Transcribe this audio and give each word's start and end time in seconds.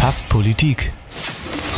Fast 0.00 0.28
Politik. 0.30 0.92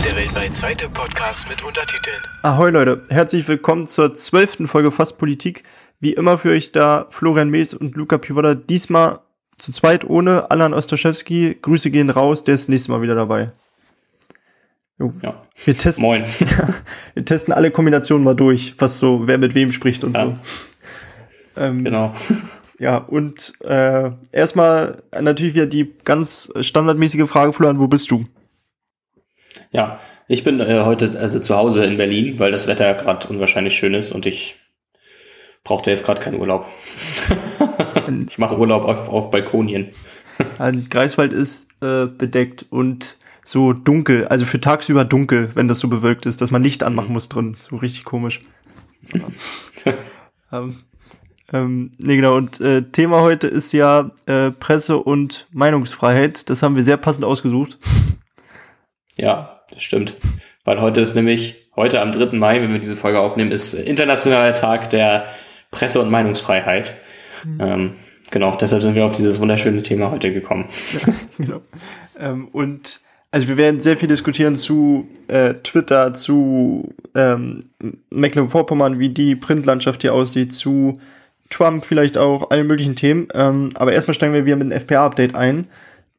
Der 0.04 0.15
weltweit 0.15 0.54
zweite 0.54 0.88
Podcast 0.90 1.48
mit 1.48 1.65
Untertiteln. 1.65 2.23
Ahoi 2.43 2.70
Leute, 2.70 3.02
herzlich 3.08 3.48
willkommen 3.48 3.86
zur 3.86 4.14
zwölften 4.14 4.69
Folge 4.69 4.93
Fast 4.93 5.19
Politik. 5.19 5.64
Wie 6.00 6.12
immer 6.12 6.37
für 6.38 6.51
euch 6.51 6.71
da 6.71 7.06
Florian 7.09 7.48
Mees 7.48 7.75
und 7.75 7.96
Luca 7.96 8.19
Pivoda. 8.19 8.54
Diesmal 8.54 9.21
zu 9.56 9.72
zweit 9.72 10.09
ohne 10.09 10.51
Alan 10.51 10.75
Ostaschewski. 10.75 11.59
Grüße 11.61 11.91
gehen 11.91 12.11
raus, 12.11 12.45
der 12.45 12.54
ist 12.54 12.69
nächstes 12.69 12.88
Mal 12.88 13.02
wieder 13.02 13.14
dabei. 13.14 13.52
Jo. 14.98 15.12
Ja. 15.23 15.43
Wir 15.64 15.77
testen, 15.77 16.05
Moin. 16.05 16.25
wir 17.14 17.25
testen 17.25 17.55
alle 17.55 17.71
Kombinationen 17.71 18.23
mal 18.23 18.37
durch, 18.37 18.75
was 18.79 18.98
so, 18.98 19.27
wer 19.27 19.39
mit 19.39 19.55
wem 19.55 19.73
spricht 19.73 20.05
und 20.05 20.14
ja. 20.14 20.27
so. 20.27 20.39
Ähm, 21.57 21.84
genau. 21.84 22.14
Ja, 22.81 22.97
und 22.97 23.53
äh, 23.61 24.11
erstmal 24.33 25.03
natürlich 25.12 25.55
wieder 25.55 25.67
die 25.67 25.93
ganz 26.03 26.51
standardmäßige 26.62 27.29
Frage, 27.29 27.53
Florian, 27.53 27.79
wo 27.79 27.89
bist 27.89 28.11
du? 28.11 28.25
Ja, 29.71 30.01
ich 30.29 30.45
bin 30.45 30.61
äh, 30.61 30.80
heute 30.85 31.19
also 31.19 31.41
zu 31.41 31.57
Hause 31.57 31.85
in 31.85 31.98
Berlin, 31.98 32.38
weil 32.38 32.52
das 32.52 32.66
Wetter 32.66 32.95
gerade 32.95 33.29
unwahrscheinlich 33.29 33.74
schön 33.74 33.93
ist 33.93 34.12
und 34.12 34.24
ich 34.24 34.57
brauchte 35.62 35.91
jetzt 35.91 36.07
gerade 36.07 36.23
keinen 36.23 36.41
Urlaub. 36.41 36.65
ich 38.29 38.38
mache 38.38 38.57
Urlaub 38.57 38.87
auf, 38.87 39.10
auf 39.10 39.30
Balkonien. 39.30 39.91
Ein 40.59 40.88
Greifswald 40.88 41.35
ist 41.35 41.69
äh, 41.83 42.07
bedeckt 42.07 42.65
und 42.71 43.15
so 43.45 43.74
dunkel, 43.74 44.27
also 44.29 44.47
für 44.47 44.59
tagsüber 44.59 45.05
dunkel, 45.05 45.51
wenn 45.52 45.69
das 45.69 45.80
so 45.80 45.88
bewölkt 45.88 46.24
ist, 46.24 46.41
dass 46.41 46.51
man 46.51 46.62
Licht 46.62 46.83
anmachen 46.83 47.12
muss 47.12 47.29
drin. 47.29 47.59
So 47.60 47.77
richtig 47.77 48.05
komisch. 48.05 48.41
ähm, 50.52 50.77
ähm, 51.52 51.92
nee, 51.98 52.16
genau. 52.16 52.36
Und 52.36 52.60
äh, 52.60 52.82
Thema 52.82 53.20
heute 53.20 53.48
ist 53.48 53.72
ja 53.72 54.10
äh, 54.27 54.50
Presse- 54.50 54.98
und 54.98 55.46
Meinungsfreiheit. 55.52 56.48
Das 56.48 56.62
haben 56.62 56.76
wir 56.76 56.82
sehr 56.82 56.96
passend 56.96 57.24
ausgesucht. 57.24 57.78
Ja, 59.16 59.60
das 59.70 59.82
stimmt. 59.82 60.16
Weil 60.64 60.80
heute 60.80 61.01
ist 61.01 61.15
nämlich, 61.15 61.68
heute 61.74 62.01
am 62.01 62.12
3. 62.12 62.37
Mai, 62.37 62.62
wenn 62.62 62.73
wir 62.73 62.79
diese 62.79 62.96
Folge 62.96 63.20
aufnehmen, 63.20 63.51
ist 63.51 63.74
internationaler 63.74 64.54
Tag 64.54 64.90
der 64.90 65.26
Presse- 65.70 66.00
und 66.00 66.10
Meinungsfreiheit. 66.10 66.94
Mhm. 67.44 67.60
Ähm, 67.60 67.92
genau, 68.30 68.56
deshalb 68.56 68.82
sind 68.82 68.94
wir 68.94 69.04
auf 69.04 69.16
dieses 69.16 69.40
wunderschöne 69.40 69.82
Thema 69.82 70.10
heute 70.10 70.32
gekommen. 70.32 70.66
Ja, 70.92 71.12
genau. 71.38 71.60
Ähm, 72.18 72.48
und 72.48 73.00
also 73.32 73.48
wir 73.48 73.56
werden 73.56 73.80
sehr 73.80 73.96
viel 73.96 74.08
diskutieren 74.08 74.56
zu 74.56 75.08
äh, 75.28 75.54
Twitter, 75.54 76.12
zu 76.12 76.94
ähm, 77.14 77.64
Mecklenburg-Vorpommern, 78.10 78.98
wie 78.98 79.08
die 79.08 79.36
Printlandschaft 79.36 80.02
hier 80.02 80.14
aussieht, 80.14 80.52
zu 80.52 81.00
Trump 81.50 81.84
vielleicht 81.84 82.16
auch, 82.16 82.50
allen 82.50 82.66
möglichen 82.66 82.96
Themen. 82.96 83.28
Ähm, 83.34 83.70
aber 83.74 83.92
erstmal 83.92 84.14
steigen 84.14 84.32
wir 84.32 84.46
wieder 84.46 84.56
mit 84.56 84.72
einem 84.72 84.80
FPA-Update 84.80 85.34
ein. 85.34 85.66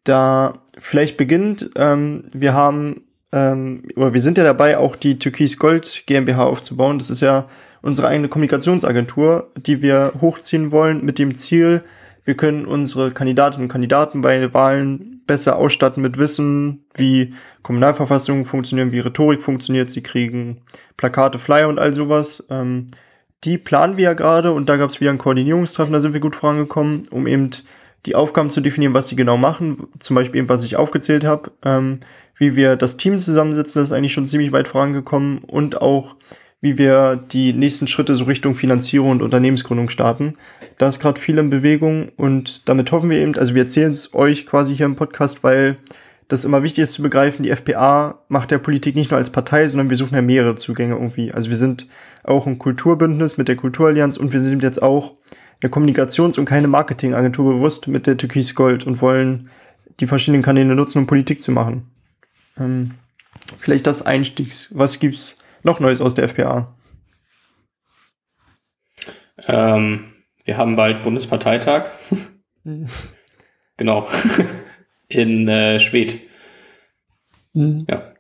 Da 0.04 0.54
vielleicht 0.78 1.18
beginnt, 1.18 1.72
ähm, 1.76 2.26
wir 2.34 2.54
haben, 2.54 3.02
ähm, 3.32 3.84
oder 3.96 4.14
wir 4.14 4.22
sind 4.22 4.38
ja 4.38 4.44
dabei, 4.44 4.78
auch 4.78 4.96
die 4.96 5.20
Türkis 5.20 5.58
Gold 5.58 6.04
GmbH 6.06 6.44
aufzubauen. 6.44 7.00
Das 7.00 7.10
ist 7.10 7.22
ja 7.22 7.48
unsere 7.82 8.08
eigene 8.08 8.28
Kommunikationsagentur, 8.28 9.52
die 9.58 9.82
wir 9.82 10.14
hochziehen 10.22 10.72
wollen 10.72 11.04
mit 11.04 11.18
dem 11.18 11.36
Ziel, 11.36 11.82
wir 12.24 12.38
können 12.38 12.66
unsere 12.66 13.12
Kandidatinnen 13.12 13.66
und 13.66 13.72
Kandidaten 13.72 14.22
bei 14.22 14.54
Wahlen 14.54 15.24
besser 15.26 15.56
ausstatten 15.56 16.04
mit 16.04 16.18
Wissen, 16.18 16.86
wie 16.94 17.34
Kommunalverfassungen 17.64 18.46
funktionieren, 18.46 18.92
wie 18.92 19.00
Rhetorik 19.00 19.42
funktioniert. 19.42 19.90
Sie 19.90 20.04
kriegen 20.04 20.62
Plakate, 20.98 21.40
Flyer 21.40 21.68
und 21.68 21.80
all 21.80 21.94
sowas. 21.94 22.46
Ähm, 22.50 22.88
die 23.44 23.58
planen 23.58 23.98
wir 23.98 24.04
ja 24.04 24.14
gerade 24.14 24.52
und 24.52 24.70
da 24.70 24.78
gab 24.78 24.90
es 24.90 25.02
wieder 25.02 25.12
ein 25.12 25.18
Koordinierungstreffen, 25.18 25.94
da 25.94 26.02
sind 26.02 26.14
wir 26.14 26.20
gut 26.20 26.36
vorangekommen, 26.36 27.04
um 27.12 27.28
eben 27.28 27.50
die 28.06 28.16
Aufgaben 28.16 28.50
zu 28.50 28.62
definieren, 28.62 28.94
was 28.94 29.08
sie 29.08 29.16
genau 29.16 29.38
machen. 29.38 29.88
Zum 30.00 30.16
Beispiel 30.16 30.40
eben, 30.40 30.50
was 30.50 30.64
ich 30.64 30.76
aufgezählt 30.76 31.26
habe, 31.26 31.52
ähm, 31.64 32.00
wie 32.38 32.56
wir 32.56 32.76
das 32.76 32.98
Team 32.98 33.20
zusammensetzen, 33.20 33.80
das 33.80 33.90
ist 33.90 33.94
eigentlich 33.94 34.14
schon 34.14 34.28
ziemlich 34.28 34.52
weit 34.52 34.68
vorangekommen 34.68 35.40
und 35.40 35.82
auch, 35.82 36.16
wie 36.60 36.78
wir 36.78 37.16
die 37.16 37.54
nächsten 37.54 37.88
Schritte 37.88 38.16
so 38.16 38.26
Richtung 38.26 38.54
Finanzierung 38.54 39.12
und 39.12 39.22
Unternehmensgründung 39.22 39.90
starten. 39.90 40.36
Da 40.78 40.88
ist 40.88 41.00
gerade 41.00 41.20
viel 41.20 41.38
in 41.38 41.50
Bewegung 41.50 42.10
und 42.18 42.68
damit 42.70 42.92
hoffen 42.92 43.10
wir 43.10 43.20
eben, 43.20 43.36
also 43.36 43.56
wir 43.56 43.64
erzählen 43.64 43.92
es 43.92 44.14
euch 44.14 44.46
quasi 44.46 44.76
hier 44.76 44.86
im 44.86 44.96
Podcast, 44.96 45.44
weil 45.44 45.78
das 46.32 46.46
immer 46.46 46.64
wichtig 46.64 46.84
ist 46.84 46.94
zu 46.94 47.02
begreifen, 47.02 47.44
die 47.44 47.50
FPA 47.50 48.24
macht 48.30 48.52
der 48.52 48.58
Politik 48.58 48.96
nicht 48.96 49.12
nur 49.12 49.18
als 49.18 49.32
Partei, 49.32 49.68
sondern 49.68 49.90
wir 49.90 49.98
suchen 49.98 50.16
ja 50.16 50.22
mehrere 50.22 50.56
Zugänge 50.56 50.94
irgendwie. 50.94 51.34
Also 51.34 51.50
wir 51.50 51.58
sind 51.58 51.88
auch 52.24 52.48
ein 52.48 52.58
Kulturbündnis 52.58 53.38
mit 53.38 53.50
der 53.50 53.58
Kulturallianz 53.58 54.16
und 54.16 54.32
wir 54.32 54.40
sind 54.40 54.64
jetzt 54.64 54.82
auch 54.82 55.18
eine 55.62 55.70
Kommunikations- 55.70 56.40
und 56.40 56.46
keine 56.46 56.70
Marketingagentur 56.70 57.56
bewusst 57.56 57.90
mit 57.90 58.08
der 58.08 58.16
Türkis 58.16 58.56
Gold 58.56 58.86
und 58.86 59.02
wollen 59.02 59.50
die 60.00 60.08
verschiedenen 60.08 60.42
Kanäle 60.42 60.74
nutzen, 60.74 61.00
um 61.00 61.08
Politik 61.08 61.42
zu 61.42 61.52
machen. 61.52 61.92
Ähm, 62.58 62.92
vielleicht 63.58 63.86
das 63.86 64.02
Einstiegs. 64.02 64.70
Was 64.74 65.00
gibt's 65.00 65.38
noch 65.64 65.82
Neues 65.82 66.00
aus 66.00 66.14
der 66.14 66.30
FPA? 66.30 66.74
Ähm, 69.48 70.14
wir 70.46 70.56
haben 70.56 70.78
bald 70.78 71.04
Bundesparteitag. 71.04 71.92
genau 73.76 74.08
in 75.16 75.48
äh, 75.48 75.80
Schwedt. 75.80 76.20
Mhm. 77.54 77.86
Ja. 77.90 78.14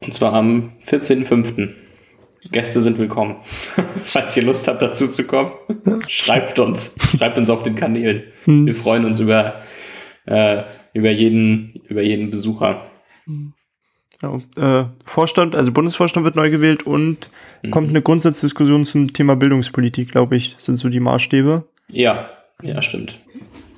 Und 0.00 0.14
zwar 0.14 0.32
am 0.32 0.72
14.05. 0.84 1.70
Gäste 2.50 2.80
sind 2.80 2.98
willkommen. 2.98 3.36
Falls 4.02 4.36
ihr 4.36 4.44
Lust 4.44 4.66
habt, 4.68 4.80
dazu 4.80 5.08
zu 5.08 5.24
kommen, 5.24 5.52
schreibt 6.08 6.58
uns. 6.58 6.96
Schreibt 7.16 7.38
uns 7.38 7.50
auf 7.50 7.62
den 7.62 7.74
Kanälen. 7.74 8.22
Mhm. 8.46 8.66
Wir 8.66 8.74
freuen 8.74 9.04
uns 9.04 9.18
über, 9.18 9.62
äh, 10.26 10.62
über, 10.94 11.10
jeden, 11.10 11.80
über 11.88 12.02
jeden 12.02 12.30
Besucher. 12.30 12.86
Ja, 14.22 14.40
äh, 14.56 14.86
Vorstand, 15.04 15.54
also 15.54 15.72
Bundesvorstand 15.72 16.24
wird 16.24 16.36
neu 16.36 16.50
gewählt 16.50 16.84
und 16.84 17.30
mhm. 17.62 17.70
kommt 17.70 17.90
eine 17.90 18.02
Grundsatzdiskussion 18.02 18.84
zum 18.84 19.12
Thema 19.12 19.36
Bildungspolitik, 19.36 20.10
glaube 20.10 20.36
ich, 20.36 20.56
sind 20.58 20.76
so 20.76 20.88
die 20.88 21.00
Maßstäbe. 21.00 21.68
Ja, 21.92 22.30
ja, 22.62 22.82
stimmt. 22.82 23.20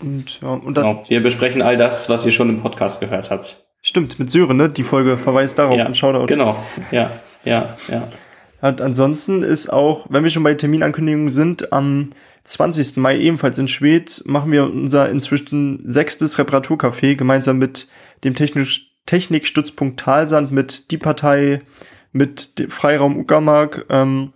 Und, 0.00 0.40
ja, 0.40 0.48
und 0.48 0.76
dann, 0.76 0.84
genau. 0.84 1.04
Wir 1.08 1.22
besprechen 1.22 1.62
all 1.62 1.76
das, 1.76 2.08
was 2.08 2.24
ihr 2.26 2.32
schon 2.32 2.48
im 2.48 2.60
Podcast 2.60 3.00
gehört 3.00 3.30
habt. 3.30 3.56
Stimmt, 3.82 4.18
mit 4.18 4.30
Sören, 4.30 4.56
ne? 4.56 4.68
Die 4.68 4.82
Folge 4.82 5.16
verweist 5.16 5.58
darauf 5.58 5.76
ja, 5.76 5.86
und 5.86 5.96
Shoutout. 5.96 6.26
Genau, 6.26 6.56
ja, 6.90 7.10
ja, 7.44 7.76
ja. 7.88 8.08
Und 8.60 8.80
ansonsten 8.80 9.42
ist 9.42 9.72
auch, 9.72 10.06
wenn 10.10 10.22
wir 10.22 10.30
schon 10.30 10.42
bei 10.42 10.54
Terminankündigungen 10.54 11.30
sind, 11.30 11.72
am 11.72 12.10
20. 12.44 12.96
Mai 12.98 13.18
ebenfalls 13.18 13.58
in 13.58 13.68
Schwedt 13.68 14.22
machen 14.26 14.52
wir 14.52 14.64
unser 14.64 15.08
inzwischen 15.08 15.82
sechstes 15.90 16.38
Reparaturcafé 16.38 17.14
gemeinsam 17.14 17.58
mit 17.58 17.88
dem 18.24 18.34
Technisch 18.34 18.90
Technikstützpunkt 19.06 19.98
Talsand, 19.98 20.52
mit 20.52 20.90
Die 20.90 20.98
Partei, 20.98 21.62
mit 22.12 22.66
Freiraum 22.68 23.16
Uckermark, 23.18 23.86
ähm, 23.88 24.32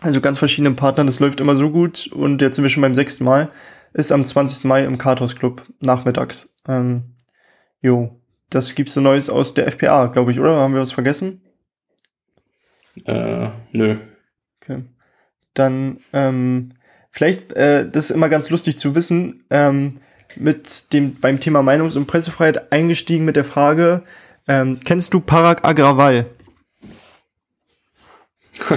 also 0.00 0.20
ganz 0.20 0.38
verschiedenen 0.38 0.76
Partnern. 0.76 1.06
Das 1.06 1.20
läuft 1.20 1.40
immer 1.40 1.56
so 1.56 1.70
gut 1.70 2.08
und 2.08 2.40
jetzt 2.40 2.56
sind 2.56 2.64
wir 2.64 2.70
schon 2.70 2.80
beim 2.80 2.94
sechsten 2.94 3.24
Mal 3.24 3.50
ist 3.92 4.12
am 4.12 4.24
20. 4.24 4.64
Mai 4.64 4.84
im 4.84 4.98
Kartos 4.98 5.36
Club 5.36 5.62
nachmittags. 5.80 6.56
Ähm, 6.66 7.14
jo, 7.80 8.20
das 8.50 8.74
gibt's 8.74 8.94
so 8.94 9.00
Neues 9.00 9.30
aus 9.30 9.54
der 9.54 9.66
FPA, 9.66 10.06
glaube 10.06 10.30
ich, 10.30 10.40
oder? 10.40 10.56
Haben 10.56 10.74
wir 10.74 10.80
was 10.80 10.92
vergessen? 10.92 11.42
Äh, 13.04 13.48
nö. 13.72 13.98
Okay. 14.60 14.84
Dann, 15.54 15.98
ähm, 16.12 16.74
vielleicht, 17.10 17.52
äh, 17.52 17.88
das 17.88 18.06
ist 18.06 18.10
immer 18.16 18.28
ganz 18.28 18.50
lustig 18.50 18.78
zu 18.78 18.94
wissen, 18.94 19.44
ähm, 19.50 19.96
mit 20.36 20.92
dem, 20.92 21.16
beim 21.20 21.40
Thema 21.40 21.62
Meinungs- 21.62 21.96
und 21.96 22.06
Pressefreiheit 22.06 22.72
eingestiegen 22.72 23.24
mit 23.24 23.36
der 23.36 23.44
Frage, 23.44 24.02
ähm, 24.48 24.80
kennst 24.84 25.14
du 25.14 25.20
Parag 25.20 25.64
Agrawal? 25.64 26.26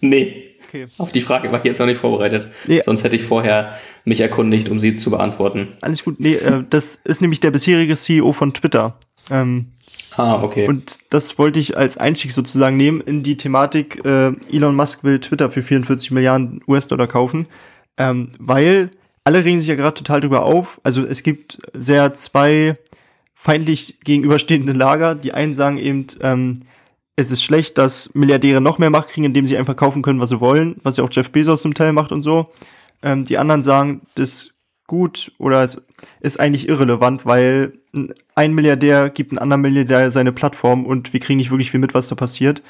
nee. 0.00 0.47
Okay. 0.68 0.86
Auf 0.98 1.12
die 1.12 1.22
Frage 1.22 1.50
war 1.50 1.60
ich 1.60 1.64
jetzt 1.64 1.78
noch 1.78 1.86
nicht 1.86 1.98
vorbereitet. 1.98 2.48
Nee. 2.66 2.82
Sonst 2.82 3.02
hätte 3.02 3.16
ich 3.16 3.22
vorher 3.22 3.78
mich 4.04 4.20
erkundigt, 4.20 4.68
um 4.68 4.78
sie 4.78 4.96
zu 4.96 5.10
beantworten. 5.10 5.68
Alles 5.80 6.04
gut. 6.04 6.20
Nee, 6.20 6.34
äh, 6.34 6.62
das 6.68 6.96
ist 7.04 7.22
nämlich 7.22 7.40
der 7.40 7.50
bisherige 7.50 7.96
CEO 7.96 8.34
von 8.34 8.52
Twitter. 8.52 8.98
Ähm, 9.30 9.68
ah, 10.18 10.42
okay. 10.42 10.68
Und 10.68 10.98
das 11.08 11.38
wollte 11.38 11.58
ich 11.58 11.78
als 11.78 11.96
Einstieg 11.96 12.32
sozusagen 12.32 12.76
nehmen 12.76 13.00
in 13.00 13.22
die 13.22 13.38
Thematik, 13.38 14.04
äh, 14.04 14.32
Elon 14.52 14.76
Musk 14.76 15.04
will 15.04 15.20
Twitter 15.20 15.48
für 15.48 15.62
44 15.62 16.10
Milliarden 16.10 16.60
US-Dollar 16.68 17.06
kaufen, 17.06 17.46
ähm, 17.96 18.32
weil 18.38 18.90
alle 19.24 19.44
regen 19.44 19.60
sich 19.60 19.68
ja 19.68 19.74
gerade 19.74 19.94
total 19.94 20.20
drüber 20.20 20.42
auf. 20.42 20.82
Also 20.84 21.02
es 21.02 21.22
gibt 21.22 21.58
sehr 21.72 22.12
zwei 22.12 22.74
feindlich 23.32 24.00
gegenüberstehende 24.04 24.72
Lager. 24.72 25.14
Die 25.14 25.32
einen 25.32 25.54
sagen 25.54 25.78
eben, 25.78 26.06
ähm, 26.20 26.60
es 27.18 27.32
ist 27.32 27.42
schlecht, 27.42 27.78
dass 27.78 28.14
Milliardäre 28.14 28.60
noch 28.60 28.78
mehr 28.78 28.90
Macht 28.90 29.08
kriegen, 29.08 29.24
indem 29.24 29.44
sie 29.44 29.58
einfach 29.58 29.74
kaufen 29.74 30.02
können, 30.02 30.20
was 30.20 30.28
sie 30.28 30.40
wollen, 30.40 30.76
was 30.84 30.98
ja 30.98 31.04
auch 31.04 31.08
Jeff 31.10 31.30
Bezos 31.32 31.62
zum 31.62 31.74
Teil 31.74 31.92
macht 31.92 32.12
und 32.12 32.22
so. 32.22 32.52
Ähm, 33.02 33.24
die 33.24 33.38
anderen 33.38 33.64
sagen, 33.64 34.02
das 34.14 34.28
ist 34.28 34.54
gut 34.86 35.32
oder 35.38 35.64
es 35.64 35.84
ist 36.20 36.38
eigentlich 36.38 36.68
irrelevant, 36.68 37.26
weil 37.26 37.72
ein 38.36 38.54
Milliardär 38.54 39.10
gibt 39.10 39.32
einem 39.32 39.40
anderen 39.40 39.62
Milliardär 39.62 40.12
seine 40.12 40.30
Plattform 40.30 40.86
und 40.86 41.12
wir 41.12 41.18
kriegen 41.18 41.38
nicht 41.38 41.50
wirklich 41.50 41.72
viel 41.72 41.80
mit, 41.80 41.92
was 41.92 42.06
da 42.06 42.14
passiert. 42.14 42.62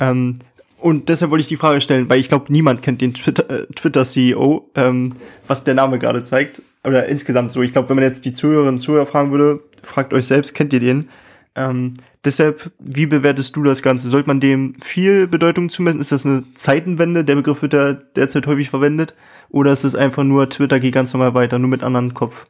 Ähm, 0.00 0.40
und 0.78 1.08
deshalb 1.08 1.30
wollte 1.30 1.42
ich 1.42 1.48
die 1.48 1.56
Frage 1.56 1.80
stellen, 1.80 2.10
weil 2.10 2.18
ich 2.18 2.28
glaube, 2.28 2.52
niemand 2.52 2.82
kennt 2.82 3.02
den 3.02 3.14
Twitter-CEO, 3.14 3.54
äh, 3.54 3.72
Twitter 3.72 4.62
ähm, 4.74 5.14
was 5.46 5.62
der 5.62 5.74
Name 5.74 6.00
gerade 6.00 6.24
zeigt. 6.24 6.60
Oder 6.82 7.06
insgesamt 7.06 7.52
so. 7.52 7.62
Ich 7.62 7.70
glaube, 7.70 7.88
wenn 7.88 7.94
man 7.94 8.04
jetzt 8.04 8.24
die 8.24 8.32
Zuhörerinnen 8.32 8.74
und 8.74 8.80
Zuhörer 8.80 9.06
fragen 9.06 9.30
würde, 9.30 9.60
fragt 9.84 10.12
euch 10.12 10.26
selbst, 10.26 10.54
kennt 10.54 10.72
ihr 10.72 10.80
den? 10.80 11.08
Ähm, 11.54 11.94
deshalb, 12.24 12.72
wie 12.78 13.06
bewertest 13.06 13.54
du 13.56 13.62
das 13.62 13.82
Ganze? 13.82 14.08
Sollte 14.08 14.28
man 14.28 14.40
dem 14.40 14.74
viel 14.80 15.26
Bedeutung 15.26 15.68
zumessen? 15.68 16.00
Ist 16.00 16.12
das 16.12 16.24
eine 16.24 16.44
Zeitenwende? 16.54 17.24
Der 17.24 17.34
Begriff 17.34 17.62
wird 17.62 17.74
ja 17.74 17.92
derzeit 17.92 18.46
häufig 18.46 18.70
verwendet. 18.70 19.14
Oder 19.50 19.72
ist 19.72 19.84
es 19.84 19.94
einfach 19.94 20.24
nur 20.24 20.48
Twitter 20.48 20.80
geht 20.80 20.94
ganz 20.94 21.12
normal 21.12 21.34
weiter, 21.34 21.58
nur 21.58 21.68
mit 21.68 21.82
anderen 21.82 22.14
Kopf? 22.14 22.46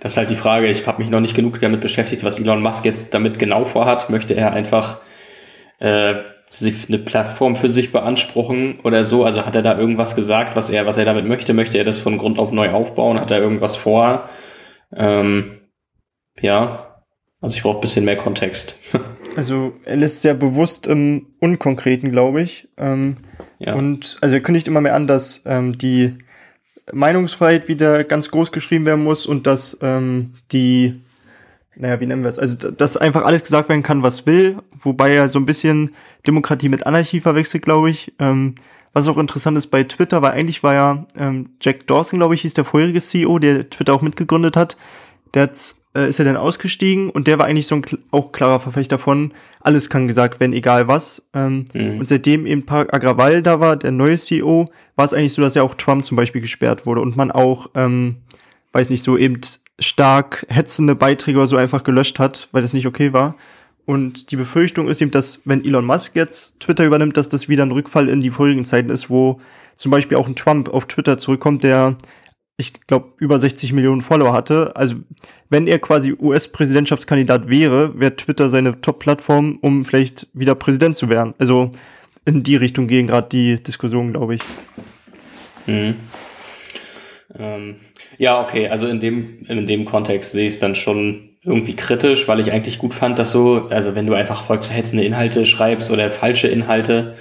Das 0.00 0.12
ist 0.12 0.16
halt 0.16 0.30
die 0.30 0.36
Frage. 0.36 0.66
Ich 0.68 0.86
habe 0.86 1.02
mich 1.02 1.10
noch 1.10 1.20
nicht 1.20 1.36
genug 1.36 1.60
damit 1.60 1.80
beschäftigt, 1.80 2.24
was 2.24 2.40
Elon 2.40 2.62
Musk 2.62 2.84
jetzt 2.84 3.14
damit 3.14 3.38
genau 3.38 3.64
vorhat. 3.64 4.10
Möchte 4.10 4.34
er 4.34 4.52
einfach 4.52 5.00
äh, 5.78 6.14
eine 6.88 6.98
Plattform 6.98 7.56
für 7.56 7.68
sich 7.68 7.92
beanspruchen 7.92 8.80
oder 8.80 9.04
so? 9.04 9.24
Also 9.24 9.44
hat 9.44 9.56
er 9.56 9.62
da 9.62 9.78
irgendwas 9.78 10.16
gesagt, 10.16 10.56
was 10.56 10.70
er, 10.70 10.86
was 10.86 10.96
er 10.96 11.04
damit 11.04 11.26
möchte? 11.26 11.52
Möchte 11.52 11.78
er 11.78 11.84
das 11.84 11.98
von 11.98 12.18
Grund 12.18 12.38
auf 12.38 12.50
neu 12.52 12.70
aufbauen? 12.70 13.20
Hat 13.20 13.30
er 13.30 13.40
irgendwas 13.40 13.76
vor? 13.76 14.28
Ähm, 14.94 15.60
ja, 16.40 16.83
also 17.44 17.56
ich 17.56 17.62
brauche 17.62 17.76
ein 17.76 17.82
bisschen 17.82 18.06
mehr 18.06 18.16
Kontext. 18.16 18.78
also 19.36 19.74
er 19.84 19.96
lässt 19.96 20.22
sehr 20.22 20.32
bewusst 20.32 20.86
im 20.86 21.26
Unkonkreten, 21.40 22.10
glaube 22.10 22.40
ich. 22.40 22.68
Ähm, 22.78 23.18
ja. 23.58 23.74
Und 23.74 24.16
also 24.22 24.36
er 24.36 24.42
kündigt 24.42 24.66
immer 24.66 24.80
mehr 24.80 24.94
an, 24.94 25.06
dass 25.06 25.44
ähm, 25.44 25.76
die 25.76 26.16
Meinungsfreiheit 26.90 27.68
wieder 27.68 28.02
ganz 28.02 28.30
groß 28.30 28.50
geschrieben 28.50 28.86
werden 28.86 29.04
muss 29.04 29.26
und 29.26 29.46
dass 29.46 29.78
ähm, 29.82 30.32
die, 30.52 31.02
naja, 31.76 32.00
wie 32.00 32.06
nennen 32.06 32.24
wir 32.24 32.30
es, 32.30 32.38
also 32.38 32.56
dass 32.56 32.96
einfach 32.96 33.26
alles 33.26 33.42
gesagt 33.42 33.68
werden 33.68 33.82
kann, 33.82 34.02
was 34.02 34.24
will, 34.24 34.56
wobei 34.72 35.12
er 35.12 35.28
so 35.28 35.38
ein 35.38 35.44
bisschen 35.44 35.92
Demokratie 36.26 36.70
mit 36.70 36.86
Anarchie 36.86 37.20
verwechselt, 37.20 37.62
glaube 37.62 37.90
ich. 37.90 38.14
Ähm, 38.18 38.54
was 38.94 39.06
auch 39.06 39.18
interessant 39.18 39.58
ist 39.58 39.66
bei 39.66 39.82
Twitter, 39.82 40.22
weil 40.22 40.32
eigentlich 40.32 40.62
war 40.62 40.72
ja 40.72 41.06
ähm, 41.18 41.50
Jack 41.60 41.86
Dawson, 41.88 42.20
glaube 42.20 42.34
ich, 42.36 42.40
hieß 42.40 42.54
der 42.54 42.64
vorherige 42.64 43.00
CEO, 43.00 43.38
der 43.38 43.68
Twitter 43.68 43.92
auch 43.92 44.00
mitgegründet 44.00 44.56
hat. 44.56 44.78
Der 45.34 45.42
hat, 45.42 45.74
äh, 45.94 46.08
ist 46.08 46.18
ja 46.18 46.24
dann 46.24 46.36
ausgestiegen 46.36 47.10
und 47.10 47.26
der 47.26 47.38
war 47.38 47.46
eigentlich 47.46 47.66
so 47.66 47.76
ein 47.76 47.84
auch 48.10 48.32
klarer 48.32 48.60
Verfechter 48.60 48.98
von, 48.98 49.32
alles 49.60 49.88
kann 49.90 50.08
gesagt 50.08 50.40
werden, 50.40 50.52
egal 50.52 50.88
was. 50.88 51.28
Ähm, 51.34 51.64
mhm. 51.72 52.00
Und 52.00 52.08
seitdem 52.08 52.46
eben 52.46 52.66
Park 52.66 52.92
Agrawal 52.92 53.42
da 53.42 53.60
war, 53.60 53.76
der 53.76 53.90
neue 53.90 54.16
CEO, 54.16 54.70
war 54.96 55.04
es 55.04 55.14
eigentlich 55.14 55.32
so, 55.32 55.42
dass 55.42 55.54
ja 55.54 55.62
auch 55.62 55.74
Trump 55.74 56.04
zum 56.04 56.16
Beispiel 56.16 56.40
gesperrt 56.40 56.86
wurde 56.86 57.00
und 57.00 57.16
man 57.16 57.30
auch, 57.30 57.70
ähm, 57.74 58.16
weiß 58.72 58.90
nicht, 58.90 59.02
so 59.02 59.16
eben 59.16 59.40
stark 59.78 60.46
hetzende 60.48 60.94
Beiträge 60.94 61.38
oder 61.38 61.48
so 61.48 61.56
einfach 61.56 61.82
gelöscht 61.82 62.18
hat, 62.18 62.48
weil 62.52 62.62
das 62.62 62.72
nicht 62.72 62.86
okay 62.86 63.12
war. 63.12 63.36
Und 63.86 64.30
die 64.30 64.36
Befürchtung 64.36 64.88
ist 64.88 65.02
eben, 65.02 65.10
dass 65.10 65.42
wenn 65.44 65.64
Elon 65.64 65.84
Musk 65.84 66.16
jetzt 66.16 66.58
Twitter 66.60 66.86
übernimmt, 66.86 67.16
dass 67.16 67.28
das 67.28 67.48
wieder 67.48 67.64
ein 67.64 67.72
Rückfall 67.72 68.08
in 68.08 68.20
die 68.20 68.30
vorigen 68.30 68.64
Zeiten 68.64 68.88
ist, 68.88 69.10
wo 69.10 69.40
zum 69.76 69.90
Beispiel 69.90 70.16
auch 70.16 70.26
ein 70.26 70.36
Trump 70.36 70.68
auf 70.68 70.86
Twitter 70.86 71.18
zurückkommt, 71.18 71.62
der, 71.62 71.96
ich 72.56 72.72
glaube, 72.86 73.12
über 73.18 73.38
60 73.38 73.72
Millionen 73.72 74.00
Follower 74.00 74.32
hatte. 74.32 74.76
Also 74.76 74.96
wenn 75.50 75.66
er 75.66 75.78
quasi 75.80 76.14
US-Präsidentschaftskandidat 76.18 77.48
wäre, 77.48 77.98
wäre 77.98 78.14
Twitter 78.14 78.48
seine 78.48 78.80
Top-Plattform, 78.80 79.58
um 79.60 79.84
vielleicht 79.84 80.28
wieder 80.32 80.54
Präsident 80.54 80.96
zu 80.96 81.08
werden. 81.08 81.34
Also 81.38 81.72
in 82.24 82.42
die 82.42 82.56
Richtung 82.56 82.86
gehen 82.86 83.06
gerade 83.06 83.28
die 83.28 83.62
Diskussionen, 83.62 84.12
glaube 84.12 84.36
ich. 84.36 84.42
Mhm. 85.66 85.96
Ähm, 87.36 87.76
ja, 88.18 88.40
okay, 88.40 88.68
also 88.68 88.86
in 88.86 89.00
dem, 89.00 89.44
in 89.46 89.66
dem 89.66 89.84
Kontext 89.84 90.32
sehe 90.32 90.46
ich 90.46 90.54
es 90.54 90.58
dann 90.60 90.76
schon 90.76 91.30
irgendwie 91.42 91.74
kritisch, 91.74 92.28
weil 92.28 92.40
ich 92.40 92.52
eigentlich 92.52 92.78
gut 92.78 92.94
fand, 92.94 93.18
dass 93.18 93.32
so, 93.32 93.66
also 93.68 93.94
wenn 93.94 94.06
du 94.06 94.14
einfach 94.14 94.44
volksverhetzende 94.44 95.04
Inhalte 95.04 95.44
schreibst 95.44 95.90
oder 95.90 96.10
falsche 96.10 96.48
Inhalte, 96.48 97.16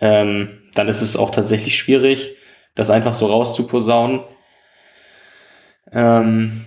ähm, 0.00 0.62
dann 0.74 0.88
ist 0.88 1.02
es 1.02 1.16
auch 1.16 1.30
tatsächlich 1.30 1.76
schwierig, 1.76 2.36
das 2.74 2.90
einfach 2.90 3.14
so 3.14 3.26
rauszuposaunen. 3.26 4.20
Ähm, 5.92 6.64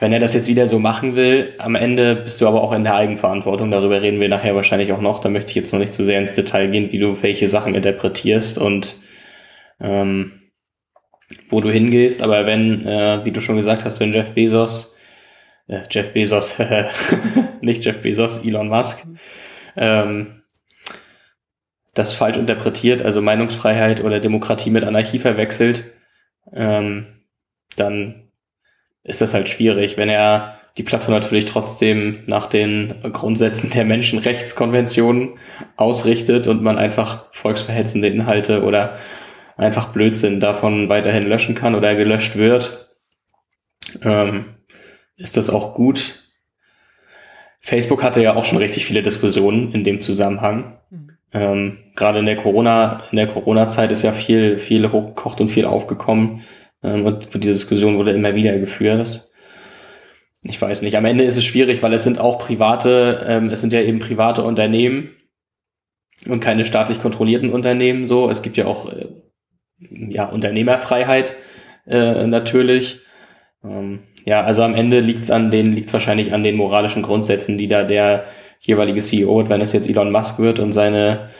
wenn 0.00 0.12
er 0.12 0.18
das 0.18 0.34
jetzt 0.34 0.48
wieder 0.48 0.68
so 0.68 0.78
machen 0.78 1.16
will, 1.16 1.54
am 1.58 1.74
Ende 1.74 2.16
bist 2.16 2.40
du 2.40 2.46
aber 2.46 2.62
auch 2.62 2.72
in 2.72 2.84
der 2.84 2.94
Eigenverantwortung. 2.94 3.70
Darüber 3.70 4.02
reden 4.02 4.20
wir 4.20 4.28
nachher 4.28 4.54
wahrscheinlich 4.54 4.92
auch 4.92 5.00
noch. 5.00 5.20
Da 5.20 5.28
möchte 5.28 5.50
ich 5.50 5.56
jetzt 5.56 5.72
noch 5.72 5.80
nicht 5.80 5.92
zu 5.92 6.02
so 6.02 6.06
sehr 6.06 6.18
ins 6.18 6.34
Detail 6.34 6.68
gehen, 6.68 6.92
wie 6.92 6.98
du 6.98 7.22
welche 7.22 7.48
Sachen 7.48 7.74
interpretierst 7.74 8.58
und 8.58 8.96
ähm, 9.80 10.50
wo 11.48 11.60
du 11.60 11.70
hingehst. 11.70 12.22
Aber 12.22 12.44
wenn, 12.44 12.86
äh, 12.86 13.24
wie 13.24 13.32
du 13.32 13.40
schon 13.40 13.56
gesagt 13.56 13.84
hast, 13.84 14.00
wenn 14.00 14.12
Jeff 14.12 14.30
Bezos 14.30 14.96
äh, 15.68 15.82
Jeff 15.90 16.12
Bezos, 16.12 16.56
nicht 17.60 17.84
Jeff 17.84 18.00
Bezos, 18.00 18.44
Elon 18.44 18.68
Musk, 18.68 19.04
ähm, 19.76 20.42
das 21.94 22.12
falsch 22.12 22.36
interpretiert, 22.36 23.02
also 23.02 23.22
Meinungsfreiheit 23.22 24.04
oder 24.04 24.20
Demokratie 24.20 24.70
mit 24.70 24.84
Anarchie 24.84 25.18
verwechselt, 25.18 25.84
ähm, 26.52 27.06
dann 27.76 28.28
ist 29.04 29.20
das 29.20 29.34
halt 29.34 29.48
schwierig, 29.48 29.96
wenn 29.96 30.08
er 30.08 30.60
die 30.76 30.82
Plattform 30.82 31.14
natürlich 31.14 31.46
trotzdem 31.46 32.24
nach 32.26 32.46
den 32.46 32.94
Grundsätzen 33.12 33.70
der 33.70 33.84
Menschenrechtskonvention 33.84 35.38
ausrichtet 35.76 36.46
und 36.48 36.62
man 36.62 36.76
einfach 36.76 37.32
volksverhetzende 37.32 38.08
Inhalte 38.08 38.62
oder 38.62 38.96
einfach 39.56 39.88
Blödsinn 39.88 40.38
davon 40.38 40.88
weiterhin 40.88 41.22
löschen 41.22 41.54
kann 41.54 41.74
oder 41.74 41.94
gelöscht 41.94 42.36
wird. 42.36 42.90
Ähm, 44.02 44.56
ist 45.16 45.36
das 45.36 45.48
auch 45.48 45.74
gut. 45.74 46.22
Facebook 47.60 48.02
hatte 48.02 48.22
ja 48.22 48.36
auch 48.36 48.44
schon 48.44 48.58
richtig 48.58 48.84
viele 48.84 49.02
Diskussionen 49.02 49.72
in 49.72 49.82
dem 49.82 50.00
Zusammenhang. 50.00 50.78
Mhm. 50.90 51.10
Ähm, 51.32 51.78
Gerade 51.96 52.18
in 52.18 52.26
der 52.26 52.36
Corona, 52.36 53.02
in 53.10 53.16
der 53.16 53.28
Corona-Zeit 53.28 53.90
ist 53.90 54.02
ja 54.02 54.12
viel, 54.12 54.58
viel 54.58 54.92
hochgekocht 54.92 55.40
und 55.40 55.48
viel 55.48 55.64
aufgekommen. 55.64 56.42
Ähm, 56.82 57.04
und 57.04 57.34
diese 57.34 57.52
Diskussion 57.52 57.98
wurde 57.98 58.12
immer 58.12 58.34
wieder 58.34 58.58
geführt. 58.58 59.30
Ich 60.42 60.60
weiß 60.60 60.82
nicht. 60.82 60.96
Am 60.96 61.04
Ende 61.04 61.24
ist 61.24 61.36
es 61.36 61.44
schwierig, 61.44 61.82
weil 61.82 61.92
es 61.92 62.04
sind 62.04 62.20
auch 62.20 62.38
private, 62.38 63.24
ähm, 63.26 63.50
es 63.50 63.60
sind 63.60 63.72
ja 63.72 63.80
eben 63.80 63.98
private 63.98 64.42
Unternehmen 64.42 65.10
und 66.28 66.40
keine 66.40 66.64
staatlich 66.64 67.00
kontrollierten 67.00 67.52
Unternehmen. 67.52 68.06
So, 68.06 68.30
es 68.30 68.42
gibt 68.42 68.56
ja 68.56 68.66
auch 68.66 68.92
äh, 68.92 69.06
ja 69.78 70.26
Unternehmerfreiheit 70.26 71.34
äh, 71.86 72.26
natürlich. 72.26 73.00
Ähm, 73.64 74.00
ja, 74.24 74.42
also 74.42 74.62
am 74.62 74.74
Ende 74.74 75.00
liegt's 75.00 75.30
an 75.30 75.50
den, 75.50 75.66
liegt's 75.66 75.92
wahrscheinlich 75.92 76.32
an 76.32 76.42
den 76.42 76.56
moralischen 76.56 77.02
Grundsätzen, 77.02 77.58
die 77.58 77.68
da 77.68 77.84
der 77.84 78.24
jeweilige 78.60 79.00
CEO 79.00 79.40
hat. 79.40 79.48
Wenn 79.48 79.60
es 79.60 79.72
jetzt 79.72 79.88
Elon 79.88 80.10
Musk 80.10 80.38
wird 80.38 80.58
und 80.58 80.72
seine, 80.72 81.30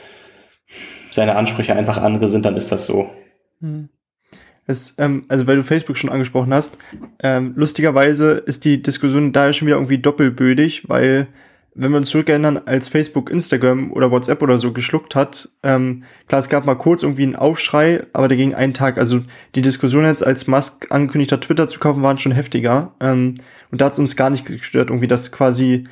seine 1.11 1.35
Ansprüche 1.35 1.75
einfach 1.75 1.97
andere 1.97 2.29
sind, 2.29 2.45
dann 2.45 2.55
ist 2.55 2.71
das 2.71 2.85
so. 2.85 3.09
Hm. 3.59 3.89
Es, 4.67 4.95
ähm, 4.97 5.23
also 5.29 5.47
weil 5.47 5.55
du 5.55 5.63
Facebook 5.63 5.97
schon 5.97 6.09
angesprochen 6.09 6.53
hast, 6.53 6.77
ähm, 7.23 7.53
lustigerweise 7.55 8.31
ist 8.31 8.65
die 8.65 8.81
Diskussion 8.81 9.33
da 9.33 9.51
schon 9.53 9.67
wieder 9.67 9.77
irgendwie 9.77 9.97
doppelbödig, 9.97 10.89
weil 10.89 11.27
wenn 11.79 11.91
wir 11.91 11.97
uns 11.97 12.09
zurückerinnern, 12.09 12.59
als 12.65 12.89
Facebook, 12.89 13.29
Instagram 13.29 13.91
oder 13.93 14.09
WhatsApp 14.09 14.41
oder 14.41 14.57
so 14.57 14.73
geschluckt 14.73 15.15
hat, 15.15 15.49
ähm, 15.61 16.03
klar, 16.27 16.39
es 16.39 16.49
gab 16.49 16.65
mal 16.65 16.75
kurz 16.75 17.03
irgendwie 17.03 17.23
einen 17.23 17.35
Aufschrei, 17.35 18.03
aber 18.13 18.27
der 18.27 18.35
ging 18.35 18.55
einen 18.55 18.73
Tag. 18.73 18.97
Also 18.97 19.21
die 19.53 19.61
Diskussion 19.61 20.03
jetzt, 20.03 20.25
als 20.25 20.47
Musk 20.47 20.87
angekündigt 20.89 21.31
hat, 21.31 21.41
Twitter 21.41 21.67
zu 21.67 21.79
kaufen, 21.79 22.01
waren 22.01 22.17
schon 22.17 22.31
heftiger. 22.31 22.95
Ähm, 22.99 23.35
und 23.71 23.79
da 23.79 23.85
hat 23.85 23.93
es 23.93 23.99
uns 23.99 24.15
gar 24.15 24.31
nicht 24.31 24.45
gestört, 24.45 24.89
irgendwie, 24.89 25.07
dass 25.07 25.31
quasi 25.31 25.87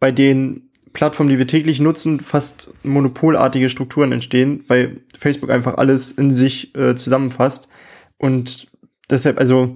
bei 0.00 0.10
den 0.10 0.70
Plattformen, 0.94 1.28
die 1.28 1.38
wir 1.38 1.46
täglich 1.46 1.80
nutzen, 1.80 2.20
fast 2.20 2.72
monopolartige 2.82 3.68
Strukturen 3.68 4.12
entstehen, 4.12 4.64
weil 4.68 5.02
Facebook 5.18 5.50
einfach 5.50 5.76
alles 5.76 6.12
in 6.12 6.32
sich 6.32 6.74
äh, 6.74 6.94
zusammenfasst. 6.94 7.68
Und 8.18 8.68
deshalb, 9.10 9.38
also 9.38 9.74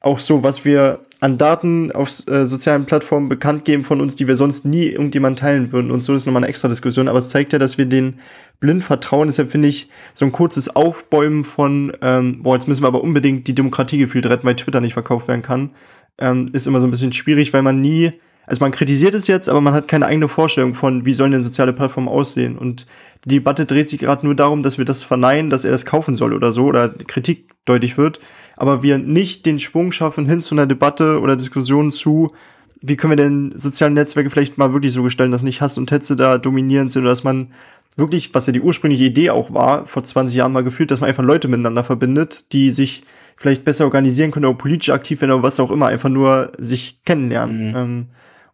auch 0.00 0.18
so, 0.18 0.42
was 0.42 0.64
wir 0.64 1.00
an 1.20 1.38
Daten 1.38 1.92
auf 1.92 2.26
äh, 2.26 2.44
sozialen 2.44 2.84
Plattformen 2.84 3.28
bekannt 3.28 3.64
geben 3.64 3.84
von 3.84 4.00
uns, 4.00 4.16
die 4.16 4.26
wir 4.26 4.34
sonst 4.34 4.64
nie 4.64 4.86
irgendjemand 4.86 5.38
teilen 5.38 5.70
würden. 5.70 5.92
Und 5.92 6.02
so 6.02 6.14
ist 6.14 6.26
nochmal 6.26 6.42
eine 6.42 6.48
extra 6.48 6.66
Diskussion. 6.66 7.06
Aber 7.06 7.20
es 7.20 7.28
zeigt 7.28 7.52
ja, 7.52 7.60
dass 7.60 7.78
wir 7.78 7.86
den 7.86 8.18
blind 8.58 8.82
vertrauen. 8.82 9.28
Deshalb 9.28 9.52
finde 9.52 9.68
ich 9.68 9.88
so 10.14 10.24
ein 10.24 10.32
kurzes 10.32 10.74
Aufbäumen 10.74 11.44
von, 11.44 11.92
ähm, 12.02 12.42
boah, 12.42 12.54
jetzt 12.54 12.66
müssen 12.66 12.82
wir 12.82 12.88
aber 12.88 13.04
unbedingt 13.04 13.46
die 13.46 13.54
Demokratie 13.54 13.98
gefühlt 13.98 14.26
retten, 14.26 14.44
weil 14.44 14.56
Twitter 14.56 14.80
nicht 14.80 14.94
verkauft 14.94 15.28
werden 15.28 15.42
kann, 15.42 15.70
ähm, 16.18 16.46
ist 16.52 16.66
immer 16.66 16.80
so 16.80 16.88
ein 16.88 16.90
bisschen 16.90 17.12
schwierig, 17.12 17.52
weil 17.52 17.62
man 17.62 17.80
nie, 17.80 18.12
also 18.46 18.64
man 18.64 18.72
kritisiert 18.72 19.14
es 19.14 19.26
jetzt, 19.26 19.48
aber 19.48 19.60
man 19.60 19.74
hat 19.74 19.88
keine 19.88 20.06
eigene 20.06 20.28
Vorstellung 20.28 20.74
von, 20.74 21.06
wie 21.06 21.14
sollen 21.14 21.32
denn 21.32 21.42
soziale 21.42 21.72
Plattformen 21.72 22.08
aussehen. 22.08 22.58
Und 22.58 22.86
die 23.24 23.36
Debatte 23.36 23.66
dreht 23.66 23.88
sich 23.88 24.00
gerade 24.00 24.26
nur 24.26 24.34
darum, 24.34 24.62
dass 24.62 24.78
wir 24.78 24.84
das 24.84 25.02
verneinen, 25.02 25.48
dass 25.50 25.64
er 25.64 25.70
das 25.70 25.86
kaufen 25.86 26.16
soll 26.16 26.34
oder 26.34 26.52
so, 26.52 26.64
oder 26.64 26.88
Kritik 26.88 27.50
deutlich 27.64 27.96
wird 27.96 28.18
aber 28.56 28.82
wir 28.82 28.98
nicht 28.98 29.46
den 29.46 29.58
Schwung 29.58 29.92
schaffen 29.92 30.26
hin 30.26 30.42
zu 30.42 30.54
einer 30.54 30.66
Debatte 30.66 31.20
oder 31.20 31.36
Diskussion 31.36 31.92
zu, 31.92 32.32
wie 32.80 32.96
können 32.96 33.12
wir 33.12 33.16
denn 33.16 33.52
soziale 33.56 33.92
Netzwerke 33.92 34.30
vielleicht 34.30 34.58
mal 34.58 34.72
wirklich 34.72 34.92
so 34.92 35.02
gestalten, 35.02 35.32
dass 35.32 35.42
nicht 35.42 35.60
Hass 35.60 35.78
und 35.78 35.90
Hetze 35.90 36.16
da 36.16 36.38
dominierend 36.38 36.92
sind 36.92 37.02
oder 37.02 37.10
dass 37.10 37.24
man 37.24 37.52
wirklich, 37.96 38.34
was 38.34 38.46
ja 38.46 38.52
die 38.52 38.60
ursprüngliche 38.60 39.04
Idee 39.04 39.30
auch 39.30 39.52
war, 39.52 39.86
vor 39.86 40.02
20 40.02 40.36
Jahren 40.36 40.52
mal 40.52 40.64
gefühlt, 40.64 40.90
dass 40.90 41.00
man 41.00 41.08
einfach 41.08 41.22
Leute 41.22 41.48
miteinander 41.48 41.84
verbindet, 41.84 42.52
die 42.52 42.70
sich 42.70 43.02
vielleicht 43.36 43.64
besser 43.64 43.84
organisieren 43.84 44.30
können 44.30 44.46
oder 44.46 44.58
politisch 44.58 44.90
aktiv 44.90 45.20
werden 45.20 45.32
oder 45.32 45.42
was 45.42 45.60
auch 45.60 45.70
immer, 45.70 45.86
einfach 45.86 46.08
nur 46.08 46.52
sich 46.58 47.02
kennenlernen. 47.04 47.70
Mhm. 47.70 47.76
Ähm, 47.76 48.06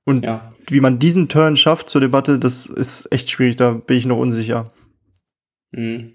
und 0.08 0.24
ja. 0.24 0.48
wie 0.68 0.80
man 0.80 0.98
diesen 0.98 1.28
Turn 1.28 1.54
schafft 1.54 1.90
zur 1.90 2.00
Debatte, 2.00 2.38
das 2.38 2.64
ist 2.64 3.12
echt 3.12 3.28
schwierig, 3.28 3.56
da 3.56 3.72
bin 3.72 3.98
ich 3.98 4.06
noch 4.06 4.16
unsicher. 4.16 4.72
Mhm. 5.70 6.14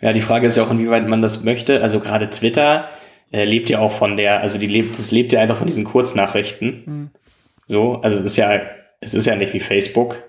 Ja, 0.00 0.12
die 0.12 0.20
Frage 0.20 0.46
ist 0.46 0.56
ja 0.56 0.62
auch, 0.62 0.70
inwieweit 0.70 1.08
man 1.08 1.20
das 1.20 1.42
möchte. 1.42 1.82
Also 1.82 1.98
gerade 1.98 2.30
Twitter 2.30 2.88
äh, 3.32 3.42
lebt 3.42 3.68
ja 3.68 3.80
auch 3.80 3.90
von 3.90 4.16
der, 4.16 4.42
also 4.42 4.58
die 4.58 4.68
lebt, 4.68 4.96
das 4.96 5.10
lebt 5.10 5.32
ja 5.32 5.40
einfach 5.40 5.58
von 5.58 5.66
diesen 5.66 5.82
Kurznachrichten. 5.82 6.82
Mhm. 6.86 7.10
So, 7.66 7.96
also 7.96 8.16
es 8.16 8.24
ist 8.24 8.36
ja, 8.36 8.60
es 9.00 9.12
ist 9.12 9.26
ja 9.26 9.34
nicht 9.34 9.54
wie 9.54 9.60
Facebook. 9.60 10.22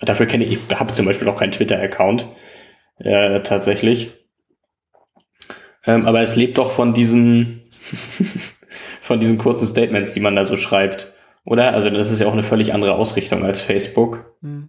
Dafür 0.00 0.26
kenne 0.26 0.44
ich, 0.44 0.52
ich 0.52 0.78
habe 0.78 0.92
zum 0.92 1.04
Beispiel 1.04 1.28
auch 1.28 1.36
keinen 1.36 1.50
Twitter-Account 1.50 2.28
äh, 3.00 3.40
tatsächlich. 3.40 4.12
Ähm, 5.84 6.06
aber 6.06 6.20
es 6.20 6.36
lebt 6.36 6.58
doch 6.58 6.70
von 6.70 6.94
diesen, 6.94 7.64
von 9.00 9.18
diesen 9.18 9.36
kurzen 9.36 9.66
Statements, 9.66 10.12
die 10.12 10.20
man 10.20 10.36
da 10.36 10.44
so 10.44 10.56
schreibt. 10.56 11.17
Oder? 11.48 11.72
Also 11.72 11.88
das 11.88 12.10
ist 12.10 12.20
ja 12.20 12.26
auch 12.26 12.34
eine 12.34 12.42
völlig 12.42 12.74
andere 12.74 12.94
Ausrichtung 12.94 13.42
als 13.42 13.62
Facebook. 13.62 14.36
Mhm. 14.42 14.68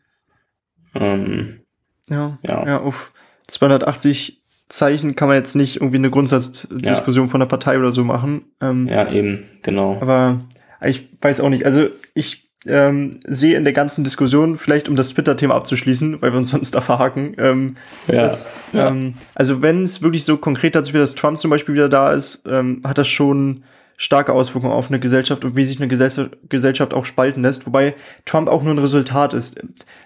Ähm, 0.95 1.59
ja, 2.07 2.39
ja, 2.41 2.65
ja, 2.65 2.79
auf 2.79 3.11
280 3.47 4.41
Zeichen 4.69 5.15
kann 5.15 5.27
man 5.27 5.35
jetzt 5.35 5.55
nicht 5.55 5.77
irgendwie 5.77 5.97
eine 5.97 6.09
Grundsatzdiskussion 6.09 7.25
ja. 7.25 7.31
von 7.31 7.41
der 7.41 7.47
Partei 7.47 7.77
oder 7.77 7.91
so 7.91 8.05
machen. 8.05 8.45
Ähm, 8.61 8.87
ja, 8.87 9.11
eben, 9.11 9.45
genau. 9.61 9.97
Aber 9.99 10.39
ich 10.81 11.09
weiß 11.21 11.41
auch 11.41 11.49
nicht. 11.49 11.65
Also 11.65 11.87
ich 12.13 12.49
ähm, 12.65 13.19
sehe 13.27 13.57
in 13.57 13.65
der 13.65 13.73
ganzen 13.73 14.05
Diskussion, 14.05 14.57
vielleicht 14.57 14.87
um 14.87 14.95
das 14.95 15.09
Twitter-Thema 15.09 15.55
abzuschließen, 15.55 16.21
weil 16.21 16.31
wir 16.31 16.37
uns 16.37 16.49
sonst 16.51 16.75
da 16.75 16.81
verhaken, 16.81 17.35
ähm, 17.39 17.75
ja, 18.07 18.21
dass, 18.21 18.47
ja. 18.71 18.87
Ähm, 18.87 19.15
also 19.35 19.61
wenn 19.61 19.83
es 19.83 20.01
wirklich 20.01 20.23
so 20.23 20.37
konkret 20.37 20.75
dazu 20.75 20.93
wird, 20.93 21.01
dass 21.01 21.15
Trump 21.15 21.39
zum 21.39 21.51
Beispiel 21.51 21.75
wieder 21.75 21.89
da 21.89 22.13
ist, 22.13 22.43
ähm, 22.49 22.81
hat 22.85 22.97
das 22.97 23.09
schon 23.09 23.63
starke 24.01 24.31
Auswirkungen 24.31 24.71
auf 24.71 24.87
eine 24.87 24.97
Gesellschaft 24.97 25.43
und 25.43 25.57
wie 25.57 25.65
sich 25.65 25.77
eine 25.81 25.89
Gesellschaft 25.89 26.93
auch 26.93 27.03
spalten 27.03 27.43
lässt, 27.43 27.67
wobei 27.67 27.95
Trump 28.23 28.47
auch 28.47 28.63
nur 28.63 28.73
ein 28.73 28.79
Resultat 28.79 29.33
ist. 29.33 29.59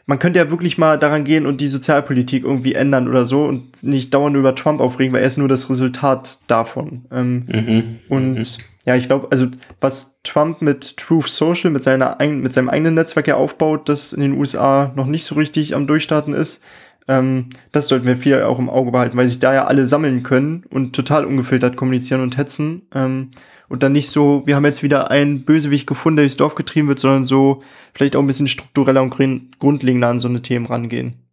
Man 0.07 0.17
könnte 0.17 0.39
ja 0.39 0.49
wirklich 0.49 0.79
mal 0.79 0.97
daran 0.97 1.23
gehen 1.23 1.45
und 1.45 1.61
die 1.61 1.67
Sozialpolitik 1.67 2.43
irgendwie 2.43 2.73
ändern 2.73 3.07
oder 3.07 3.25
so 3.25 3.43
und 3.43 3.83
nicht 3.83 4.11
dauernd 4.11 4.35
über 4.35 4.55
Trump 4.55 4.81
aufregen, 4.81 5.13
weil 5.13 5.21
er 5.21 5.27
ist 5.27 5.37
nur 5.37 5.47
das 5.47 5.69
Resultat 5.69 6.39
davon. 6.47 7.05
Ähm, 7.11 7.45
mhm. 7.47 7.99
Und 8.09 8.33
mhm. 8.33 8.43
ja, 8.87 8.95
ich 8.95 9.05
glaube, 9.05 9.27
also 9.29 9.45
was 9.79 10.19
Trump 10.23 10.63
mit 10.63 10.97
Truth 10.97 11.29
Social, 11.29 11.69
mit, 11.69 11.83
seiner, 11.83 12.17
mit 12.25 12.51
seinem 12.51 12.69
eigenen 12.69 12.95
Netzwerk 12.95 13.27
ja 13.27 13.35
aufbaut, 13.35 13.89
das 13.89 14.11
in 14.11 14.21
den 14.21 14.33
USA 14.33 14.91
noch 14.95 15.05
nicht 15.05 15.23
so 15.23 15.35
richtig 15.35 15.75
am 15.75 15.85
Durchstarten 15.85 16.33
ist, 16.33 16.63
ähm, 17.07 17.49
das 17.71 17.89
sollten 17.89 18.07
wir 18.07 18.17
viel 18.17 18.41
auch 18.41 18.57
im 18.57 18.71
Auge 18.71 18.89
behalten, 18.89 19.17
weil 19.17 19.27
sich 19.27 19.37
da 19.37 19.53
ja 19.53 19.65
alle 19.65 19.85
sammeln 19.85 20.23
können 20.23 20.63
und 20.71 20.95
total 20.95 21.25
ungefiltert 21.25 21.75
kommunizieren 21.75 22.21
und 22.21 22.37
hetzen. 22.37 22.87
Ähm, 22.95 23.29
und 23.73 23.81
dann 23.81 23.91
nicht 23.91 24.11
so, 24.11 24.43
wir 24.45 24.55
haben 24.55 24.65
jetzt 24.65 24.83
wieder 24.83 25.09
einen 25.09 25.45
Bösewicht 25.45 25.87
gefunden, 25.87 26.17
der 26.17 26.25
durchs 26.25 26.37
Dorf 26.37 26.53
getrieben 26.53 26.89
wird, 26.89 26.99
sondern 26.99 27.25
so 27.25 27.63
vielleicht 27.95 28.15
auch 28.15 28.19
ein 28.19 28.27
bisschen 28.27 28.47
struktureller 28.47 29.01
und 29.01 29.09
grundlegender 29.57 30.09
an 30.09 30.19
so 30.19 30.27
eine 30.27 30.43
Themen 30.43 30.67
rangehen. 30.67 31.25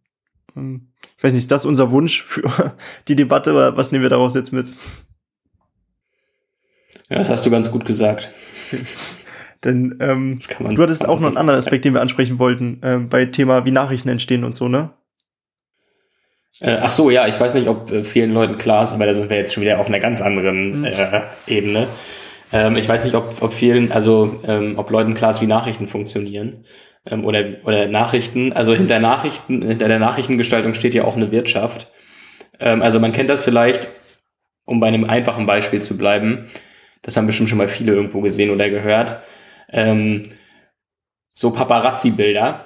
Ähm, 0.57 0.87
ich 1.17 1.23
weiß 1.23 1.33
nicht, 1.33 1.43
ist 1.43 1.51
das 1.51 1.67
unser 1.67 1.91
Wunsch 1.91 2.23
für 2.23 2.75
die 3.07 3.15
Debatte 3.15 3.53
oder 3.53 3.77
was 3.77 3.91
nehmen 3.91 4.01
wir 4.01 4.09
daraus 4.09 4.33
jetzt 4.33 4.51
mit? 4.51 4.73
Ja, 7.11 7.19
das 7.19 7.29
hast 7.29 7.45
du 7.45 7.51
ganz 7.51 7.69
gut 7.69 7.85
gesagt. 7.85 8.31
Denn 9.63 9.97
ähm, 9.99 10.39
du 10.57 10.81
hattest 10.81 11.07
auch 11.07 11.19
noch 11.19 11.27
einen 11.27 11.37
anderen 11.37 11.59
Aspekt, 11.59 11.85
den 11.85 11.93
wir 11.93 12.01
ansprechen 12.01 12.39
wollten, 12.39 12.81
äh, 12.81 12.97
bei 12.97 13.25
Thema, 13.25 13.65
wie 13.65 13.71
Nachrichten 13.71 14.09
entstehen 14.09 14.43
und 14.43 14.55
so, 14.55 14.67
ne? 14.67 14.89
Äh, 16.59 16.77
ach 16.81 16.91
so, 16.91 17.11
ja, 17.11 17.27
ich 17.27 17.39
weiß 17.39 17.53
nicht, 17.53 17.67
ob 17.67 17.91
äh, 17.91 18.03
vielen 18.03 18.31
Leuten 18.31 18.55
klar 18.55 18.81
ist, 18.81 18.93
aber 18.93 19.05
da 19.05 19.13
sind 19.13 19.29
wir 19.29 19.37
jetzt 19.37 19.53
schon 19.53 19.61
wieder 19.61 19.79
auf 19.79 19.85
einer 19.85 19.99
ganz 19.99 20.21
anderen 20.21 20.79
mhm. 20.79 20.85
äh, 20.85 21.21
Ebene. 21.45 21.87
Ähm, 22.51 22.75
ich 22.75 22.87
weiß 22.87 23.05
nicht, 23.05 23.15
ob, 23.15 23.41
ob 23.41 23.53
vielen, 23.53 23.91
also 23.91 24.41
ähm, 24.45 24.77
ob 24.77 24.89
Leuten 24.89 25.13
klar 25.13 25.31
ist, 25.31 25.41
wie 25.41 25.47
Nachrichten 25.47 25.87
funktionieren. 25.87 26.65
Ähm, 27.05 27.25
oder, 27.25 27.43
oder 27.63 27.87
Nachrichten. 27.87 28.53
Also 28.53 28.73
hinter 28.73 28.99
Nachrichten, 28.99 29.61
hinter 29.61 29.87
der 29.87 29.99
Nachrichtengestaltung 29.99 30.73
steht 30.73 30.93
ja 30.93 31.05
auch 31.05 31.15
eine 31.15 31.31
Wirtschaft. 31.31 31.91
Ähm, 32.59 32.81
also 32.81 32.99
man 32.99 33.11
kennt 33.11 33.29
das 33.29 33.43
vielleicht, 33.43 33.87
um 34.65 34.79
bei 34.79 34.87
einem 34.87 35.05
einfachen 35.05 35.45
Beispiel 35.45 35.81
zu 35.81 35.97
bleiben. 35.97 36.47
Das 37.01 37.17
haben 37.17 37.25
bestimmt 37.25 37.49
schon 37.49 37.57
mal 37.57 37.67
viele 37.67 37.93
irgendwo 37.93 38.21
gesehen 38.21 38.51
oder 38.51 38.69
gehört. 38.69 39.19
Ähm, 39.69 40.23
so 41.33 41.51
Paparazzi-Bilder 41.51 42.65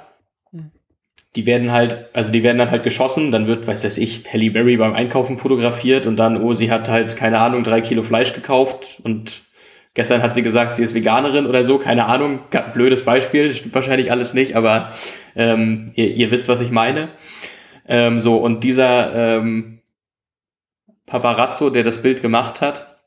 die 1.35 1.45
werden 1.45 1.71
halt, 1.71 2.09
also 2.13 2.31
die 2.31 2.43
werden 2.43 2.57
dann 2.57 2.71
halt 2.71 2.83
geschossen, 2.83 3.31
dann 3.31 3.47
wird, 3.47 3.67
weiß 3.67 3.81
das 3.81 3.97
ich, 3.97 4.23
Halle 4.31 4.51
Berry 4.51 4.77
beim 4.77 4.93
Einkaufen 4.93 5.37
fotografiert 5.37 6.07
und 6.07 6.17
dann, 6.17 6.41
oh, 6.41 6.53
sie 6.53 6.71
hat 6.71 6.89
halt, 6.89 7.15
keine 7.17 7.39
Ahnung, 7.39 7.63
drei 7.63 7.81
Kilo 7.81 8.03
Fleisch 8.03 8.33
gekauft 8.33 9.01
und 9.03 9.43
Gestern 9.95 10.21
hat 10.21 10.33
sie 10.33 10.43
gesagt, 10.43 10.75
sie 10.75 10.83
ist 10.83 10.93
Veganerin 10.93 11.45
oder 11.45 11.63
so, 11.63 11.77
keine 11.79 12.05
Ahnung, 12.05 12.41
blödes 12.73 13.05
Beispiel, 13.05 13.55
stimmt 13.55 13.73
wahrscheinlich 13.73 14.11
alles 14.11 14.33
nicht, 14.33 14.55
aber 14.55 14.91
ähm, 15.35 15.91
ihr, 15.95 16.13
ihr 16.13 16.31
wisst, 16.31 16.49
was 16.49 16.59
ich 16.59 16.69
meine. 16.69 17.09
Ähm, 17.87 18.19
so, 18.19 18.37
und 18.37 18.63
dieser 18.65 19.37
ähm, 19.37 19.79
Paparazzo, 21.05 21.69
der 21.69 21.83
das 21.83 22.01
Bild 22.01 22.21
gemacht 22.21 22.59
hat, 22.59 22.99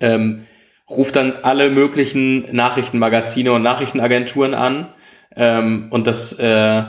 ähm, 0.00 0.46
ruft 0.88 1.16
dann 1.16 1.32
alle 1.42 1.68
möglichen 1.68 2.46
Nachrichtenmagazine 2.54 3.52
und 3.52 3.62
Nachrichtenagenturen 3.62 4.54
an 4.54 4.88
ähm, 5.36 5.88
und 5.90 6.06
das 6.06 6.32
äh, 6.38 6.82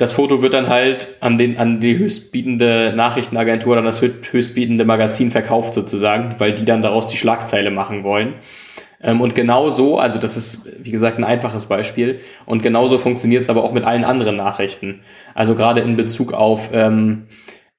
das 0.00 0.12
Foto 0.12 0.40
wird 0.40 0.54
dann 0.54 0.68
halt 0.68 1.08
an, 1.20 1.36
den, 1.36 1.58
an 1.58 1.78
die 1.78 1.98
höchstbietende 1.98 2.94
Nachrichtenagentur 2.96 3.72
oder 3.72 3.82
das 3.82 4.00
höchstbietende 4.00 4.86
Magazin 4.86 5.30
verkauft 5.30 5.74
sozusagen, 5.74 6.36
weil 6.38 6.54
die 6.54 6.64
dann 6.64 6.80
daraus 6.80 7.06
die 7.06 7.18
Schlagzeile 7.18 7.70
machen 7.70 8.02
wollen. 8.02 8.34
Ähm, 9.02 9.20
und 9.20 9.34
genau 9.34 9.70
so, 9.70 9.98
also 9.98 10.18
das 10.18 10.38
ist, 10.38 10.84
wie 10.84 10.90
gesagt, 10.90 11.18
ein 11.18 11.24
einfaches 11.24 11.66
Beispiel. 11.66 12.20
Und 12.46 12.62
genauso 12.62 12.98
funktioniert 12.98 13.42
es 13.42 13.50
aber 13.50 13.62
auch 13.62 13.72
mit 13.72 13.84
allen 13.84 14.04
anderen 14.04 14.36
Nachrichten. 14.36 15.02
Also 15.34 15.54
gerade 15.54 15.82
in 15.82 15.96
Bezug 15.96 16.32
auf, 16.32 16.70
ähm, 16.72 17.26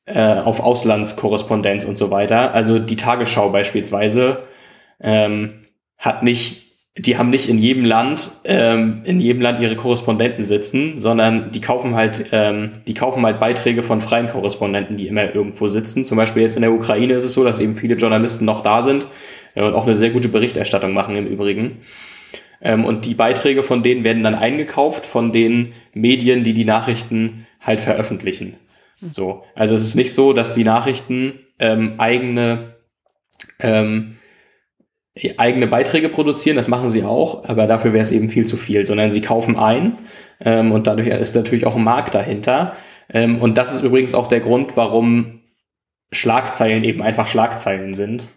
äh, 0.06 0.36
auf 0.36 0.60
Auslandskorrespondenz 0.60 1.86
und 1.86 1.98
so 1.98 2.12
weiter. 2.12 2.54
Also 2.54 2.78
die 2.78 2.98
Tagesschau 2.98 3.50
beispielsweise 3.50 4.44
ähm, 5.00 5.64
hat 5.98 6.22
nicht 6.22 6.61
die 6.98 7.18
haben 7.18 7.30
nicht 7.30 7.48
in 7.48 7.58
jedem 7.58 7.86
Land 7.86 8.32
ähm, 8.44 9.02
in 9.06 9.22
jedem 9.22 9.42
Land 9.42 9.60
ihre 9.60 9.78
Korrespondenten 9.78 10.44
sitzen, 10.44 11.00
sondern 11.00 11.52
die 11.52 11.62
kaufen 11.62 11.96
halt 11.96 12.26
ähm, 12.34 12.72
die 12.86 12.94
kaufen 12.94 13.26
halt 13.26 13.40
Beiträge 13.40 13.82
von 13.82 14.02
freien 14.02 14.28
Korrespondenten, 14.28 14.98
die 14.98 15.08
immer 15.08 15.34
irgendwo 15.34 15.70
sitzen. 15.70 16.04
Zum 16.04 16.18
Beispiel 16.18 16.42
jetzt 16.44 16.58
in 16.58 16.64
der 16.64 16.74
Ukraine 16.74 17.14
ist 17.14 17.24
es 17.24 17.34
so, 17.34 17.46
dass 17.46 17.62
eben 17.62 17.76
viele 17.76 17.96
Journalisten 17.96 18.44
noch 18.44 18.62
da 18.62 18.82
sind 18.82 19.08
äh, 19.56 19.64
und 19.64 19.74
auch 19.74 19.86
eine 19.86 19.96
sehr 19.96 20.10
gute 20.10 20.28
Berichterstattung 20.28 20.92
machen 20.92 21.16
im 21.16 21.28
Übrigen. 21.28 21.78
Ähm, 22.62 22.84
und 22.84 23.06
die 23.06 23.16
Beiträge 23.16 23.64
von 23.64 23.84
denen 23.84 24.04
werden 24.04 24.24
dann 24.24 24.36
eingekauft 24.36 25.06
von 25.06 25.32
den 25.32 25.72
Medien, 25.94 26.44
die 26.44 26.54
die 26.54 26.66
Nachrichten 26.66 27.48
halt 27.62 27.80
veröffentlichen. 27.80 28.58
So, 29.12 29.44
also 29.56 29.74
es 29.74 29.84
ist 29.84 29.96
nicht 29.96 30.14
so, 30.14 30.34
dass 30.34 30.54
die 30.54 30.64
Nachrichten 30.64 31.40
ähm, 31.58 31.96
eigene 31.98 32.76
ähm, 33.60 34.18
eigene 35.38 35.68
Beiträge 35.68 36.10
produzieren, 36.10 36.56
das 36.56 36.70
machen 36.70 36.90
sie 36.90 37.04
auch, 37.04 37.44
aber 37.44 37.68
dafür 37.68 37.92
wäre 37.92 38.02
es 38.02 38.14
eben 38.14 38.30
viel 38.30 38.46
zu 38.46 38.56
viel, 38.56 38.86
sondern 38.86 39.12
sie 39.12 39.22
kaufen 39.22 39.58
ein 39.58 39.98
ähm, 40.40 40.72
und 40.72 40.88
dadurch 40.88 41.08
ist 41.08 41.36
natürlich 41.36 41.66
auch 41.66 41.76
ein 41.76 41.84
Markt 41.84 42.16
dahinter. 42.16 42.76
Ähm, 43.14 43.42
und 43.42 43.58
das 43.58 43.76
ist 43.76 43.84
übrigens 43.84 44.14
auch 44.14 44.28
der 44.28 44.40
Grund, 44.40 44.78
warum 44.78 45.42
Schlagzeilen 46.14 46.84
eben 46.84 47.02
einfach 47.02 47.28
Schlagzeilen 47.28 47.94
sind. 47.94 48.28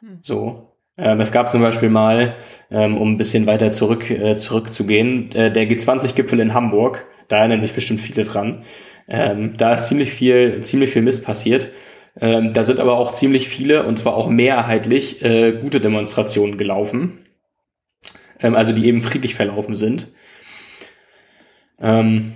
Hm. 0.00 0.18
So. 0.22 0.72
Ähm, 0.96 1.20
es 1.20 1.30
gab 1.30 1.48
zum 1.48 1.60
Beispiel 1.60 1.90
mal, 1.90 2.34
ähm, 2.70 2.96
um 2.96 3.12
ein 3.12 3.16
bisschen 3.16 3.46
weiter 3.46 3.70
zurück 3.70 4.10
äh, 4.10 4.36
zurückzugehen, 4.36 5.30
äh, 5.32 5.52
der 5.52 5.68
G20-Gipfel 5.68 6.40
in 6.40 6.54
Hamburg. 6.54 7.06
Da 7.28 7.38
erinnern 7.38 7.60
sich 7.60 7.74
bestimmt 7.74 8.00
viele 8.00 8.24
dran. 8.24 8.64
Ähm, 9.06 9.56
da 9.56 9.74
ist 9.74 9.86
ziemlich 9.86 10.12
viel, 10.12 10.60
ziemlich 10.62 10.90
viel 10.90 11.02
Mist 11.02 11.24
passiert. 11.24 11.68
Ähm, 12.20 12.52
da 12.52 12.64
sind 12.64 12.80
aber 12.80 12.98
auch 12.98 13.12
ziemlich 13.12 13.48
viele, 13.48 13.84
und 13.84 13.98
zwar 13.98 14.16
auch 14.16 14.28
mehrheitlich, 14.28 15.22
äh, 15.24 15.52
gute 15.52 15.80
Demonstrationen 15.80 16.58
gelaufen. 16.58 17.20
Ähm, 18.40 18.54
also 18.54 18.72
die 18.72 18.86
eben 18.86 19.00
friedlich 19.00 19.34
verlaufen 19.34 19.74
sind. 19.74 20.08
Ähm, 21.80 22.34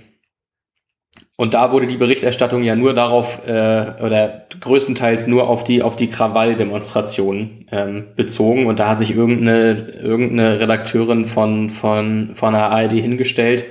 und 1.36 1.54
da 1.54 1.72
wurde 1.72 1.86
die 1.86 1.96
Berichterstattung 1.96 2.62
ja 2.62 2.76
nur 2.76 2.94
darauf, 2.94 3.46
äh, 3.48 3.94
oder 4.00 4.46
größtenteils 4.60 5.26
nur 5.26 5.48
auf 5.48 5.64
die, 5.64 5.82
auf 5.82 5.96
die 5.96 6.08
Krawall-Demonstrationen 6.08 7.66
ähm, 7.72 8.04
bezogen. 8.14 8.66
Und 8.66 8.78
da 8.78 8.90
hat 8.90 8.98
sich 8.98 9.16
irgendeine, 9.16 9.72
irgendeine 10.00 10.60
Redakteurin 10.60 11.26
von, 11.26 11.70
von, 11.70 12.30
von 12.34 12.52
der 12.52 12.70
ARD 12.70 12.92
hingestellt 12.92 13.64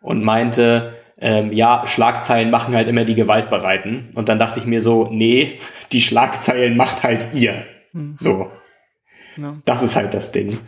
und 0.00 0.24
meinte, 0.24 0.94
ähm, 1.20 1.52
ja, 1.52 1.86
Schlagzeilen 1.86 2.50
machen 2.50 2.74
halt 2.74 2.88
immer 2.88 3.04
die 3.04 3.14
Gewaltbereiten. 3.14 4.10
Und 4.14 4.28
dann 4.28 4.38
dachte 4.38 4.60
ich 4.60 4.66
mir 4.66 4.80
so, 4.80 5.08
nee, 5.10 5.58
die 5.92 6.00
Schlagzeilen 6.00 6.76
macht 6.76 7.02
halt 7.02 7.34
ihr. 7.34 7.64
Mhm. 7.92 8.16
So. 8.18 8.50
Ja. 9.36 9.56
Das 9.64 9.82
ist 9.82 9.96
halt 9.96 10.14
das 10.14 10.32
Ding. 10.32 10.58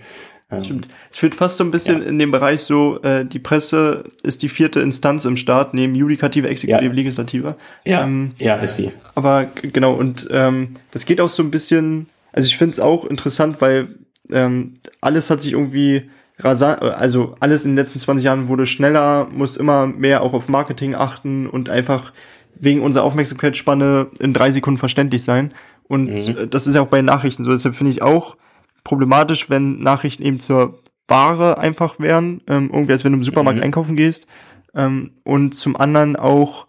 Ähm, 0.51 0.65
Stimmt. 0.65 0.89
Es 1.11 1.19
führt 1.19 1.35
fast 1.35 1.57
so 1.57 1.65
ein 1.65 1.71
bisschen 1.71 2.03
ja. 2.03 2.09
in 2.09 2.19
dem 2.19 2.31
Bereich 2.31 2.61
so, 2.63 3.01
äh, 3.03 3.25
die 3.25 3.39
Presse 3.39 4.05
ist 4.23 4.43
die 4.43 4.49
vierte 4.49 4.81
Instanz 4.81 5.25
im 5.25 5.37
Staat, 5.37 5.75
neben 5.75 5.95
Judikative, 5.95 6.49
Exekutive, 6.49 6.87
ja. 6.87 6.93
Legislative. 6.93 7.57
Ja, 7.85 8.03
ähm, 8.03 8.33
ja, 8.39 8.57
ist 8.57 8.77
sie. 8.77 8.91
Aber 9.15 9.47
genau, 9.63 9.93
und 9.93 10.29
ähm, 10.33 10.71
das 10.91 11.07
geht 11.07 11.21
auch 11.21 11.29
so 11.29 11.43
ein 11.43 11.51
bisschen, 11.51 12.09
also 12.33 12.47
ich 12.47 12.57
finde 12.57 12.73
es 12.73 12.81
auch 12.81 13.05
interessant, 13.05 13.61
weil 13.61 13.95
ähm, 14.33 14.75
alles 15.01 15.31
hat 15.31 15.43
sich 15.43 15.53
irgendwie 15.53 16.07
rasant, 16.45 16.83
also 16.83 17.35
alles 17.41 17.65
in 17.65 17.73
den 17.73 17.77
letzten 17.77 17.99
20 17.99 18.25
Jahren 18.25 18.49
wurde 18.49 18.67
schneller, 18.67 19.29
muss 19.31 19.57
immer 19.57 19.87
mehr 19.87 20.23
auch 20.23 20.33
auf 20.33 20.49
Marketing 20.49 20.95
achten 20.95 21.47
und 21.47 21.71
einfach 21.71 22.13
wegen 22.55 22.83
unserer 22.83 23.05
Aufmerksamkeitsspanne 23.05 24.09
in 24.19 24.33
drei 24.33 24.51
Sekunden 24.51 24.79
verständlich 24.79 25.23
sein. 25.23 25.53
Und 25.85 26.11
mhm. 26.11 26.51
das 26.51 26.67
ist 26.67 26.75
ja 26.75 26.83
auch 26.83 26.89
bei 26.89 27.03
Nachrichten 27.03 27.45
so. 27.45 27.51
Deshalb 27.51 27.75
finde 27.75 27.91
ich 27.91 28.03
auch 28.03 28.37
problematisch, 28.85 29.51
wenn 29.51 29.81
Nachrichten 29.81 30.23
eben 30.23 30.41
zur 30.41 30.79
Ware 31.09 31.59
einfach 31.59 31.99
wären, 31.99 32.41
ähm, 32.47 32.71
irgendwie 32.73 32.93
als 32.93 33.05
wenn 33.05 33.13
du 33.13 33.19
im 33.19 33.25
Supermarkt 33.25 33.59
mhm. 33.59 33.65
einkaufen 33.65 33.97
gehst. 33.97 34.27
Ähm, 34.75 35.13
und 35.25 35.57
zum 35.57 35.77
anderen 35.77 36.17
auch, 36.17 36.67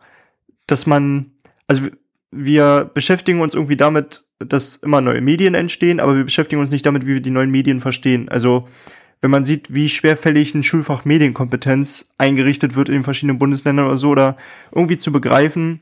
dass 0.66 0.88
man, 0.88 1.32
also 1.68 1.84
wir 2.32 2.90
beschäftigen 2.94 3.42
uns 3.42 3.54
irgendwie 3.54 3.78
damit, 3.78 4.24
dass 4.40 4.78
immer 4.78 5.02
neue 5.02 5.22
Medien 5.22 5.54
entstehen, 5.54 6.00
aber 6.00 6.16
wir 6.16 6.24
beschäftigen 6.24 6.62
uns 6.62 6.72
nicht 6.72 6.86
damit, 6.86 7.06
wie 7.06 7.16
wir 7.16 7.22
die 7.22 7.30
neuen 7.30 7.52
Medien 7.52 7.80
verstehen. 7.80 8.30
Also 8.30 8.68
wenn 9.22 9.32
man 9.32 9.46
sieht, 9.46 9.74
wie 9.74 9.88
schwerfällig 9.88 10.56
ein 10.56 10.64
Schulfach 10.64 11.06
Medienkompetenz 11.06 12.10
eingerichtet 12.18 12.76
wird 12.76 12.90
in 12.90 12.96
den 12.96 13.04
verschiedenen 13.04 13.40
Bundesländern 13.40 13.88
oder 13.88 13.98
so, 13.98 14.10
oder 14.10 14.38
irgendwie 14.72 14.98
zu 14.98 15.12
begreifen, 15.12 15.82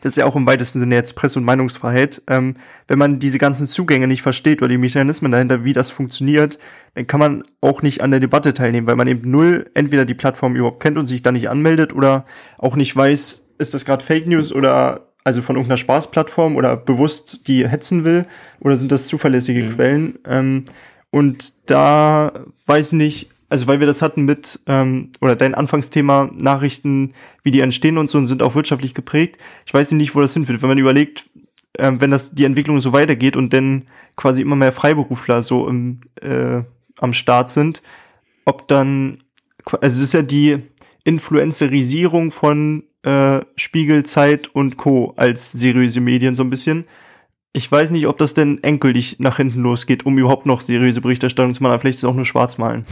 das 0.00 0.12
ist 0.12 0.16
ja 0.16 0.26
auch 0.26 0.36
im 0.36 0.46
weitesten 0.46 0.80
Sinne 0.80 0.96
jetzt 0.96 1.14
Presse- 1.14 1.38
und 1.38 1.44
Meinungsfreiheit, 1.44 2.22
ähm, 2.26 2.56
wenn 2.88 2.98
man 2.98 3.20
diese 3.20 3.38
ganzen 3.38 3.66
Zugänge 3.66 4.08
nicht 4.08 4.22
versteht 4.22 4.60
oder 4.60 4.68
die 4.68 4.78
Mechanismen 4.78 5.30
dahinter, 5.30 5.64
wie 5.64 5.72
das 5.72 5.90
funktioniert, 5.90 6.58
dann 6.94 7.06
kann 7.06 7.20
man 7.20 7.44
auch 7.60 7.82
nicht 7.82 8.02
an 8.02 8.10
der 8.10 8.20
Debatte 8.20 8.54
teilnehmen, 8.54 8.86
weil 8.86 8.96
man 8.96 9.08
eben 9.08 9.30
null 9.30 9.70
entweder 9.74 10.04
die 10.04 10.14
Plattform 10.14 10.56
überhaupt 10.56 10.82
kennt 10.82 10.98
und 10.98 11.06
sich 11.06 11.22
da 11.22 11.32
nicht 11.32 11.48
anmeldet 11.48 11.92
oder 11.94 12.26
auch 12.58 12.76
nicht 12.76 12.94
weiß, 12.94 13.50
ist 13.58 13.74
das 13.74 13.84
gerade 13.84 14.04
Fake 14.04 14.26
News 14.26 14.52
oder 14.52 15.12
also 15.22 15.40
von 15.40 15.56
irgendeiner 15.56 15.78
Spaßplattform 15.78 16.56
oder 16.56 16.76
bewusst 16.76 17.48
die 17.48 17.66
hetzen 17.66 18.04
will 18.04 18.26
oder 18.60 18.76
sind 18.76 18.92
das 18.92 19.06
zuverlässige 19.06 19.62
mhm. 19.62 19.70
Quellen? 19.70 20.18
Ähm, 20.26 20.64
und 21.14 21.70
da 21.70 22.32
weiß 22.66 22.88
ich 22.88 22.98
nicht, 22.98 23.30
also 23.48 23.68
weil 23.68 23.78
wir 23.78 23.86
das 23.86 24.02
hatten 24.02 24.24
mit, 24.24 24.58
ähm, 24.66 25.10
oder 25.20 25.36
dein 25.36 25.54
Anfangsthema, 25.54 26.28
Nachrichten, 26.34 27.14
wie 27.44 27.52
die 27.52 27.60
entstehen 27.60 27.98
und 27.98 28.10
so 28.10 28.18
und 28.18 28.26
sind 28.26 28.42
auch 28.42 28.56
wirtschaftlich 28.56 28.94
geprägt. 28.94 29.38
Ich 29.64 29.72
weiß 29.72 29.92
nicht, 29.92 30.16
wo 30.16 30.20
das 30.20 30.34
hinführt. 30.34 30.60
Wenn 30.60 30.70
man 30.70 30.78
überlegt, 30.78 31.30
ähm, 31.78 32.00
wenn 32.00 32.10
das 32.10 32.34
die 32.34 32.44
Entwicklung 32.44 32.80
so 32.80 32.92
weitergeht 32.92 33.36
und 33.36 33.52
dann 33.52 33.82
quasi 34.16 34.42
immer 34.42 34.56
mehr 34.56 34.72
Freiberufler 34.72 35.44
so 35.44 35.68
im, 35.68 36.00
äh, 36.20 36.64
am 36.98 37.12
Start 37.12 37.48
sind, 37.48 37.80
ob 38.44 38.66
dann, 38.66 39.18
also 39.66 39.94
es 39.94 40.00
ist 40.00 40.14
ja 40.14 40.22
die 40.22 40.58
Influencerisierung 41.04 42.32
von 42.32 42.82
äh, 43.04 43.38
Spiegel, 43.54 44.02
Zeit 44.02 44.48
und 44.48 44.78
Co. 44.78 45.14
als 45.16 45.52
seriöse 45.52 46.00
Medien 46.00 46.34
so 46.34 46.42
ein 46.42 46.50
bisschen 46.50 46.86
ich 47.54 47.70
weiß 47.70 47.90
nicht, 47.90 48.08
ob 48.08 48.18
das 48.18 48.34
denn 48.34 48.62
endgültig 48.62 49.16
nach 49.20 49.36
hinten 49.36 49.62
losgeht, 49.62 50.04
um 50.04 50.18
überhaupt 50.18 50.44
noch 50.44 50.60
seriöse 50.60 51.00
Berichterstattung 51.00 51.54
zu 51.54 51.62
machen. 51.62 51.78
vielleicht 51.78 51.94
ist 51.94 52.02
es 52.02 52.10
auch 52.10 52.14
nur 52.14 52.26
Schwarzmalen. 52.26 52.84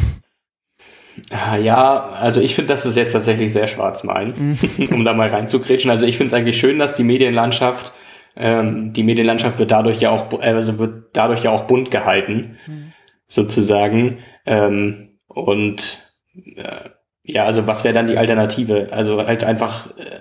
Ah, 1.31 1.57
ja, 1.57 2.09
also 2.11 2.41
ich 2.41 2.55
finde, 2.55 2.69
das 2.69 2.87
ist 2.87 2.97
jetzt 2.97 3.13
tatsächlich 3.13 3.53
sehr 3.53 3.67
Schwarzmalen, 3.67 4.59
um 4.93 5.05
da 5.05 5.13
mal 5.13 5.29
reinzugrätschen. 5.29 5.91
Also 5.91 6.07
ich 6.07 6.17
finde 6.17 6.29
es 6.29 6.35
eigentlich 6.35 6.59
schön, 6.59 6.79
dass 6.79 6.95
die 6.95 7.03
Medienlandschaft, 7.03 7.93
ähm, 8.37 8.93
die 8.93 9.03
Medienlandschaft 9.03 9.59
wird 9.59 9.73
dadurch 9.73 10.01
ja 10.01 10.11
auch, 10.11 10.41
also 10.41 10.79
wird 10.79 11.07
dadurch 11.13 11.43
ja 11.43 11.51
auch 11.51 11.63
bunt 11.67 11.91
gehalten, 11.91 12.57
mhm. 12.67 12.93
sozusagen. 13.27 14.19
Ähm, 14.47 15.19
und 15.27 16.15
äh, 16.55 16.91
ja, 17.25 17.45
also 17.45 17.67
was 17.67 17.83
wäre 17.83 17.95
dann 17.95 18.07
die 18.07 18.17
Alternative? 18.17 18.89
Also 18.93 19.27
halt 19.27 19.43
einfach 19.43 19.89
äh, 19.99 20.21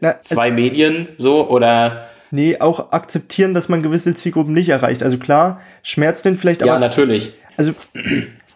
Na, 0.00 0.20
zwei 0.20 0.50
Medien 0.50 1.08
so 1.16 1.48
oder 1.48 2.09
Nee, 2.30 2.58
auch 2.60 2.92
akzeptieren, 2.92 3.54
dass 3.54 3.68
man 3.68 3.82
gewisse 3.82 4.14
Zielgruppen 4.14 4.54
nicht 4.54 4.68
erreicht. 4.68 5.02
Also 5.02 5.18
klar, 5.18 5.60
schmerzt 5.82 6.24
denn 6.24 6.36
vielleicht 6.36 6.62
aber. 6.62 6.72
Ja, 6.72 6.78
natürlich. 6.78 7.34
Also, 7.56 7.72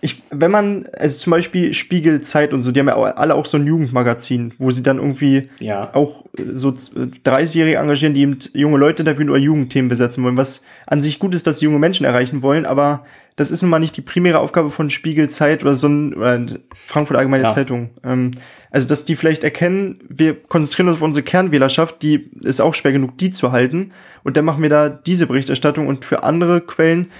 ich, 0.00 0.22
wenn 0.30 0.50
man, 0.50 0.86
also 0.92 1.16
zum 1.18 1.30
Beispiel 1.30 1.72
Spiegel, 1.72 2.20
Zeit 2.20 2.52
und 2.52 2.62
so, 2.62 2.72
die 2.72 2.80
haben 2.80 2.88
ja 2.88 2.94
alle 2.94 3.34
auch 3.34 3.46
so 3.46 3.56
ein 3.56 3.66
Jugendmagazin, 3.66 4.52
wo 4.58 4.70
sie 4.70 4.82
dann 4.82 4.98
irgendwie 4.98 5.46
ja. 5.60 5.94
auch 5.94 6.26
so 6.52 6.68
30-Jährige 6.68 7.78
engagieren, 7.78 8.12
die 8.12 8.20
eben 8.20 8.38
junge 8.52 8.76
Leute 8.76 9.02
dafür 9.02 9.24
nur 9.24 9.38
Jugendthemen 9.38 9.88
besetzen 9.88 10.22
wollen, 10.22 10.36
was 10.36 10.62
an 10.86 11.00
sich 11.00 11.18
gut 11.18 11.34
ist, 11.34 11.46
dass 11.46 11.58
sie 11.58 11.64
junge 11.64 11.78
Menschen 11.78 12.04
erreichen 12.04 12.42
wollen, 12.42 12.66
aber 12.66 13.06
das 13.36 13.50
ist 13.50 13.62
nun 13.62 13.70
mal 13.70 13.80
nicht 13.80 13.96
die 13.96 14.02
primäre 14.02 14.38
Aufgabe 14.38 14.70
von 14.70 14.90
Spiegel, 14.90 15.28
Zeit 15.28 15.62
oder 15.62 15.74
so 15.74 15.88
ein 15.88 16.14
oder 16.14 16.46
Frankfurt 16.86 17.16
Allgemeine 17.16 17.44
ja. 17.44 17.50
Zeitung. 17.50 17.90
Ähm, 18.04 18.32
also, 18.70 18.88
dass 18.88 19.04
die 19.04 19.16
vielleicht 19.16 19.44
erkennen, 19.44 20.02
wir 20.08 20.34
konzentrieren 20.34 20.88
uns 20.88 20.96
auf 20.96 21.02
unsere 21.02 21.24
Kernwählerschaft, 21.24 22.02
die 22.02 22.30
ist 22.42 22.60
auch 22.60 22.74
schwer 22.74 22.92
genug, 22.92 23.18
die 23.18 23.30
zu 23.30 23.52
halten. 23.52 23.92
Und 24.22 24.36
dann 24.36 24.44
machen 24.44 24.62
wir 24.62 24.70
da 24.70 24.88
diese 24.88 25.26
Berichterstattung 25.26 25.86
und 25.86 26.04
für 26.04 26.22
andere 26.22 26.60
Quellen, 26.60 27.10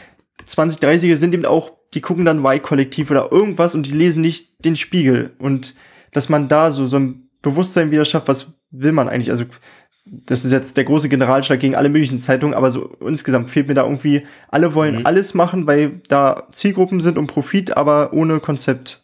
20, 0.46 0.80
30er 0.82 1.16
sind 1.16 1.34
eben 1.34 1.46
auch, 1.46 1.72
die 1.94 2.00
gucken 2.00 2.24
dann 2.24 2.44
Y-Kollektiv 2.44 3.10
oder 3.10 3.30
irgendwas 3.30 3.74
und 3.74 3.86
die 3.86 3.92
lesen 3.92 4.20
nicht 4.20 4.64
den 4.64 4.76
Spiegel. 4.76 5.32
Und 5.38 5.74
dass 6.12 6.28
man 6.28 6.48
da 6.48 6.70
so, 6.70 6.86
so 6.86 6.98
ein 6.98 7.30
Bewusstsein 7.40 7.90
wieder 7.90 8.04
schafft, 8.04 8.28
was 8.28 8.58
will 8.70 8.92
man 8.92 9.08
eigentlich? 9.08 9.30
Also, 9.30 9.44
das 10.06 10.44
ist 10.44 10.52
jetzt 10.52 10.76
der 10.76 10.84
große 10.84 11.08
Generalschlag 11.08 11.60
gegen 11.60 11.74
alle 11.74 11.88
möglichen 11.88 12.20
Zeitungen, 12.20 12.54
aber 12.54 12.70
so 12.70 12.96
insgesamt 13.00 13.50
fehlt 13.50 13.68
mir 13.68 13.74
da 13.74 13.84
irgendwie, 13.84 14.22
alle 14.48 14.74
wollen 14.74 14.96
mhm. 14.96 15.06
alles 15.06 15.34
machen, 15.34 15.66
weil 15.66 16.02
da 16.08 16.46
Zielgruppen 16.52 17.00
sind 17.00 17.16
und 17.16 17.26
Profit, 17.26 17.76
aber 17.76 18.12
ohne 18.12 18.40
Konzept. 18.40 19.02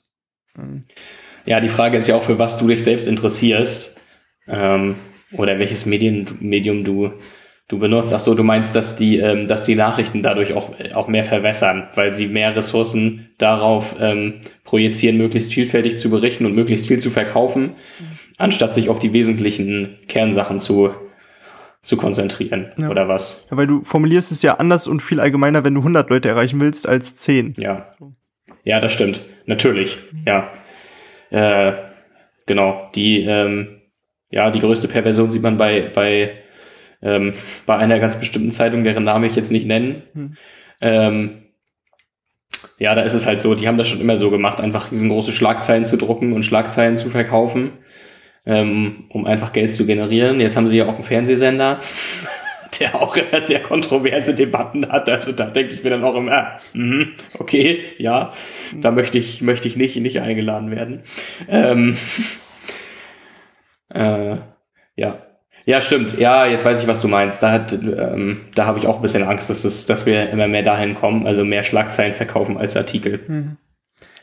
Mhm. 0.57 0.85
Ja, 1.47 1.61
die 1.61 1.69
Frage 1.69 1.97
ist 1.97 2.07
ja 2.07 2.17
auch, 2.17 2.23
für 2.23 2.39
was 2.39 2.59
du 2.59 2.67
dich 2.67 2.85
selbst 2.85 3.09
interessierst 3.09 3.99
ähm, 4.47 4.97
oder 5.33 5.59
welches 5.59 5.87
Medien, 5.87 6.27
Medium 6.41 6.85
du, 6.85 7.13
du 7.67 7.79
benutzt. 7.79 8.13
Ach 8.13 8.21
so, 8.21 8.35
du 8.35 8.43
meinst, 8.43 8.77
dass 8.77 8.97
die, 8.97 9.17
ähm, 9.17 9.47
dass 9.47 9.63
die 9.63 9.77
Nachrichten 9.77 10.23
dadurch 10.23 10.53
auch, 10.53 10.75
auch 10.93 11.09
mehr 11.09 11.25
verwässern, 11.25 11.89
weil 11.95 12.13
sie 12.13 12.27
mehr 12.27 12.55
Ressourcen 12.55 13.31
darauf 13.39 13.97
ähm, 13.99 14.35
projizieren, 14.65 15.17
möglichst 15.17 15.53
vielfältig 15.53 15.97
zu 15.97 16.11
berichten 16.11 16.45
und 16.45 16.55
möglichst 16.55 16.89
viel 16.89 16.99
zu 16.99 17.11
verkaufen, 17.11 17.71
anstatt 18.41 18.75
sich 18.75 18.89
auf 18.89 18.99
die 18.99 19.13
wesentlichen 19.13 19.99
Kernsachen 20.09 20.59
zu, 20.59 20.95
zu 21.83 21.97
konzentrieren, 21.97 22.73
ja. 22.79 22.89
oder 22.89 23.07
was? 23.07 23.47
Ja, 23.51 23.57
weil 23.57 23.67
du 23.67 23.85
formulierst 23.85 24.33
es 24.33 24.43
ja 24.43 24.55
anders 24.57 24.87
und 24.87 25.01
viel 25.01 25.21
allgemeiner, 25.21 25.65
wenn 25.65 25.75
du 25.75 25.81
100 25.81 26.09
Leute 26.09 26.29
erreichen 26.29 26.61
willst, 26.61 26.89
als 26.89 27.17
10. 27.17 27.55
Ja. 27.59 27.95
Ja, 28.65 28.81
das 28.81 28.93
stimmt. 28.93 29.23
Natürlich, 29.47 29.99
ja. 30.27 30.51
Äh, 31.31 31.73
genau, 32.47 32.91
die, 32.95 33.23
ähm, 33.23 33.81
ja, 34.31 34.51
die 34.51 34.61
größte 34.61 34.89
Perversion 34.89 35.31
sieht 35.31 35.43
man 35.43 35.57
bei, 35.57 35.91
bei, 35.95 36.33
ähm, 37.03 37.35
bei 37.67 37.77
einer 37.77 37.99
ganz 38.01 38.19
bestimmten 38.19 38.51
Zeitung, 38.51 38.85
deren 38.85 39.05
Name 39.05 39.27
ich 39.27 39.37
jetzt 39.37 39.53
nicht 39.53 39.67
nennen. 39.67 40.03
Hm. 40.15 40.37
Ähm, 40.81 41.43
ja, 42.79 42.95
da 42.95 43.03
ist 43.03 43.15
es 43.15 43.27
halt 43.27 43.41
so, 43.41 43.55
die 43.55 43.69
haben 43.69 43.79
das 43.79 43.89
schon 43.89 44.01
immer 44.01 44.17
so 44.17 44.31
gemacht, 44.31 44.61
einfach 44.61 44.91
riesengroße 44.91 45.33
Schlagzeilen 45.33 45.85
zu 45.85 45.97
drucken 45.97 46.33
und 46.33 46.45
Schlagzeilen 46.45 46.97
zu 46.97 47.11
verkaufen, 47.11 47.73
ähm, 48.47 49.05
um 49.09 49.27
einfach 49.27 49.53
Geld 49.53 49.73
zu 49.73 49.87
generieren. 49.87 50.41
Jetzt 50.41 50.57
haben 50.57 50.69
sie 50.69 50.79
ja 50.79 50.87
auch 50.87 50.95
einen 50.95 51.05
Fernsehsender 51.05 51.79
der 52.81 52.95
auch 52.95 53.17
immer 53.17 53.41
sehr 53.41 53.61
kontroverse 53.61 54.35
Debatten 54.35 54.91
hat. 54.91 55.09
Also 55.09 55.33
da 55.33 55.47
denke 55.47 55.75
ich 55.75 55.85
mir 55.85 55.91
dann 55.91 56.05
auch 56.05 56.15
immer, 56.15 56.59
mm, 56.73 57.03
okay, 57.39 57.83
ja, 57.99 58.33
da 58.81 58.91
möchte 58.91 59.19
ich, 59.19 59.43
möchte 59.43 59.69
ich 59.69 59.77
nicht, 59.77 59.97
nicht 59.97 60.21
eingeladen 60.21 60.71
werden. 60.71 61.03
Ähm, 61.49 61.97
äh, 63.95 64.37
ja. 64.97 65.27
Ja, 65.67 65.83
stimmt. 65.83 66.19
Ja, 66.19 66.47
jetzt 66.47 66.65
weiß 66.65 66.81
ich, 66.81 66.89
was 66.89 67.01
du 67.01 67.09
meinst. 67.09 67.43
Da 67.43 67.67
ähm, 67.71 68.41
da 68.55 68.65
habe 68.65 68.79
ich 68.79 68.87
auch 68.87 68.97
ein 68.97 69.03
bisschen 69.03 69.23
Angst, 69.23 69.51
dass, 69.51 69.65
es, 69.65 69.85
dass 69.87 70.07
wir 70.07 70.31
immer 70.31 70.49
mehr 70.49 70.63
dahin 70.63 70.95
kommen, 70.95 71.27
also 71.27 71.45
mehr 71.45 71.63
Schlagzeilen 71.63 72.15
verkaufen 72.15 72.57
als 72.57 72.77
Artikel. 72.77 73.21
Mhm. 73.27 73.57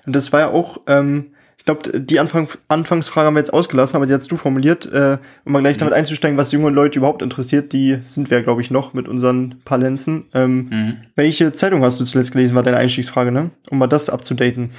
Und 0.06 0.16
das 0.16 0.34
war 0.34 0.40
ja 0.40 0.48
auch, 0.50 0.82
ähm, 0.88 1.36
glaube, 1.68 2.00
die 2.00 2.20
Anfang, 2.20 2.48
Anfangsfrage 2.68 3.28
haben 3.28 3.36
wir 3.36 3.40
jetzt 3.40 3.54
ausgelassen, 3.54 3.96
aber 3.96 4.08
die 4.08 4.14
hast 4.14 4.32
du 4.32 4.38
formuliert, 4.38 4.92
äh, 4.92 5.18
um 5.46 5.52
mal 5.52 5.60
gleich 5.60 5.76
mhm. 5.76 5.82
damit 5.82 5.94
einzusteigen, 5.94 6.38
was 6.38 6.52
junge 6.52 6.72
Leute 6.72 6.98
überhaupt 6.98 7.22
interessiert, 7.22 7.74
die 7.74 8.00
sind 8.04 8.32
wir, 8.32 8.42
glaube 8.42 8.62
ich, 8.62 8.72
noch 8.72 8.94
mit 8.94 9.08
unseren 9.08 9.62
Palenzen. 9.66 10.26
Ähm, 10.34 10.70
mhm. 10.70 10.98
Welche 11.16 11.52
Zeitung 11.52 11.84
hast 11.84 12.00
du 12.00 12.06
zuletzt 12.06 12.32
gelesen, 12.32 12.56
war 12.56 12.64
deine 12.64 12.78
Einstiegsfrage, 12.78 13.32
ne? 13.32 13.52
Um 13.70 13.78
mal 13.78 13.88
das 13.88 14.10
abzudaten. 14.10 14.72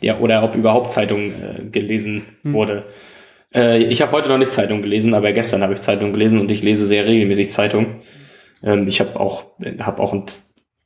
Ja, 0.00 0.18
oder 0.18 0.42
ob 0.42 0.56
überhaupt 0.56 0.90
Zeitung 0.90 1.26
äh, 1.26 1.64
gelesen 1.70 2.22
mhm. 2.42 2.52
wurde. 2.54 2.84
Äh, 3.54 3.84
ich 3.84 4.02
habe 4.02 4.12
heute 4.12 4.28
noch 4.28 4.38
nicht 4.38 4.52
Zeitung 4.52 4.82
gelesen, 4.82 5.14
aber 5.14 5.32
gestern 5.32 5.62
habe 5.62 5.74
ich 5.74 5.80
Zeitung 5.80 6.12
gelesen 6.12 6.40
und 6.40 6.50
ich 6.50 6.62
lese 6.62 6.86
sehr 6.86 7.06
regelmäßig 7.06 7.50
Zeitung. 7.50 8.02
Ähm, 8.62 8.88
ich 8.88 9.00
habe 9.00 9.20
auch, 9.20 9.44
hab 9.80 10.00
auch 10.00 10.12
ein 10.12 10.24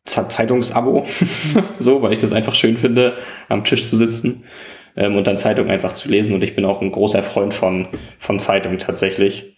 Zeitungsabo, 0.04 1.04
so, 1.78 2.02
weil 2.02 2.12
ich 2.12 2.18
das 2.18 2.32
einfach 2.32 2.54
schön 2.54 2.76
finde, 2.76 3.16
am 3.48 3.64
Tisch 3.64 3.88
zu 3.88 3.96
sitzen 3.96 4.44
ähm, 4.96 5.16
und 5.16 5.26
dann 5.26 5.38
Zeitung 5.38 5.68
einfach 5.68 5.92
zu 5.92 6.08
lesen. 6.08 6.34
Und 6.34 6.42
ich 6.42 6.54
bin 6.54 6.64
auch 6.64 6.80
ein 6.80 6.90
großer 6.90 7.22
Freund 7.22 7.54
von, 7.54 7.88
von 8.18 8.38
Zeitung 8.38 8.78
tatsächlich. 8.78 9.56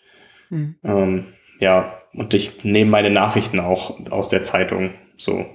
Mhm. 0.51 0.77
Ähm, 0.85 1.27
ja, 1.61 1.95
und 2.13 2.35
ich 2.35 2.65
nehme 2.65 2.91
meine 2.91 3.11
Nachrichten 3.11 3.61
auch 3.61 3.99
aus 4.11 4.29
der 4.29 4.43
Zeitung 4.43 4.91
so. 5.17 5.47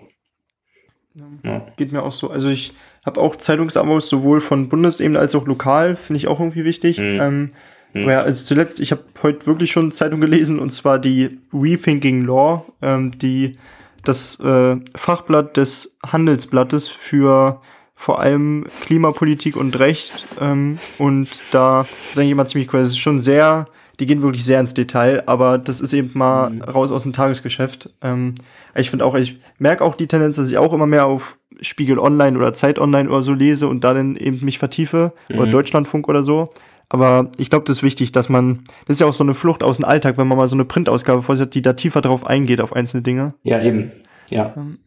Ja. 1.43 1.67
Geht 1.77 1.91
mir 1.91 2.01
auch 2.01 2.11
so. 2.11 2.29
Also 2.29 2.49
ich 2.49 2.73
habe 3.05 3.19
auch 3.21 3.35
Zeitungsabos 3.35 4.09
sowohl 4.09 4.39
von 4.39 4.69
Bundesebene 4.69 5.19
als 5.19 5.35
auch 5.35 5.45
lokal, 5.45 5.95
finde 5.95 6.17
ich 6.17 6.27
auch 6.27 6.39
irgendwie 6.39 6.65
wichtig. 6.65 6.97
Mhm. 6.97 7.19
Ähm, 7.21 7.51
mhm. 7.93 8.09
Ja, 8.09 8.21
also 8.21 8.45
zuletzt, 8.45 8.79
ich 8.79 8.91
habe 8.91 9.03
heute 9.21 9.45
wirklich 9.45 9.71
schon 9.71 9.91
Zeitung 9.91 10.21
gelesen 10.21 10.59
und 10.59 10.71
zwar 10.71 10.99
die 10.99 11.39
Rethinking 11.53 12.25
Law, 12.25 12.65
ähm, 12.81 13.17
die 13.17 13.57
das 14.03 14.39
äh, 14.39 14.77
Fachblatt 14.95 15.55
des 15.57 15.97
Handelsblattes 16.05 16.87
für 16.87 17.61
vor 18.03 18.19
allem 18.19 18.65
Klimapolitik 18.81 19.55
und 19.55 19.79
Recht. 19.79 20.27
Ähm, 20.41 20.77
und 20.97 21.31
da 21.51 21.85
ist 22.11 22.19
eigentlich 22.19 22.31
immer 22.31 22.45
ziemlich 22.45 22.73
cool. 22.73 22.81
Es 22.81 22.89
ist 22.89 22.97
schon 22.97 23.21
sehr 23.21 23.67
die 23.99 24.07
gehen 24.07 24.23
wirklich 24.23 24.43
sehr 24.43 24.59
ins 24.59 24.73
Detail, 24.73 25.23
aber 25.27 25.57
das 25.59 25.79
ist 25.79 25.93
eben 25.93 26.11
mal 26.13 26.49
mhm. 26.49 26.61
raus 26.63 26.91
aus 26.91 27.03
dem 27.03 27.13
Tagesgeschäft. 27.13 27.91
Ähm, 28.01 28.33
ich 28.75 28.89
finde 28.89 29.05
auch, 29.05 29.13
ich 29.15 29.39
merke 29.59 29.83
auch 29.83 29.95
die 29.95 30.07
Tendenz, 30.07 30.37
dass 30.37 30.49
ich 30.49 30.57
auch 30.57 30.73
immer 30.73 30.87
mehr 30.87 31.05
auf 31.05 31.37
Spiegel 31.61 31.99
Online 31.99 32.35
oder 32.37 32.53
Zeit 32.53 32.79
Online 32.79 33.07
oder 33.07 33.21
so 33.21 33.33
lese 33.33 33.67
und 33.67 33.83
da 33.83 33.93
dann 33.93 34.15
eben 34.15 34.43
mich 34.43 34.57
vertiefe 34.57 35.13
mhm. 35.29 35.39
oder 35.39 35.51
Deutschlandfunk 35.51 36.09
oder 36.09 36.23
so. 36.23 36.49
Aber 36.89 37.29
ich 37.37 37.49
glaube, 37.49 37.65
das 37.65 37.77
ist 37.77 37.83
wichtig, 37.83 38.11
dass 38.11 38.29
man, 38.29 38.63
das 38.87 38.95
ist 38.95 38.99
ja 38.99 39.07
auch 39.07 39.13
so 39.13 39.23
eine 39.23 39.35
Flucht 39.35 39.63
aus 39.63 39.77
dem 39.77 39.85
Alltag, 39.85 40.17
wenn 40.17 40.27
man 40.27 40.37
mal 40.37 40.47
so 40.47 40.55
eine 40.55 40.65
Printausgabe 40.65 41.21
vorsieht, 41.21 41.53
die 41.53 41.61
da 41.61 41.73
tiefer 41.73 42.01
drauf 42.01 42.25
eingeht 42.25 42.61
auf 42.61 42.73
einzelne 42.73 43.03
Dinge. 43.03 43.35
Ja, 43.43 43.61
eben. 43.61 43.91
Ja. 44.29 44.53
Ähm. 44.57 44.79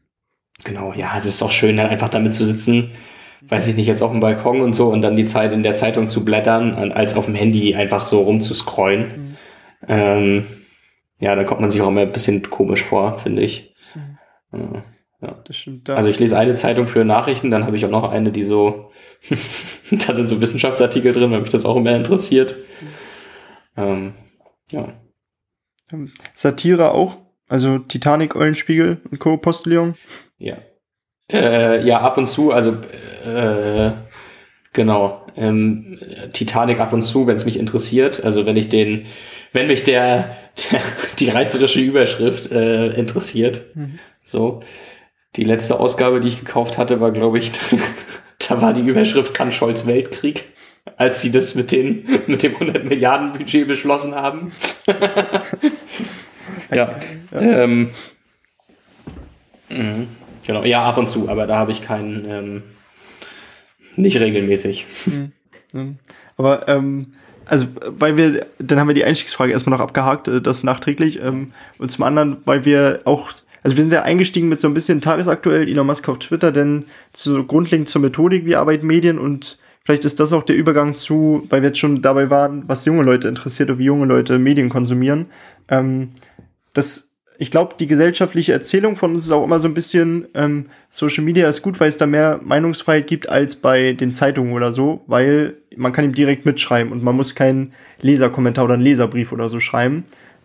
Genau, 0.64 0.92
ja, 0.94 1.14
es 1.16 1.26
ist 1.26 1.42
auch 1.42 1.50
schön, 1.50 1.76
dann 1.76 1.88
einfach 1.88 2.08
damit 2.08 2.32
zu 2.32 2.44
sitzen, 2.44 2.92
weiß 3.48 3.66
ich 3.68 3.76
nicht, 3.76 3.86
jetzt 3.86 4.02
auf 4.02 4.10
dem 4.10 4.20
Balkon 4.20 4.60
und 4.60 4.72
so 4.72 4.88
und 4.88 5.02
dann 5.02 5.16
die 5.16 5.26
Zeit 5.26 5.52
in 5.52 5.62
der 5.62 5.74
Zeitung 5.74 6.08
zu 6.08 6.24
blättern, 6.24 6.92
als 6.92 7.14
auf 7.14 7.26
dem 7.26 7.34
Handy 7.34 7.74
einfach 7.74 8.04
so 8.04 8.22
rumzuscrollen. 8.22 9.00
Mhm. 9.06 9.36
Ähm, 9.88 10.46
ja, 11.20 11.34
da 11.34 11.44
kommt 11.44 11.60
man 11.60 11.70
sich 11.70 11.80
auch 11.82 11.88
immer 11.88 12.02
ein 12.02 12.12
bisschen 12.12 12.50
komisch 12.50 12.82
vor, 12.82 13.18
finde 13.18 13.42
ich. 13.42 13.74
Mhm. 14.52 14.82
Ja. 15.20 15.42
Stimmt. 15.50 15.88
Also 15.90 16.10
ich 16.10 16.18
lese 16.18 16.36
eine 16.36 16.54
Zeitung 16.54 16.88
für 16.88 17.04
Nachrichten, 17.04 17.50
dann 17.50 17.64
habe 17.64 17.76
ich 17.76 17.84
auch 17.84 17.90
noch 17.90 18.10
eine, 18.10 18.30
die 18.30 18.42
so, 18.42 18.92
da 19.90 20.14
sind 20.14 20.28
so 20.28 20.40
Wissenschaftsartikel 20.40 21.12
drin, 21.12 21.30
weil 21.30 21.40
mich 21.40 21.50
das 21.50 21.64
auch 21.64 21.76
immer 21.76 21.94
interessiert. 21.96 22.56
Ähm, 23.76 24.14
ja. 24.70 24.92
Ähm, 25.92 26.12
Satire 26.34 26.92
auch? 26.92 27.16
Also 27.48 27.78
Titanic, 27.78 28.34
Eulenspiegel 28.34 29.00
und 29.10 29.18
Co. 29.18 29.36
Postillon? 29.36 29.94
Ja. 30.38 30.58
Äh, 31.32 31.84
ja, 31.84 32.00
ab 32.00 32.18
und 32.18 32.26
zu, 32.26 32.52
also 32.52 32.76
äh, 33.24 33.92
genau. 34.72 35.26
Ähm, 35.36 35.98
Titanic 36.32 36.80
ab 36.80 36.92
und 36.92 37.02
zu, 37.02 37.26
wenn 37.26 37.36
es 37.36 37.44
mich 37.44 37.58
interessiert. 37.58 38.22
Also 38.24 38.46
wenn 38.46 38.56
ich 38.56 38.68
den, 38.68 39.06
wenn 39.52 39.66
mich 39.66 39.82
der, 39.82 40.36
der 40.70 40.80
die 41.18 41.28
reißerische 41.28 41.80
Überschrift 41.80 42.52
äh, 42.52 42.88
interessiert. 42.92 43.62
Mhm. 43.74 43.98
So. 44.22 44.60
Die 45.36 45.44
letzte 45.44 45.78
Ausgabe, 45.78 46.20
die 46.20 46.28
ich 46.28 46.38
gekauft 46.38 46.78
hatte, 46.78 47.00
war, 47.00 47.12
glaube 47.12 47.38
ich, 47.38 47.52
da 48.48 48.60
war 48.62 48.72
die 48.72 48.80
Überschrift 48.80 49.34
Kann 49.34 49.52
Scholz 49.52 49.86
Weltkrieg, 49.86 50.44
als 50.96 51.20
sie 51.20 51.30
das 51.30 51.54
mit, 51.54 51.72
den, 51.72 52.06
mit 52.26 52.42
dem 52.42 52.54
100 52.54 52.84
Milliarden 52.84 53.32
Budget 53.32 53.68
beschlossen 53.68 54.14
haben. 54.14 54.48
ja. 56.70 56.94
ja. 57.32 57.40
Ähm, 57.40 57.90
mh, 59.68 60.06
genau, 60.46 60.64
ja, 60.64 60.84
ab 60.84 60.98
und 60.98 61.06
zu, 61.06 61.28
aber 61.28 61.46
da 61.46 61.56
habe 61.56 61.72
ich 61.72 61.82
keinen, 61.82 62.24
ähm, 62.28 62.62
nicht 63.96 64.20
regelmäßig. 64.20 64.86
Mhm. 65.72 65.98
Aber, 66.36 66.68
ähm, 66.68 67.12
also, 67.44 67.66
weil 67.86 68.16
wir, 68.16 68.46
dann 68.58 68.78
haben 68.78 68.88
wir 68.88 68.94
die 68.94 69.04
Einstiegsfrage 69.04 69.52
erstmal 69.52 69.78
noch 69.78 69.84
abgehakt, 69.84 70.28
äh, 70.28 70.40
das 70.40 70.64
nachträglich. 70.64 71.20
Ähm, 71.22 71.52
und 71.78 71.90
zum 71.90 72.04
anderen, 72.04 72.38
weil 72.44 72.64
wir 72.64 73.00
auch 73.04 73.30
also 73.66 73.76
wir 73.76 73.82
sind 73.82 73.92
ja 73.92 74.02
eingestiegen 74.02 74.48
mit 74.48 74.60
so 74.60 74.68
ein 74.68 74.74
bisschen 74.74 75.00
tagesaktuell 75.00 75.68
Elon 75.68 75.88
Musk 75.88 76.08
auf 76.08 76.20
Twitter, 76.20 76.52
denn 76.52 76.84
zu, 77.10 77.42
grundlegend 77.42 77.88
zur 77.88 78.00
Methodik, 78.00 78.44
wie 78.46 78.54
arbeiten 78.54 78.86
Medien 78.86 79.18
und 79.18 79.58
vielleicht 79.84 80.04
ist 80.04 80.20
das 80.20 80.32
auch 80.32 80.44
der 80.44 80.54
Übergang 80.54 80.94
zu, 80.94 81.44
weil 81.50 81.62
wir 81.62 81.70
jetzt 81.70 81.80
schon 81.80 82.00
dabei 82.00 82.30
waren, 82.30 82.62
was 82.68 82.84
junge 82.84 83.02
Leute 83.02 83.26
interessiert 83.26 83.68
und 83.68 83.80
wie 83.80 83.84
junge 83.86 84.06
Leute 84.06 84.38
Medien 84.38 84.68
konsumieren. 84.68 85.26
Ähm, 85.68 86.10
das, 86.74 87.15
ich 87.38 87.50
glaube, 87.50 87.74
die 87.78 87.86
gesellschaftliche 87.86 88.52
Erzählung 88.52 88.96
von 88.96 89.14
uns 89.14 89.26
ist 89.26 89.32
auch 89.32 89.44
immer 89.44 89.60
so 89.60 89.68
ein 89.68 89.74
bisschen, 89.74 90.26
ähm, 90.34 90.66
Social 90.88 91.24
Media 91.24 91.48
ist 91.48 91.62
gut, 91.62 91.78
weil 91.80 91.88
es 91.88 91.98
da 91.98 92.06
mehr 92.06 92.40
Meinungsfreiheit 92.42 93.06
gibt 93.06 93.28
als 93.28 93.56
bei 93.56 93.92
den 93.92 94.12
Zeitungen 94.12 94.52
oder 94.52 94.72
so, 94.72 95.02
weil 95.06 95.56
man 95.76 95.92
kann 95.92 96.04
ihm 96.04 96.14
direkt 96.14 96.46
mitschreiben 96.46 96.92
und 96.92 97.02
man 97.02 97.16
muss 97.16 97.34
keinen 97.34 97.72
Leserkommentar 98.00 98.64
oder 98.64 98.74
einen 98.74 98.82
Leserbrief 98.82 99.32
oder 99.32 99.48
so 99.48 99.60
schreiben. 99.60 100.04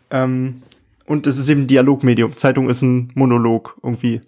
Ähm, 0.09 0.61
und 1.05 1.27
es 1.27 1.37
ist 1.37 1.49
eben 1.49 1.61
ein 1.61 1.67
Dialogmedium. 1.67 2.35
Zeitung 2.35 2.69
ist 2.69 2.81
ein 2.81 3.11
Monolog 3.15 3.77
irgendwie. 3.83 4.21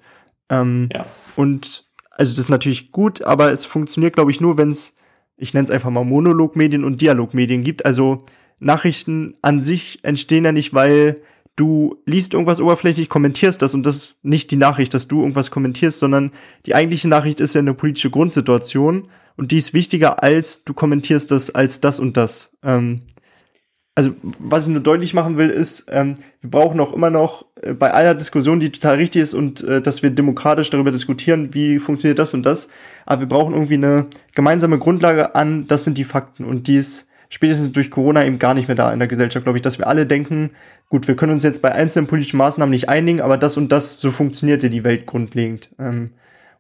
Ähm, 0.50 0.90
ja. 0.94 1.06
Und 1.36 1.86
also 2.12 2.32
das 2.32 2.40
ist 2.40 2.50
natürlich 2.50 2.92
gut, 2.92 3.22
aber 3.24 3.52
es 3.52 3.66
funktioniert, 3.66 4.16
glaube 4.16 4.32
ich, 4.32 4.40
nur, 4.40 4.58
wenn 4.58 4.70
es, 4.70 4.96
ich 5.36 5.54
nenne 5.54 5.66
es 5.66 5.72
einfach 5.72 5.90
mal 5.90 6.04
Monologmedien 6.04 6.84
und 6.84 7.02
Dialogmedien 7.02 7.64
gibt. 7.64 7.86
Also 7.86 8.24
Nachrichten 8.60 9.36
an 9.42 9.62
sich 9.62 10.00
entstehen 10.04 10.46
ja 10.46 10.52
nicht, 10.52 10.74
weil 10.74 11.16
du 11.56 11.98
liest 12.06 12.34
irgendwas 12.34 12.62
oberflächlich, 12.62 13.10
kommentierst 13.10 13.62
das 13.62 13.74
und 13.74 13.86
das 13.86 13.96
ist 13.96 14.26
nicht 14.26 14.52
die 14.52 14.56
Nachricht, 14.56 14.94
dass 14.94 15.08
du 15.08 15.22
irgendwas 15.22 15.52
kommentierst, 15.52 16.00
sondern 16.00 16.32
die 16.66 16.76
eigentliche 16.76 17.08
Nachricht 17.08 17.40
ist 17.40 17.56
ja 17.56 17.60
eine 17.60 17.74
politische 17.74 18.10
Grundsituation 18.10 19.08
und 19.36 19.52
die 19.52 19.58
ist 19.58 19.74
wichtiger 19.74 20.24
als 20.24 20.64
du 20.64 20.74
kommentierst 20.74 21.32
das 21.32 21.54
als 21.54 21.82
das 21.82 22.00
und 22.00 22.18
das. 22.18 22.56
Ähm, 22.64 23.02
also 23.96 24.16
was 24.40 24.66
ich 24.66 24.72
nur 24.72 24.82
deutlich 24.82 25.14
machen 25.14 25.38
will, 25.38 25.50
ist, 25.50 25.86
ähm, 25.92 26.16
wir 26.42 26.50
brauchen 26.50 26.80
auch 26.80 26.94
immer 26.94 27.12
noch 27.12 27.46
äh, 27.62 27.74
bei 27.74 27.94
aller 27.94 28.16
Diskussion, 28.16 28.60
die 28.60 28.72
total 28.72 28.96
richtig 28.96 29.22
ist 29.22 29.36
und 29.36 29.64
äh, 29.64 29.82
dass 29.84 30.02
wir 30.02 30.10
demokratisch 30.10 30.72
darüber 30.72 30.92
diskutieren, 30.92 31.54
wie 31.54 31.78
funktioniert 31.78 32.18
das 32.18 32.34
und 32.34 32.44
das, 32.44 32.70
aber 33.06 33.22
wir 33.22 33.28
brauchen 33.28 33.54
irgendwie 33.54 33.76
eine 33.76 34.08
gemeinsame 34.34 34.80
Grundlage 34.80 35.36
an, 35.36 35.68
das 35.68 35.84
sind 35.84 36.00
die 36.00 36.06
Fakten 36.06 36.44
und 36.44 36.68
die 36.68 36.78
ist 36.78 37.08
spätestens 37.30 37.72
durch 37.72 37.92
Corona 37.92 38.26
eben 38.26 38.40
gar 38.40 38.54
nicht 38.54 38.68
mehr 38.68 38.76
da 38.76 38.92
in 38.92 39.00
der 39.00 39.08
Gesellschaft, 39.08 39.46
glaube 39.46 39.58
ich, 39.58 39.62
dass 39.62 39.80
wir 39.80 39.88
alle 39.88 40.06
denken, 40.06 40.52
gut, 40.90 41.08
wir 41.08 41.16
können 41.16 41.34
uns 41.34 41.44
jetzt 41.44 41.62
bei 41.62 41.72
einzelnen 41.72 42.08
politischen 42.08 42.38
Maßnahmen 42.38 42.72
nicht 42.72 42.90
einigen, 42.90 43.22
aber 43.22 43.38
das 43.38 43.58
und 43.58 43.72
das, 43.72 44.00
so 44.00 44.12
funktioniert 44.12 44.64
ja 44.64 44.70
die 44.70 44.84
Welt 44.84 45.06
grundlegend. 45.06 45.70
Ähm, 45.80 46.12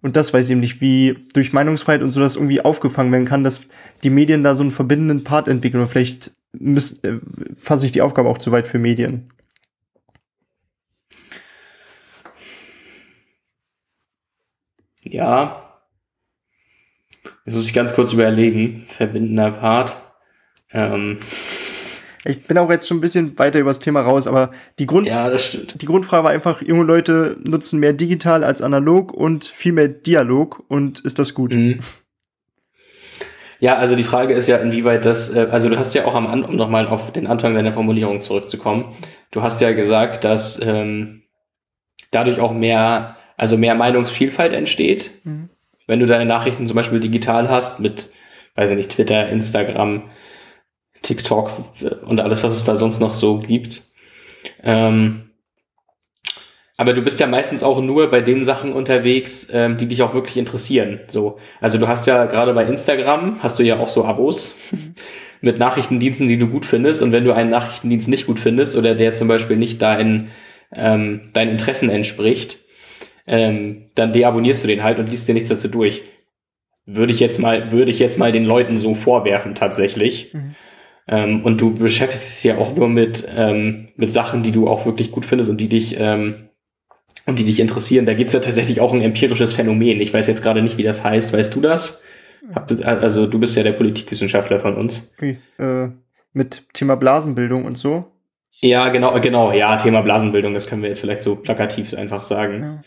und 0.03 0.17
das 0.17 0.33
weiß 0.33 0.47
ich 0.47 0.51
eben 0.51 0.59
nicht, 0.59 0.81
wie 0.81 1.27
durch 1.33 1.53
Meinungsfreiheit 1.53 2.03
und 2.03 2.11
so 2.11 2.19
das 2.19 2.35
irgendwie 2.35 2.59
aufgefangen 2.59 3.11
werden 3.13 3.25
kann, 3.25 3.45
dass 3.45 3.61
die 4.03 4.09
Medien 4.09 4.43
da 4.43 4.53
so 4.53 4.61
einen 4.61 4.71
verbindenden 4.71 5.23
Part 5.23 5.47
entwickeln. 5.47 5.81
Und 5.81 5.89
vielleicht 5.89 6.31
äh, 6.59 7.19
fasse 7.55 7.85
ich 7.85 7.93
die 7.93 8.01
Aufgabe 8.01 8.27
auch 8.27 8.37
zu 8.37 8.51
weit 8.51 8.67
für 8.67 8.79
Medien. 8.79 9.29
Ja. 15.05 15.79
Jetzt 17.45 17.55
muss 17.55 17.67
ich 17.67 17.73
ganz 17.73 17.93
kurz 17.93 18.11
überlegen. 18.11 18.85
Verbindender 18.89 19.51
Part. 19.51 19.95
Ähm. 20.73 21.19
Ich 22.25 22.43
bin 22.43 22.57
auch 22.57 22.69
jetzt 22.69 22.87
schon 22.87 22.97
ein 22.97 23.01
bisschen 23.01 23.37
weiter 23.37 23.59
über 23.59 23.69
das 23.69 23.79
Thema 23.79 24.01
raus, 24.01 24.27
aber 24.27 24.51
die, 24.79 24.85
Grund 24.85 25.07
ja, 25.07 25.29
die 25.29 25.85
Grundfrage 25.85 26.23
war 26.23 26.31
einfach, 26.31 26.61
junge 26.61 26.83
Leute 26.83 27.35
nutzen 27.43 27.79
mehr 27.79 27.91
digital 27.91 28.45
als 28.45 28.61
analog 28.61 29.13
und 29.13 29.43
viel 29.43 29.73
mehr 29.73 29.89
Dialog 29.89 30.63
und 30.69 31.01
ist 31.01 31.19
das 31.19 31.33
gut? 31.33 31.53
Mhm. 31.53 31.79
Ja, 33.59 33.77
also 33.77 33.95
die 33.95 34.03
Frage 34.03 34.33
ist 34.33 34.47
ja, 34.47 34.57
inwieweit 34.57 35.05
das, 35.05 35.33
äh, 35.33 35.47
also 35.49 35.69
du 35.69 35.77
hast 35.77 35.93
ja 35.95 36.05
auch 36.05 36.15
am 36.15 36.27
Anfang, 36.27 36.49
um 36.49 36.55
nochmal 36.57 36.87
auf 36.87 37.11
den 37.11 37.27
Anfang 37.27 37.55
deiner 37.55 37.71
Formulierung 37.71 38.19
zurückzukommen, 38.19 38.85
du 39.31 39.41
hast 39.41 39.61
ja 39.61 39.71
gesagt, 39.71 40.23
dass 40.23 40.61
ähm, 40.61 41.23
dadurch 42.11 42.39
auch 42.39 42.53
mehr, 42.53 43.15
also 43.37 43.57
mehr 43.57 43.75
Meinungsvielfalt 43.75 44.53
entsteht, 44.53 45.11
mhm. 45.23 45.49
wenn 45.87 45.99
du 45.99 46.05
deine 46.05 46.25
Nachrichten 46.25 46.67
zum 46.67 46.75
Beispiel 46.75 46.99
digital 46.99 47.49
hast 47.49 47.79
mit, 47.79 48.09
weiß 48.55 48.71
ich 48.71 48.75
nicht, 48.77 48.91
Twitter, 48.91 49.29
Instagram, 49.29 50.09
TikTok 51.03 51.51
und 52.05 52.19
alles, 52.19 52.43
was 52.43 52.55
es 52.55 52.63
da 52.63 52.75
sonst 52.75 52.99
noch 52.99 53.13
so 53.13 53.37
gibt. 53.37 53.81
Ähm, 54.63 55.29
aber 56.75 56.93
du 56.93 57.03
bist 57.03 57.19
ja 57.19 57.27
meistens 57.27 57.61
auch 57.61 57.79
nur 57.81 58.09
bei 58.09 58.21
den 58.21 58.43
Sachen 58.43 58.73
unterwegs, 58.73 59.47
ähm, 59.53 59.77
die 59.77 59.87
dich 59.87 60.01
auch 60.01 60.15
wirklich 60.15 60.37
interessieren. 60.37 61.01
So, 61.07 61.37
also 61.61 61.77
du 61.77 61.87
hast 61.87 62.07
ja 62.07 62.25
gerade 62.25 62.53
bei 62.53 62.65
Instagram 62.65 63.43
hast 63.43 63.59
du 63.59 63.63
ja 63.63 63.77
auch 63.77 63.89
so 63.89 64.05
Abos 64.05 64.55
mit 65.41 65.59
Nachrichtendiensten, 65.59 66.27
die 66.27 66.39
du 66.39 66.47
gut 66.47 66.65
findest. 66.65 67.03
Und 67.03 67.11
wenn 67.11 67.25
du 67.25 67.33
einen 67.33 67.51
Nachrichtendienst 67.51 68.09
nicht 68.09 68.25
gut 68.25 68.39
findest 68.39 68.75
oder 68.75 68.95
der 68.95 69.13
zum 69.13 69.27
Beispiel 69.27 69.57
nicht 69.57 69.81
deinen 69.81 70.31
ähm, 70.75 71.29
deinen 71.33 71.51
Interessen 71.51 71.89
entspricht, 71.89 72.57
ähm, 73.27 73.89
dann 73.95 74.11
deabonnierst 74.11 74.63
du 74.63 74.67
den 74.67 74.83
halt 74.83 74.99
und 74.99 75.09
liest 75.09 75.27
dir 75.27 75.33
nichts 75.33 75.49
dazu 75.49 75.67
durch. 75.67 76.01
Würde 76.85 77.13
ich 77.13 77.19
jetzt 77.19 77.39
mal, 77.39 77.71
würde 77.71 77.91
ich 77.91 77.99
jetzt 77.99 78.17
mal 78.17 78.31
den 78.31 78.45
Leuten 78.45 78.77
so 78.77 78.95
vorwerfen 78.95 79.55
tatsächlich. 79.55 80.33
Mhm. 80.33 80.55
Ähm, 81.07 81.43
und 81.43 81.59
du 81.59 81.73
beschäftigst 81.73 82.37
dich 82.37 82.43
ja 82.43 82.57
auch 82.57 82.75
nur 82.75 82.87
mit, 82.87 83.27
ähm, 83.35 83.87
mit 83.95 84.11
Sachen, 84.11 84.43
die 84.43 84.51
du 84.51 84.67
auch 84.67 84.85
wirklich 84.85 85.11
gut 85.11 85.25
findest 85.25 85.49
und 85.49 85.59
die 85.59 85.69
dich, 85.69 85.97
ähm, 85.99 86.49
und 87.25 87.39
die 87.39 87.45
dich 87.45 87.59
interessieren. 87.59 88.05
Da 88.05 88.13
gibt's 88.13 88.33
ja 88.33 88.39
tatsächlich 88.39 88.81
auch 88.81 88.93
ein 88.93 89.01
empirisches 89.01 89.53
Phänomen. 89.53 90.01
Ich 90.01 90.13
weiß 90.13 90.27
jetzt 90.27 90.43
gerade 90.43 90.61
nicht, 90.61 90.77
wie 90.77 90.83
das 90.83 91.03
heißt. 91.03 91.33
Weißt 91.33 91.55
du 91.55 91.61
das? 91.61 92.03
Also 92.83 93.27
du 93.27 93.39
bist 93.39 93.55
ja 93.55 93.63
der 93.63 93.71
Politikwissenschaftler 93.71 94.59
von 94.59 94.75
uns. 94.75 95.13
Okay. 95.17 95.37
Äh, 95.57 95.89
mit 96.33 96.63
Thema 96.73 96.95
Blasenbildung 96.95 97.65
und 97.65 97.77
so? 97.77 98.11
Ja, 98.59 98.89
genau, 98.89 99.19
genau. 99.19 99.51
Ja, 99.51 99.77
Thema 99.77 100.01
Blasenbildung, 100.01 100.53
das 100.53 100.67
können 100.67 100.81
wir 100.81 100.89
jetzt 100.89 100.99
vielleicht 100.99 101.21
so 101.21 101.35
plakativ 101.35 101.93
einfach 101.93 102.23
sagen. 102.23 102.81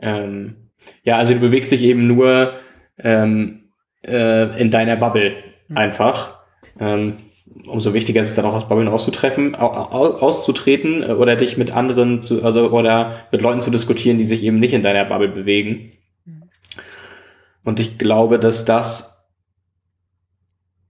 Ja, 0.00 0.18
ähm, 0.18 0.56
ja 1.02 1.16
also 1.16 1.34
du 1.34 1.40
bewegst 1.40 1.72
dich 1.72 1.84
eben 1.84 2.06
nur 2.06 2.54
ähm, 2.98 3.70
äh, 4.06 4.60
in 4.60 4.70
deiner 4.70 4.96
Bubble 4.96 5.36
mhm. 5.68 5.76
einfach. 5.76 6.40
Ähm, 6.78 7.16
umso 7.66 7.94
wichtiger 7.94 8.20
ist 8.20 8.28
es 8.28 8.34
dann 8.34 8.44
auch 8.44 8.54
aus 8.54 8.68
Bubblen 8.68 8.88
auszutreffen, 8.88 9.54
auszutreten 9.54 11.02
äh, 11.02 11.12
oder 11.12 11.36
dich 11.36 11.56
mit 11.56 11.72
anderen 11.72 12.22
zu, 12.22 12.44
also 12.44 12.70
oder 12.70 13.26
mit 13.32 13.42
Leuten 13.42 13.60
zu 13.60 13.70
diskutieren, 13.70 14.18
die 14.18 14.24
sich 14.24 14.42
eben 14.42 14.58
nicht 14.58 14.74
in 14.74 14.82
deiner 14.82 15.04
Bubble 15.04 15.28
bewegen. 15.28 15.92
Und 17.64 17.80
ich 17.80 17.98
glaube, 17.98 18.38
dass 18.38 18.64
das 18.64 19.10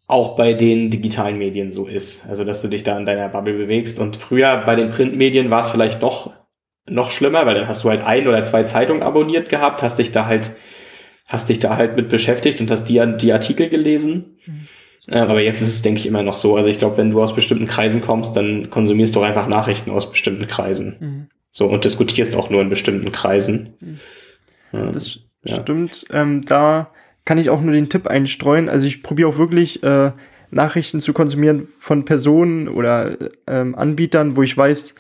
auch 0.07 0.35
bei 0.37 0.55
den 0.55 0.91
digitalen 0.91 1.39
Medien 1.39 1.71
so 1.71 1.87
ist. 1.87 2.27
Also, 2.29 2.45
dass 2.45 2.61
du 2.63 2.69
dich 2.69 2.83
da 2.83 2.99
in 2.99 3.07
deiner 3.07 3.29
Bubble 3.29 3.55
bewegst. 3.55 4.01
Und 4.01 4.17
früher 4.17 4.57
bei 4.67 4.75
den 4.75 4.91
Printmedien 4.91 5.51
war 5.51 5.61
es 5.61 5.71
vielleicht 5.71 6.03
noch, 6.03 6.33
noch 6.89 7.13
schlimmer, 7.13 7.47
weil 7.47 7.55
dann 7.55 7.69
hast 7.69 7.85
du 7.85 7.91
halt 7.91 8.03
ein 8.03 8.27
oder 8.27 8.43
zwei 8.43 8.65
Zeitungen 8.65 9.03
abonniert 9.03 9.49
gehabt, 9.49 9.83
hast 9.83 10.01
dich 10.01 10.11
da 10.11 10.27
halt, 10.27 10.51
hast 11.29 11.49
dich 11.49 11.61
da 11.61 11.77
halt 11.77 11.97
mit 11.97 12.09
beschäftigt 12.09 12.61
und 12.61 12.71
hast 12.71 12.87
die, 12.87 13.01
die 13.21 13.33
Artikel 13.33 13.69
gelesen. 13.69 14.39
Mhm. 14.45 14.69
Aber 15.11 15.41
jetzt 15.41 15.61
ist 15.61 15.69
es, 15.69 15.83
denke 15.83 16.01
ich, 16.01 16.07
immer 16.07 16.23
noch 16.23 16.37
so. 16.37 16.57
Also 16.57 16.69
ich 16.69 16.79
glaube, 16.79 16.97
wenn 16.97 17.11
du 17.11 17.21
aus 17.21 17.35
bestimmten 17.35 17.67
Kreisen 17.67 18.01
kommst, 18.01 18.37
dann 18.37 18.71
konsumierst 18.71 19.15
du 19.17 19.23
einfach 19.23 19.49
Nachrichten 19.49 19.91
aus 19.91 20.11
bestimmten 20.11 20.47
Kreisen. 20.47 20.97
Mhm. 21.01 21.27
So, 21.53 21.67
und 21.67 21.85
diskutierst 21.85 22.37
auch 22.37 22.49
nur 22.49 22.63
in 22.63 22.69
bestimmten 22.69 23.11
Kreisen. 23.11 23.75
Mhm. 23.81 24.93
Das 24.93 25.19
ja. 25.45 25.57
stimmt. 25.57 26.07
Ähm, 26.13 26.43
da 26.45 26.91
kann 27.25 27.39
ich 27.39 27.51
auch 27.51 27.61
nur 27.61 27.73
den 27.73 27.89
Tipp 27.89 28.07
einstreuen. 28.07 28.69
Also 28.69 28.87
ich 28.87 29.03
probiere 29.03 29.29
auch 29.29 29.39
wirklich 29.39 29.83
äh, 29.83 30.13
Nachrichten 30.51 31.01
zu 31.01 31.13
konsumieren 31.13 31.69
von 31.79 32.05
Personen 32.05 32.69
oder 32.69 33.17
ähm, 33.47 33.75
Anbietern, 33.75 34.37
wo 34.37 34.43
ich 34.43 34.57
weiß, 34.57 34.95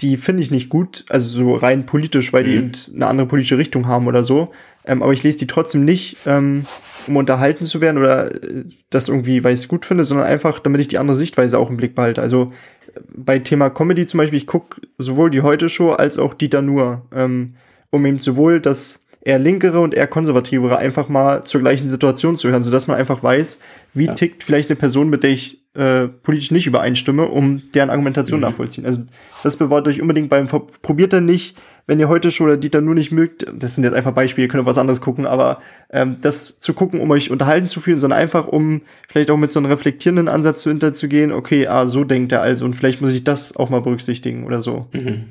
die 0.00 0.16
finde 0.16 0.42
ich 0.42 0.50
nicht 0.50 0.68
gut, 0.68 1.04
also 1.08 1.28
so 1.28 1.54
rein 1.54 1.86
politisch, 1.86 2.32
weil 2.32 2.44
mhm. 2.44 2.48
die 2.48 2.56
eben 2.56 2.72
eine 2.96 3.06
andere 3.06 3.28
politische 3.28 3.58
Richtung 3.58 3.86
haben 3.86 4.06
oder 4.06 4.24
so. 4.24 4.50
Ähm, 4.84 5.02
aber 5.02 5.12
ich 5.12 5.22
lese 5.22 5.38
die 5.38 5.46
trotzdem 5.46 5.84
nicht, 5.84 6.18
ähm, 6.26 6.66
um 7.06 7.16
unterhalten 7.16 7.64
zu 7.64 7.80
werden 7.80 7.98
oder 7.98 8.34
äh, 8.34 8.64
das 8.90 9.08
irgendwie, 9.08 9.44
weil 9.44 9.52
ich 9.52 9.60
es 9.60 9.68
gut 9.68 9.86
finde, 9.86 10.04
sondern 10.04 10.26
einfach, 10.26 10.58
damit 10.58 10.80
ich 10.80 10.88
die 10.88 10.98
andere 10.98 11.16
Sichtweise 11.16 11.58
auch 11.58 11.70
im 11.70 11.76
Blick 11.76 11.94
behalte. 11.94 12.22
Also 12.22 12.52
äh, 12.94 13.00
bei 13.14 13.38
Thema 13.38 13.70
Comedy 13.70 14.06
zum 14.06 14.18
Beispiel, 14.18 14.38
ich 14.38 14.46
gucke 14.46 14.80
sowohl 14.98 15.30
die 15.30 15.42
Heute-Show 15.42 15.90
als 15.92 16.18
auch 16.18 16.34
Dieter 16.34 16.62
Nur, 16.62 17.06
ähm, 17.14 17.56
um 17.90 18.04
eben 18.06 18.20
sowohl 18.20 18.60
das 18.60 19.04
eher 19.20 19.38
linkere 19.38 19.80
und 19.80 19.94
eher 19.94 20.06
konservativere 20.06 20.76
einfach 20.76 21.08
mal 21.08 21.44
zur 21.44 21.62
gleichen 21.62 21.88
Situation 21.88 22.36
zu 22.36 22.50
hören, 22.50 22.62
sodass 22.62 22.86
man 22.86 22.98
einfach 22.98 23.22
weiß, 23.22 23.58
wie 23.94 24.06
ja. 24.06 24.14
tickt 24.14 24.44
vielleicht 24.44 24.68
eine 24.70 24.76
Person, 24.76 25.08
mit 25.08 25.22
der 25.22 25.30
ich 25.30 25.63
äh, 25.74 26.06
politisch 26.06 26.50
nicht 26.52 26.66
übereinstimme, 26.66 27.26
um 27.26 27.62
deren 27.74 27.90
Argumentation 27.90 28.38
mhm. 28.38 28.46
nachvollziehen. 28.46 28.86
Also 28.86 29.02
das 29.42 29.56
bewahrt 29.56 29.88
euch 29.88 30.00
unbedingt 30.00 30.28
beim 30.28 30.48
Ver 30.48 30.60
probiert 30.82 31.12
dann 31.12 31.24
nicht, 31.24 31.56
wenn 31.86 31.98
ihr 31.98 32.08
heute 32.08 32.30
schon 32.30 32.46
oder 32.46 32.56
Dieter 32.56 32.80
nur 32.80 32.94
nicht 32.94 33.10
mögt, 33.10 33.44
das 33.52 33.74
sind 33.74 33.84
jetzt 33.84 33.94
einfach 33.94 34.12
Beispiele, 34.12 34.46
ihr 34.46 34.48
könnt 34.48 34.64
was 34.66 34.78
anderes 34.78 35.00
gucken, 35.00 35.26
aber 35.26 35.60
ähm, 35.90 36.18
das 36.20 36.60
zu 36.60 36.74
gucken, 36.74 37.00
um 37.00 37.10
euch 37.10 37.30
unterhalten 37.30 37.66
zu 37.66 37.80
fühlen, 37.80 37.98
sondern 37.98 38.18
einfach 38.18 38.46
um 38.46 38.82
vielleicht 39.08 39.30
auch 39.30 39.36
mit 39.36 39.52
so 39.52 39.58
einem 39.58 39.70
reflektierenden 39.70 40.28
Ansatz 40.28 40.62
zu 40.62 40.70
hinterzugehen, 40.70 41.32
okay, 41.32 41.66
ah, 41.66 41.88
so 41.88 42.04
denkt 42.04 42.32
er 42.32 42.40
also 42.40 42.64
und 42.64 42.74
vielleicht 42.74 43.00
muss 43.00 43.14
ich 43.14 43.24
das 43.24 43.56
auch 43.56 43.68
mal 43.68 43.80
berücksichtigen 43.80 44.44
oder 44.44 44.62
so. 44.62 44.86
Mhm. 44.92 45.24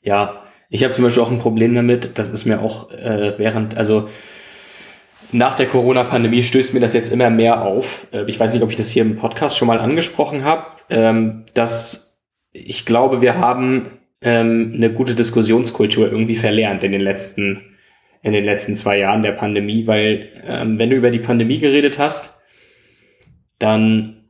Ja, 0.00 0.44
ich 0.70 0.84
habe 0.84 0.94
zum 0.94 1.04
Beispiel 1.04 1.22
auch 1.22 1.30
ein 1.30 1.38
Problem 1.38 1.74
damit, 1.74 2.18
das 2.18 2.30
ist 2.30 2.44
mir 2.44 2.60
auch 2.60 2.90
äh, 2.92 3.34
während, 3.36 3.76
also 3.76 4.08
nach 5.32 5.54
der 5.54 5.66
Corona-Pandemie 5.66 6.42
stößt 6.42 6.74
mir 6.74 6.80
das 6.80 6.92
jetzt 6.92 7.10
immer 7.10 7.30
mehr 7.30 7.62
auf. 7.62 8.06
Äh, 8.12 8.24
ich 8.26 8.38
weiß 8.38 8.52
nicht, 8.52 8.62
ob 8.62 8.70
ich 8.70 8.76
das 8.76 8.90
hier 8.90 9.02
im 9.02 9.16
Podcast 9.16 9.56
schon 9.56 9.68
mal 9.68 9.80
angesprochen 9.80 10.44
habe, 10.44 10.66
ähm, 10.90 11.44
dass 11.54 12.22
ich 12.52 12.84
glaube, 12.84 13.22
wir 13.22 13.38
haben 13.38 13.98
ähm, 14.20 14.72
eine 14.74 14.92
gute 14.92 15.14
Diskussionskultur 15.14 16.10
irgendwie 16.10 16.36
verlernt 16.36 16.84
in 16.84 16.92
den 16.92 17.00
letzten 17.00 17.68
in 18.24 18.32
den 18.32 18.44
letzten 18.44 18.76
zwei 18.76 18.98
Jahren 18.98 19.22
der 19.22 19.32
Pandemie, 19.32 19.88
weil 19.88 20.28
ähm, 20.46 20.78
wenn 20.78 20.90
du 20.90 20.96
über 20.96 21.10
die 21.10 21.18
Pandemie 21.18 21.58
geredet 21.58 21.98
hast, 21.98 22.40
dann 23.58 24.28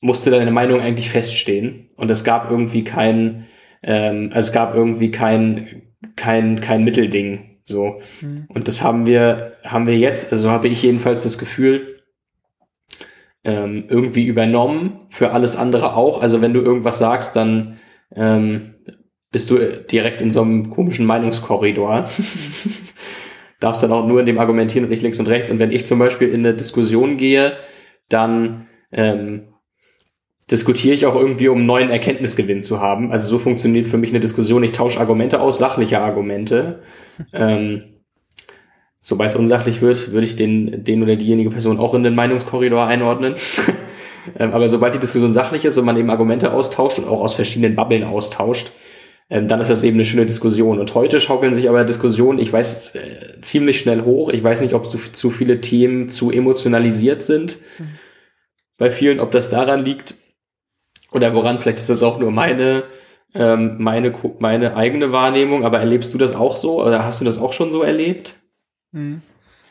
musste 0.00 0.30
deine 0.30 0.50
Meinung 0.50 0.80
eigentlich 0.80 1.08
feststehen 1.08 1.88
und 1.96 2.10
es 2.10 2.22
gab 2.22 2.50
irgendwie 2.50 2.84
kein 2.84 3.46
ähm, 3.82 4.30
es 4.34 4.52
gab 4.52 4.74
irgendwie 4.74 5.10
kein, 5.10 5.82
kein, 6.16 6.60
kein 6.60 6.84
Mittelding. 6.84 7.49
So. 7.70 8.00
Mhm. 8.20 8.44
Und 8.48 8.68
das 8.68 8.82
haben 8.82 9.06
wir, 9.06 9.52
haben 9.64 9.86
wir 9.86 9.96
jetzt, 9.96 10.32
also 10.32 10.50
habe 10.50 10.68
ich 10.68 10.82
jedenfalls 10.82 11.22
das 11.22 11.38
Gefühl, 11.38 12.02
ähm, 13.44 13.84
irgendwie 13.88 14.26
übernommen, 14.26 15.06
für 15.08 15.32
alles 15.32 15.56
andere 15.56 15.94
auch. 15.94 16.20
Also 16.20 16.42
wenn 16.42 16.52
du 16.52 16.60
irgendwas 16.60 16.98
sagst, 16.98 17.36
dann 17.36 17.78
ähm, 18.14 18.74
bist 19.32 19.50
du 19.50 19.58
direkt 19.58 20.20
in 20.20 20.30
so 20.30 20.42
einem 20.42 20.70
komischen 20.70 21.06
Meinungskorridor. 21.06 22.10
Darfst 23.60 23.82
dann 23.82 23.92
auch 23.92 24.06
nur 24.06 24.20
in 24.20 24.26
dem 24.26 24.38
argumentieren, 24.38 24.88
nicht 24.88 25.02
links 25.02 25.20
und 25.20 25.28
rechts. 25.28 25.50
Und 25.50 25.58
wenn 25.58 25.70
ich 25.70 25.86
zum 25.86 25.98
Beispiel 25.98 26.28
in 26.28 26.40
eine 26.40 26.54
Diskussion 26.54 27.16
gehe, 27.16 27.56
dann 28.08 28.66
ähm, 28.92 29.54
diskutiere 30.50 30.94
ich 30.94 31.06
auch 31.06 31.14
irgendwie, 31.14 31.48
um 31.48 31.64
neuen 31.64 31.90
Erkenntnisgewinn 31.90 32.62
zu 32.62 32.80
haben. 32.80 33.12
Also 33.12 33.28
so 33.28 33.38
funktioniert 33.38 33.88
für 33.88 33.98
mich 33.98 34.10
eine 34.10 34.20
Diskussion. 34.20 34.64
Ich 34.64 34.72
tausche 34.72 35.00
Argumente 35.00 35.40
aus, 35.40 35.58
sachliche 35.58 36.00
Argumente. 36.00 36.82
ähm, 37.32 37.84
Sobald 39.02 39.30
es 39.30 39.36
unsachlich 39.36 39.80
wird, 39.80 40.12
würde 40.12 40.26
ich 40.26 40.36
den, 40.36 40.84
den 40.84 41.02
oder 41.02 41.16
diejenige 41.16 41.50
Person 41.50 41.78
auch 41.78 41.94
in 41.94 42.02
den 42.02 42.14
Meinungskorridor 42.14 42.86
einordnen. 42.86 43.34
ähm, 44.38 44.52
aber 44.52 44.68
sobald 44.68 44.92
die 44.92 44.98
Diskussion 44.98 45.32
sachlich 45.32 45.64
ist 45.64 45.78
und 45.78 45.86
man 45.86 45.96
eben 45.96 46.10
Argumente 46.10 46.52
austauscht 46.52 46.98
und 46.98 47.08
auch 47.08 47.22
aus 47.22 47.34
verschiedenen 47.34 47.74
Bubbeln 47.74 48.04
austauscht, 48.04 48.72
ähm, 49.30 49.48
dann 49.48 49.60
ist 49.62 49.70
das 49.70 49.84
eben 49.84 49.96
eine 49.96 50.04
schöne 50.04 50.26
Diskussion. 50.26 50.78
Und 50.78 50.94
heute 50.94 51.18
schaukeln 51.18 51.54
sich 51.54 51.70
aber 51.70 51.84
Diskussionen, 51.84 52.38
ich 52.38 52.52
weiß, 52.52 52.96
äh, 52.96 53.40
ziemlich 53.40 53.78
schnell 53.78 54.02
hoch. 54.04 54.28
Ich 54.28 54.44
weiß 54.44 54.60
nicht, 54.60 54.74
ob 54.74 54.84
zu, 54.84 54.98
zu 54.98 55.30
viele 55.30 55.62
Themen 55.62 56.10
zu 56.10 56.30
emotionalisiert 56.30 57.22
sind. 57.22 57.56
Mhm. 57.78 57.88
Bei 58.76 58.90
vielen, 58.90 59.18
ob 59.18 59.30
das 59.30 59.48
daran 59.48 59.82
liegt, 59.82 60.14
oder 61.12 61.34
woran, 61.34 61.60
vielleicht 61.60 61.78
ist 61.78 61.90
das 61.90 62.02
auch 62.02 62.18
nur 62.18 62.30
meine, 62.30 62.84
ähm, 63.34 63.76
meine, 63.78 64.12
meine 64.38 64.76
eigene 64.76 65.12
Wahrnehmung, 65.12 65.64
aber 65.64 65.78
erlebst 65.78 66.14
du 66.14 66.18
das 66.18 66.34
auch 66.34 66.56
so 66.56 66.84
oder 66.84 67.04
hast 67.04 67.20
du 67.20 67.24
das 67.24 67.38
auch 67.38 67.52
schon 67.52 67.70
so 67.70 67.82
erlebt? 67.82 68.36
Hm. 68.92 69.22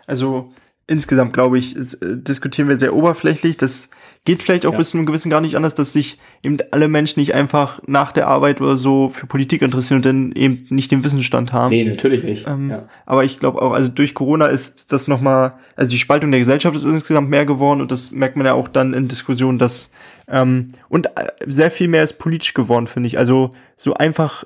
Also 0.07 0.51
insgesamt 0.87 1.33
glaube 1.33 1.57
ich, 1.57 1.75
ist, 1.75 1.95
äh, 1.95 2.17
diskutieren 2.17 2.67
wir 2.67 2.77
sehr 2.77 2.93
oberflächlich. 2.93 3.57
Das 3.57 3.91
geht 4.25 4.43
vielleicht 4.43 4.65
auch 4.65 4.73
ja. 4.73 4.77
bis 4.77 4.89
zu 4.89 4.97
einem 4.97 5.05
gewissen 5.05 5.29
gar 5.29 5.39
nicht 5.39 5.55
anders, 5.55 5.75
dass 5.75 5.93
sich 5.93 6.17
eben 6.43 6.57
alle 6.71 6.87
Menschen 6.87 7.19
nicht 7.19 7.33
einfach 7.33 7.81
nach 7.85 8.11
der 8.11 8.27
Arbeit 8.27 8.59
oder 8.59 8.75
so 8.75 9.09
für 9.09 9.27
Politik 9.27 9.61
interessieren 9.61 9.97
und 9.97 10.05
dann 10.05 10.31
eben 10.33 10.65
nicht 10.69 10.91
den 10.91 11.03
Wissensstand 11.03 11.53
haben. 11.53 11.69
Nee, 11.69 11.83
natürlich 11.83 12.23
nicht. 12.23 12.47
Ähm, 12.47 12.69
ja. 12.69 12.89
Aber 13.05 13.23
ich 13.23 13.39
glaube 13.39 13.61
auch, 13.61 13.71
also 13.71 13.89
durch 13.89 14.13
Corona 14.13 14.47
ist 14.47 14.91
das 14.91 15.07
nochmal, 15.07 15.53
also 15.75 15.91
die 15.91 15.99
Spaltung 15.99 16.31
der 16.31 16.39
Gesellschaft 16.39 16.75
ist 16.75 16.85
insgesamt 16.85 17.29
mehr 17.29 17.45
geworden 17.45 17.81
und 17.81 17.91
das 17.91 18.11
merkt 18.11 18.35
man 18.35 18.45
ja 18.45 18.53
auch 18.53 18.67
dann 18.67 18.93
in 18.93 19.07
Diskussionen, 19.07 19.59
dass 19.59 19.91
ähm, 20.29 20.69
und 20.89 21.07
äh, 21.07 21.27
sehr 21.45 21.71
viel 21.71 21.87
mehr 21.87 22.03
ist 22.03 22.13
politisch 22.13 22.53
geworden, 22.53 22.87
finde 22.87 23.07
ich. 23.07 23.17
Also 23.17 23.51
so 23.75 23.93
einfach 23.95 24.45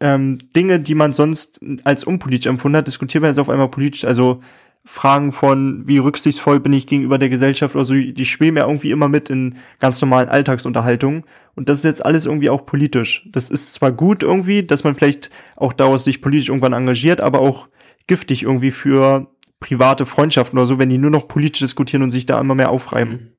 ähm, 0.00 0.38
Dinge, 0.54 0.80
die 0.80 0.94
man 0.94 1.12
sonst 1.12 1.60
als 1.84 2.04
unpolitisch 2.04 2.46
empfunden 2.46 2.76
hat, 2.76 2.86
diskutiert 2.86 3.22
man 3.22 3.30
jetzt 3.30 3.38
auf 3.38 3.50
einmal 3.50 3.68
politisch. 3.68 4.04
Also 4.04 4.40
Fragen 4.86 5.32
von, 5.32 5.86
wie 5.86 5.98
rücksichtsvoll 5.98 6.60
bin 6.60 6.74
ich 6.74 6.86
gegenüber 6.86 7.18
der 7.18 7.30
Gesellschaft 7.30 7.74
oder 7.74 7.84
so, 7.84 7.94
die 7.94 8.26
schweben 8.26 8.58
ja 8.58 8.66
irgendwie 8.66 8.90
immer 8.90 9.08
mit 9.08 9.30
in 9.30 9.54
ganz 9.78 10.00
normalen 10.00 10.28
Alltagsunterhaltungen. 10.28 11.24
Und 11.54 11.68
das 11.68 11.78
ist 11.78 11.84
jetzt 11.84 12.04
alles 12.04 12.26
irgendwie 12.26 12.50
auch 12.50 12.66
politisch. 12.66 13.26
Das 13.32 13.50
ist 13.50 13.72
zwar 13.72 13.92
gut 13.92 14.22
irgendwie, 14.22 14.62
dass 14.62 14.84
man 14.84 14.94
vielleicht 14.94 15.30
auch 15.56 15.72
daraus 15.72 16.04
sich 16.04 16.20
politisch 16.20 16.50
irgendwann 16.50 16.74
engagiert, 16.74 17.22
aber 17.22 17.40
auch 17.40 17.68
giftig 18.06 18.42
irgendwie 18.42 18.70
für 18.70 19.30
private 19.58 20.04
Freundschaften 20.04 20.58
oder 20.58 20.66
so, 20.66 20.78
wenn 20.78 20.90
die 20.90 20.98
nur 20.98 21.10
noch 21.10 21.28
politisch 21.28 21.60
diskutieren 21.60 22.02
und 22.02 22.10
sich 22.10 22.26
da 22.26 22.38
immer 22.38 22.54
mehr 22.54 22.70
aufreiben. 22.70 23.38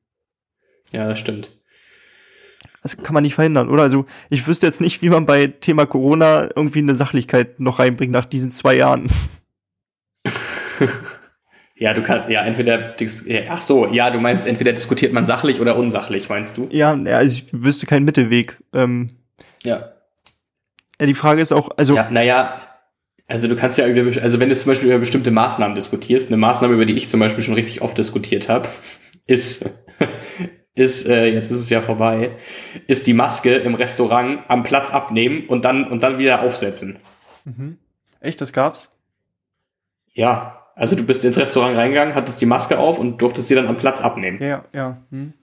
Ja, 0.92 1.08
das 1.08 1.20
stimmt. 1.20 1.52
Das 2.86 2.98
kann 2.98 3.16
man 3.16 3.24
nicht 3.24 3.34
verhindern, 3.34 3.68
oder? 3.68 3.82
Also 3.82 4.06
ich 4.30 4.46
wüsste 4.46 4.68
jetzt 4.68 4.80
nicht, 4.80 5.02
wie 5.02 5.10
man 5.10 5.26
bei 5.26 5.48
Thema 5.48 5.88
Corona 5.88 6.52
irgendwie 6.56 6.78
eine 6.78 6.94
Sachlichkeit 6.94 7.60
noch 7.60 7.80
reinbringt 7.80 8.14
nach 8.14 8.26
diesen 8.26 8.52
zwei 8.52 8.76
Jahren. 8.76 9.10
ja, 11.76 11.96
du 11.96 12.04
kannst, 12.04 12.30
ja, 12.30 12.46
entweder, 12.46 12.96
ach 13.50 13.62
so, 13.62 13.88
ja, 13.88 14.12
du 14.12 14.20
meinst, 14.20 14.46
entweder 14.46 14.72
diskutiert 14.72 15.14
man 15.14 15.26
sachlich 15.26 15.60
oder 15.60 15.78
unsachlich, 15.78 16.30
meinst 16.30 16.58
du? 16.58 16.68
Ja, 16.70 16.94
ja 16.94 17.18
also 17.18 17.44
ich 17.44 17.48
wüsste 17.52 17.88
keinen 17.88 18.06
Mittelweg. 18.06 18.60
Ähm, 18.72 19.10
ja. 19.64 19.94
Ja, 21.00 21.08
die 21.08 21.16
Frage 21.16 21.42
ist 21.42 21.54
auch, 21.54 21.70
also. 21.78 21.96
Ja, 21.96 22.12
naja, 22.12 22.62
also 23.28 23.48
du 23.48 23.56
kannst 23.56 23.80
ja 23.80 23.88
über, 23.88 24.22
also 24.22 24.40
wenn 24.40 24.50
du 24.50 24.56
zum 24.56 24.68
Beispiel 24.68 24.90
über 24.90 25.00
bestimmte 25.00 25.32
Maßnahmen 25.32 25.74
diskutierst, 25.74 26.28
eine 26.28 26.38
Maßnahme, 26.38 26.76
über 26.76 26.86
die 26.86 26.94
ich 26.94 27.10
zum 27.10 27.20
Beispiel 27.20 27.44
schon 27.44 27.56
richtig 27.56 27.82
oft 27.82 27.98
diskutiert 27.98 28.48
habe, 28.48 28.70
ist, 29.26 29.85
ist, 30.76 31.08
äh, 31.08 31.28
jetzt 31.28 31.50
ist 31.50 31.62
es 31.62 31.70
ja 31.70 31.82
vorbei, 31.82 32.32
ist 32.88 33.08
die 33.08 33.14
Maske 33.14 33.56
im 33.56 33.76
Restaurant 33.76 34.42
am 34.50 34.64
Platz 34.64 34.92
abnehmen 34.92 35.48
und 35.48 35.66
dann, 35.66 35.88
und 35.88 36.04
dann 36.04 36.18
wieder 36.18 36.44
aufsetzen. 36.44 37.00
Mhm. 37.46 37.78
Echt, 38.20 38.42
das 38.42 38.54
gab's? 38.54 38.90
Ja, 40.14 40.66
also 40.76 40.96
du 40.96 41.04
bist 41.04 41.24
ins 41.24 41.38
Restaurant 41.38 41.78
reingegangen, 41.78 42.16
hattest 42.16 42.42
die 42.42 42.46
Maske 42.46 42.78
auf 42.78 43.00
und 43.00 43.22
durftest 43.22 43.48
sie 43.48 43.56
dann 43.56 43.68
am 43.68 43.78
Platz 43.78 44.02
abnehmen. 44.02 44.42
Ja, 44.42 44.66
ja. 44.74 44.98
Hm. 45.10 45.34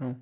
Ja, 0.00 0.14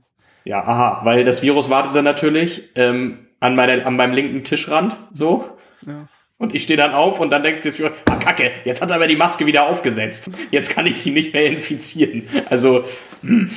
ja 0.45 0.63
aha, 0.63 1.01
weil 1.05 1.25
das 1.25 1.43
Virus 1.43 1.71
wartet 1.71 1.95
dann 1.95 2.05
natürlich 2.05 2.71
ähm, 2.75 3.27
an, 3.41 3.55
meiner, 3.55 3.87
an 3.87 3.97
meinem 3.97 4.13
linken 4.13 4.45
Tischrand, 4.45 4.97
so. 5.13 5.49
Ja. 5.87 6.07
Und 6.43 6.57
ich 6.57 6.65
stehe 6.65 6.77
dann 6.77 6.93
auf 6.93 7.21
und 7.21 7.31
dann 7.31 7.45
denkst 7.45 7.63
du 7.63 7.71
dir, 7.71 7.93
ah, 8.07 8.17
kacke, 8.17 8.51
jetzt 8.65 8.83
hat 8.83 8.91
er 8.91 8.97
aber 8.97 9.07
die 9.07 9.15
Maske 9.15 9.47
wieder 9.47 9.69
aufgesetzt. 9.69 10.29
Jetzt 10.51 10.71
kann 10.71 10.87
ich 10.87 11.07
ihn 11.07 11.15
nicht 11.15 11.33
mehr 11.33 11.47
infizieren. 11.47 12.25
Also, 12.51 12.83
hm. 13.23 13.49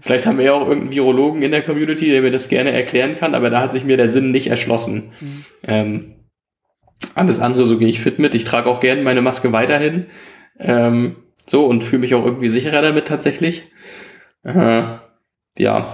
Vielleicht 0.00 0.26
haben 0.26 0.38
wir 0.38 0.46
ja 0.46 0.52
auch 0.52 0.62
irgendeinen 0.62 0.92
Virologen 0.92 1.42
in 1.42 1.50
der 1.50 1.62
Community, 1.62 2.08
der 2.10 2.22
mir 2.22 2.30
das 2.30 2.48
gerne 2.48 2.72
erklären 2.72 3.16
kann, 3.18 3.34
aber 3.34 3.50
da 3.50 3.60
hat 3.60 3.72
sich 3.72 3.84
mir 3.84 3.96
der 3.96 4.08
Sinn 4.08 4.30
nicht 4.30 4.46
erschlossen. 4.46 5.12
Mhm. 5.20 5.44
Ähm, 5.64 6.14
alles 7.14 7.40
andere, 7.40 7.66
so 7.66 7.78
gehe 7.78 7.88
ich 7.88 8.00
fit 8.00 8.18
mit. 8.18 8.34
Ich 8.34 8.44
trage 8.44 8.70
auch 8.70 8.80
gerne 8.80 9.02
meine 9.02 9.22
Maske 9.22 9.52
weiterhin. 9.52 10.06
Ähm, 10.58 11.16
So 11.46 11.66
und 11.66 11.82
fühle 11.84 12.00
mich 12.00 12.14
auch 12.14 12.24
irgendwie 12.24 12.48
sicherer 12.48 12.80
damit 12.80 13.06
tatsächlich. 13.08 13.64
Äh, 14.44 14.84
ja. 15.58 15.86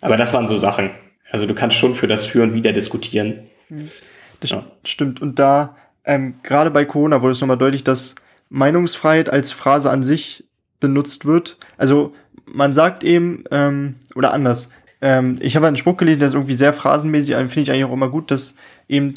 Aber 0.00 0.16
das 0.16 0.32
waren 0.34 0.46
so 0.46 0.56
Sachen. 0.56 0.90
Also 1.30 1.46
du 1.46 1.54
kannst 1.54 1.76
schon 1.76 1.94
für 1.94 2.06
das 2.06 2.26
Führen 2.26 2.54
wieder 2.54 2.72
diskutieren. 2.72 3.48
Das 4.40 4.50
ja. 4.50 4.64
stimmt. 4.84 5.20
Und 5.20 5.38
da, 5.38 5.76
ähm, 6.04 6.34
gerade 6.42 6.70
bei 6.70 6.84
Corona 6.84 7.22
wurde 7.22 7.32
es 7.32 7.40
nochmal 7.40 7.58
deutlich, 7.58 7.84
dass 7.84 8.14
Meinungsfreiheit 8.50 9.30
als 9.30 9.52
Phrase 9.52 9.90
an 9.90 10.02
sich 10.02 10.44
benutzt 10.80 11.26
wird. 11.26 11.58
Also 11.76 12.12
man 12.46 12.72
sagt 12.72 13.04
eben, 13.04 13.44
ähm, 13.50 13.96
oder 14.14 14.32
anders, 14.32 14.70
ähm, 15.00 15.38
ich 15.40 15.54
habe 15.56 15.66
einen 15.66 15.76
Spruch 15.76 15.96
gelesen, 15.96 16.20
der 16.20 16.28
ist 16.28 16.34
irgendwie 16.34 16.54
sehr 16.54 16.72
phrasenmäßig, 16.72 17.34
finde 17.34 17.60
ich 17.60 17.70
eigentlich 17.70 17.84
auch 17.84 17.92
immer 17.92 18.08
gut, 18.08 18.30
dass 18.30 18.56
eben 18.88 19.14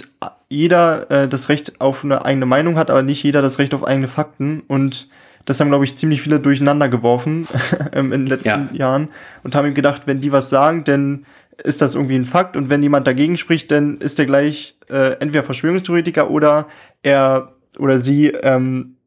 jeder 0.50 1.10
äh, 1.10 1.28
das 1.28 1.50
Recht 1.50 1.80
auf 1.80 2.04
eine 2.04 2.26
eigene 2.26 2.46
Meinung 2.46 2.78
hat, 2.78 2.92
aber 2.92 3.02
nicht 3.02 3.24
jeder 3.24 3.42
das 3.42 3.58
Recht 3.58 3.74
auf 3.74 3.86
eigene 3.86 4.08
Fakten. 4.08 4.62
Und 4.68 5.10
das 5.46 5.60
haben, 5.60 5.70
glaube 5.70 5.86
ich, 5.86 5.98
ziemlich 5.98 6.22
viele 6.22 6.40
durcheinander 6.40 6.90
geworfen 6.90 7.48
ähm, 7.94 8.12
in 8.12 8.22
den 8.22 8.28
letzten 8.28 8.70
ja. 8.74 8.88
Jahren 8.88 9.10
und 9.44 9.56
haben 9.56 9.68
ihm 9.68 9.74
gedacht, 9.74 10.04
wenn 10.06 10.22
die 10.22 10.32
was 10.32 10.50
sagen, 10.50 10.84
dann 10.84 11.26
ist 11.64 11.82
das 11.82 11.96
irgendwie 11.96 12.16
ein 12.16 12.26
Fakt 12.26 12.58
und 12.58 12.70
wenn 12.70 12.84
jemand 12.84 13.08
dagegen 13.08 13.38
spricht, 13.38 13.72
dann 13.72 13.98
ist 13.98 14.20
der 14.20 14.26
gleich 14.26 14.78
äh, 14.90 15.14
entweder 15.20 15.44
Verschwörungstheoretiker 15.44 16.30
oder 16.30 16.68
er 17.04 17.54
oder 17.78 18.00
sie 18.00 18.28
ähm, 18.28 18.98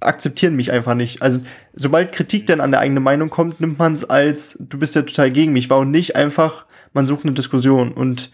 akzeptieren 0.00 0.56
mich 0.56 0.72
einfach 0.72 0.94
nicht. 0.94 1.22
Also 1.22 1.42
sobald 1.74 2.12
Kritik 2.12 2.46
dann 2.46 2.60
an 2.60 2.70
der 2.70 2.80
eigenen 2.80 3.02
Meinung 3.02 3.30
kommt, 3.30 3.60
nimmt 3.60 3.78
man 3.78 3.94
es 3.94 4.08
als 4.08 4.56
du 4.60 4.78
bist 4.78 4.94
ja 4.94 5.02
total 5.02 5.30
gegen 5.30 5.52
mich, 5.52 5.70
war 5.70 5.78
und 5.78 5.90
nicht 5.90 6.16
einfach 6.16 6.66
man 6.92 7.06
sucht 7.06 7.24
eine 7.24 7.32
Diskussion 7.32 7.92
und 7.92 8.30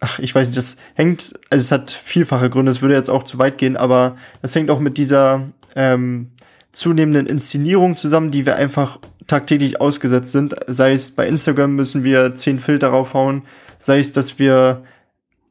ach, 0.00 0.18
ich 0.18 0.34
weiß 0.34 0.46
nicht, 0.48 0.56
das 0.56 0.78
hängt, 0.94 1.34
also 1.50 1.62
es 1.62 1.72
hat 1.72 1.90
vielfache 1.90 2.50
Gründe, 2.50 2.70
es 2.70 2.80
würde 2.80 2.94
jetzt 2.94 3.10
auch 3.10 3.22
zu 3.22 3.38
weit 3.38 3.58
gehen, 3.58 3.76
aber 3.76 4.16
das 4.42 4.54
hängt 4.54 4.70
auch 4.70 4.80
mit 4.80 4.96
dieser 4.96 5.50
ähm, 5.76 6.30
zunehmenden 6.72 7.26
Inszenierung 7.26 7.96
zusammen, 7.96 8.30
die 8.30 8.46
wir 8.46 8.56
einfach 8.56 8.98
tagtäglich 9.30 9.80
ausgesetzt 9.80 10.32
sind. 10.32 10.56
Sei 10.66 10.92
es 10.92 11.12
bei 11.12 11.26
Instagram 11.26 11.76
müssen 11.76 12.04
wir 12.04 12.34
zehn 12.34 12.58
Filter 12.58 12.88
raufhauen, 12.88 13.42
sei 13.78 13.98
es, 13.98 14.12
dass 14.12 14.38
wir 14.38 14.82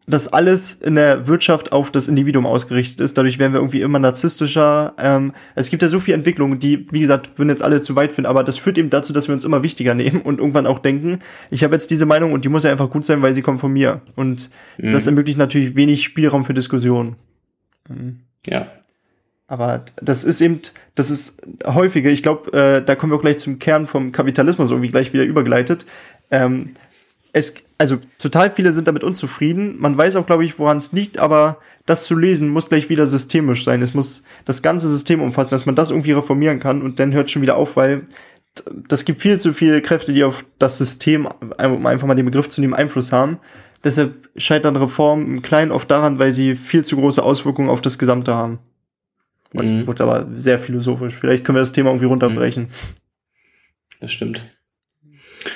dass 0.09 0.27
alles 0.27 0.73
in 0.73 0.95
der 0.95 1.27
Wirtschaft 1.27 1.71
auf 1.71 1.91
das 1.91 2.07
Individuum 2.07 2.47
ausgerichtet 2.47 2.99
ist. 2.99 3.17
Dadurch 3.17 3.37
werden 3.37 3.53
wir 3.53 3.59
irgendwie 3.59 3.81
immer 3.81 3.99
narzisstischer. 3.99 4.93
Ähm, 4.97 5.33
es 5.53 5.69
gibt 5.69 5.83
ja 5.83 5.87
so 5.87 5.99
viele 5.99 6.17
Entwicklungen, 6.17 6.57
die, 6.57 6.91
wie 6.91 6.99
gesagt, 6.99 7.37
würden 7.37 7.49
jetzt 7.49 7.61
alle 7.61 7.79
zu 7.79 7.95
weit 7.95 8.11
finden, 8.11 8.27
aber 8.27 8.43
das 8.43 8.57
führt 8.57 8.79
eben 8.79 8.89
dazu, 8.89 9.13
dass 9.13 9.27
wir 9.27 9.33
uns 9.33 9.45
immer 9.45 9.61
wichtiger 9.61 9.93
nehmen 9.93 10.21
und 10.21 10.39
irgendwann 10.39 10.65
auch 10.65 10.79
denken, 10.79 11.19
ich 11.51 11.63
habe 11.63 11.75
jetzt 11.75 11.91
diese 11.91 12.07
Meinung 12.07 12.33
und 12.33 12.43
die 12.43 12.49
muss 12.49 12.63
ja 12.63 12.71
einfach 12.71 12.89
gut 12.89 13.05
sein, 13.05 13.21
weil 13.21 13.35
sie 13.35 13.43
kommt 13.43 13.59
von 13.59 13.71
mir. 13.71 14.01
Und 14.15 14.49
mhm. 14.79 14.91
das 14.91 15.05
ermöglicht 15.05 15.37
natürlich 15.37 15.75
wenig 15.75 16.03
Spielraum 16.03 16.43
für 16.43 16.55
Diskussionen. 16.55 17.15
Mhm. 17.87 18.21
Ja. 18.47 18.67
Aber 19.49 19.83
das 19.99 20.23
ist 20.23 20.41
eben, 20.41 20.62
das 20.93 21.09
ist 21.09 21.41
häufiger, 21.65 22.12
ich 22.12 22.21
glaube, 22.21 22.53
äh, 22.53 22.85
da 22.85 22.95
kommen 22.95 23.12
wir 23.12 23.17
auch 23.17 23.21
gleich 23.21 23.39
zum 23.39 23.57
Kern 23.57 23.88
vom 23.88 24.12
Kapitalismus 24.12 24.69
irgendwie 24.69 24.91
gleich 24.91 25.12
wieder 25.12 25.23
übergeleitet. 25.23 25.88
Ähm, 26.29 26.69
es, 27.33 27.55
also 27.79 27.97
total 28.19 28.51
viele 28.51 28.71
sind 28.71 28.88
damit 28.88 29.03
unzufrieden. 29.03 29.75
Man 29.79 29.97
weiß 29.97 30.17
auch, 30.17 30.27
glaube 30.27 30.45
ich, 30.45 30.59
woran 30.59 30.77
es 30.77 30.91
liegt, 30.91 31.17
aber 31.17 31.57
das 31.88 32.03
zu 32.03 32.15
lesen 32.15 32.49
muss 32.49 32.69
gleich 32.69 32.89
wieder 32.89 33.07
systemisch 33.07 33.63
sein. 33.63 33.81
Es 33.81 33.95
muss 33.95 34.21
das 34.45 34.62
ganze 34.62 34.88
System 34.88 35.19
umfassen, 35.19 35.49
dass 35.49 35.65
man 35.65 35.75
das 35.75 35.89
irgendwie 35.89 36.12
reformieren 36.12 36.59
kann 36.59 36.83
und 36.83 36.99
dann 36.99 37.12
hört 37.12 37.31
schon 37.31 37.41
wieder 37.41 37.57
auf, 37.57 37.75
weil 37.75 38.03
das 38.88 39.03
gibt 39.03 39.19
viel 39.19 39.39
zu 39.39 39.51
viele 39.51 39.81
Kräfte, 39.81 40.13
die 40.13 40.23
auf 40.23 40.45
das 40.59 40.77
System, 40.77 41.27
um 41.57 41.85
einfach 41.88 42.07
mal 42.07 42.13
den 42.13 42.25
Begriff 42.25 42.49
zu 42.49 42.62
nehmen, 42.62 42.75
Einfluss 42.75 43.12
haben. 43.12 43.39
Deshalb 43.83 44.13
scheitern 44.35 44.75
Reformen 44.75 45.25
im 45.25 45.41
Kleinen 45.41 45.71
oft 45.71 45.89
daran, 45.89 46.19
weil 46.19 46.31
sie 46.31 46.55
viel 46.55 46.85
zu 46.85 46.97
große 46.97 47.23
Auswirkungen 47.23 47.69
auf 47.69 47.81
das 47.81 47.97
Gesamte 47.97 48.35
haben. 48.35 48.59
Und 49.53 49.71
mhm. 49.71 49.88
wurde 49.88 50.03
aber 50.03 50.27
sehr 50.35 50.59
philosophisch. 50.59 51.15
Vielleicht 51.15 51.43
können 51.43 51.55
wir 51.55 51.62
das 51.62 51.71
Thema 51.71 51.89
irgendwie 51.89 52.05
runterbrechen. 52.05 52.63
Mhm. 52.63 52.69
Das 53.99 54.12
stimmt. 54.12 54.45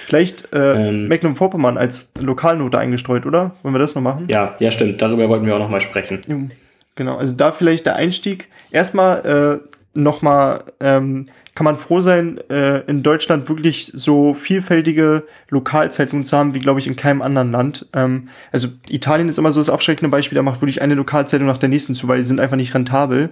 Vielleicht 0.06 0.52
äh, 0.54 0.90
ähm, 0.90 1.08
Mecklenburg-Vorpommern 1.08 1.78
als 1.78 2.12
Lokalnote 2.20 2.80
eingestreut, 2.80 3.26
oder? 3.26 3.56
Wollen 3.64 3.76
wir 3.76 3.80
das 3.80 3.96
noch 3.96 4.02
machen? 4.02 4.28
Ja, 4.30 4.56
ja, 4.60 4.72
stimmt. 4.72 5.02
Darüber 5.02 5.28
wollten 5.30 5.46
wir 5.46 5.56
auch 5.56 5.60
noch 5.60 5.70
mal 5.70 5.82
sprechen. 5.82 6.52
Genau, 6.96 7.18
also 7.18 7.36
da 7.36 7.52
vielleicht 7.52 7.86
der 7.86 7.96
Einstieg. 7.96 8.50
Erstmal 8.72 9.62
äh, 9.64 9.78
noch 9.94 10.22
mal 10.22 10.64
ähm, 10.80 11.28
kann 11.56 11.66
man 11.66 11.76
froh 11.76 12.00
sein, 12.00 12.40
äh, 12.50 12.80
in 12.82 13.04
Deutschland 13.04 13.48
wirklich 13.48 13.92
so 13.94 14.34
vielfältige 14.34 15.24
Lokalzeitungen 15.50 16.26
zu 16.26 16.36
haben, 16.36 16.56
wie, 16.56 16.60
glaube 16.60 16.80
ich, 16.80 16.88
in 16.88 16.96
keinem 16.96 17.22
anderen 17.22 17.52
Land. 17.52 17.88
Ähm, 17.94 18.30
also 18.52 18.70
Italien 18.90 19.30
ist 19.30 19.38
immer 19.38 19.52
so 19.52 19.60
das 19.60 19.70
abschreckende 19.70 20.10
Beispiel, 20.10 20.36
da 20.36 20.42
macht 20.42 20.62
wirklich 20.62 20.82
eine 20.82 20.96
Lokalzeitung 20.96 21.48
nach 21.48 21.60
der 21.60 21.70
nächsten 21.70 21.94
zu, 21.94 22.08
weil 22.08 22.18
die 22.18 22.24
sind 22.24 22.40
einfach 22.40 22.58
nicht 22.58 22.74
rentabel. 22.74 23.30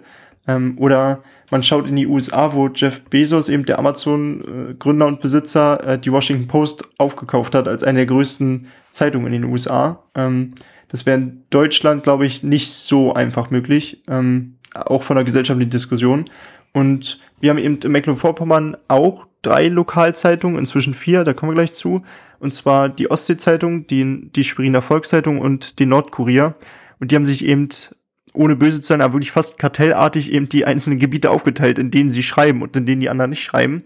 Ähm, 0.47 0.75
oder 0.77 1.23
man 1.49 1.63
schaut 1.63 1.87
in 1.87 1.95
die 1.95 2.07
USA, 2.07 2.53
wo 2.53 2.67
Jeff 2.67 3.01
Bezos, 3.01 3.49
eben 3.49 3.65
der 3.65 3.79
Amazon-Gründer 3.79 5.07
und 5.07 5.19
Besitzer, 5.19 5.83
äh, 5.85 5.99
die 5.99 6.11
Washington 6.11 6.47
Post 6.47 6.85
aufgekauft 6.97 7.55
hat 7.55 7.67
als 7.67 7.83
eine 7.83 7.99
der 7.99 8.05
größten 8.07 8.67
Zeitungen 8.91 9.27
in 9.27 9.41
den 9.41 9.51
USA. 9.51 10.03
Ähm, 10.15 10.53
das 10.89 11.05
wäre 11.05 11.17
in 11.17 11.43
Deutschland, 11.49 12.03
glaube 12.03 12.25
ich, 12.25 12.43
nicht 12.43 12.71
so 12.71 13.13
einfach 13.13 13.49
möglich, 13.49 14.03
ähm, 14.07 14.57
auch 14.73 15.03
von 15.03 15.15
der 15.15 15.25
gesellschaftlichen 15.25 15.69
Diskussion. 15.69 16.29
Und 16.73 17.19
wir 17.39 17.49
haben 17.49 17.57
eben 17.57 17.79
in 17.79 17.91
Mecklenburg-Vorpommern 17.91 18.77
auch 18.87 19.27
drei 19.41 19.67
Lokalzeitungen, 19.67 20.57
inzwischen 20.57 20.93
vier, 20.93 21.23
da 21.23 21.33
kommen 21.33 21.51
wir 21.51 21.55
gleich 21.55 21.73
zu. 21.73 22.03
Und 22.39 22.53
zwar 22.53 22.89
die 22.89 23.09
Ostsee-Zeitung, 23.09 23.87
die, 23.87 24.29
die 24.31 24.43
Schweriner 24.43 24.81
Volkszeitung 24.81 25.39
und 25.39 25.79
die 25.79 25.85
Nordkurier. 25.85 26.55
Und 26.99 27.11
die 27.11 27.15
haben 27.15 27.25
sich 27.25 27.45
eben 27.45 27.69
ohne 28.33 28.55
böse 28.55 28.81
zu 28.81 28.87
sein, 28.87 29.01
aber 29.01 29.15
wirklich 29.15 29.31
fast 29.31 29.59
kartellartig 29.59 30.31
eben 30.31 30.47
die 30.47 30.65
einzelnen 30.65 30.99
Gebiete 30.99 31.29
aufgeteilt, 31.29 31.79
in 31.79 31.91
denen 31.91 32.11
sie 32.11 32.23
schreiben 32.23 32.61
und 32.61 32.75
in 32.77 32.85
denen 32.85 33.01
die 33.01 33.09
anderen 33.09 33.31
nicht 33.31 33.43
schreiben. 33.43 33.83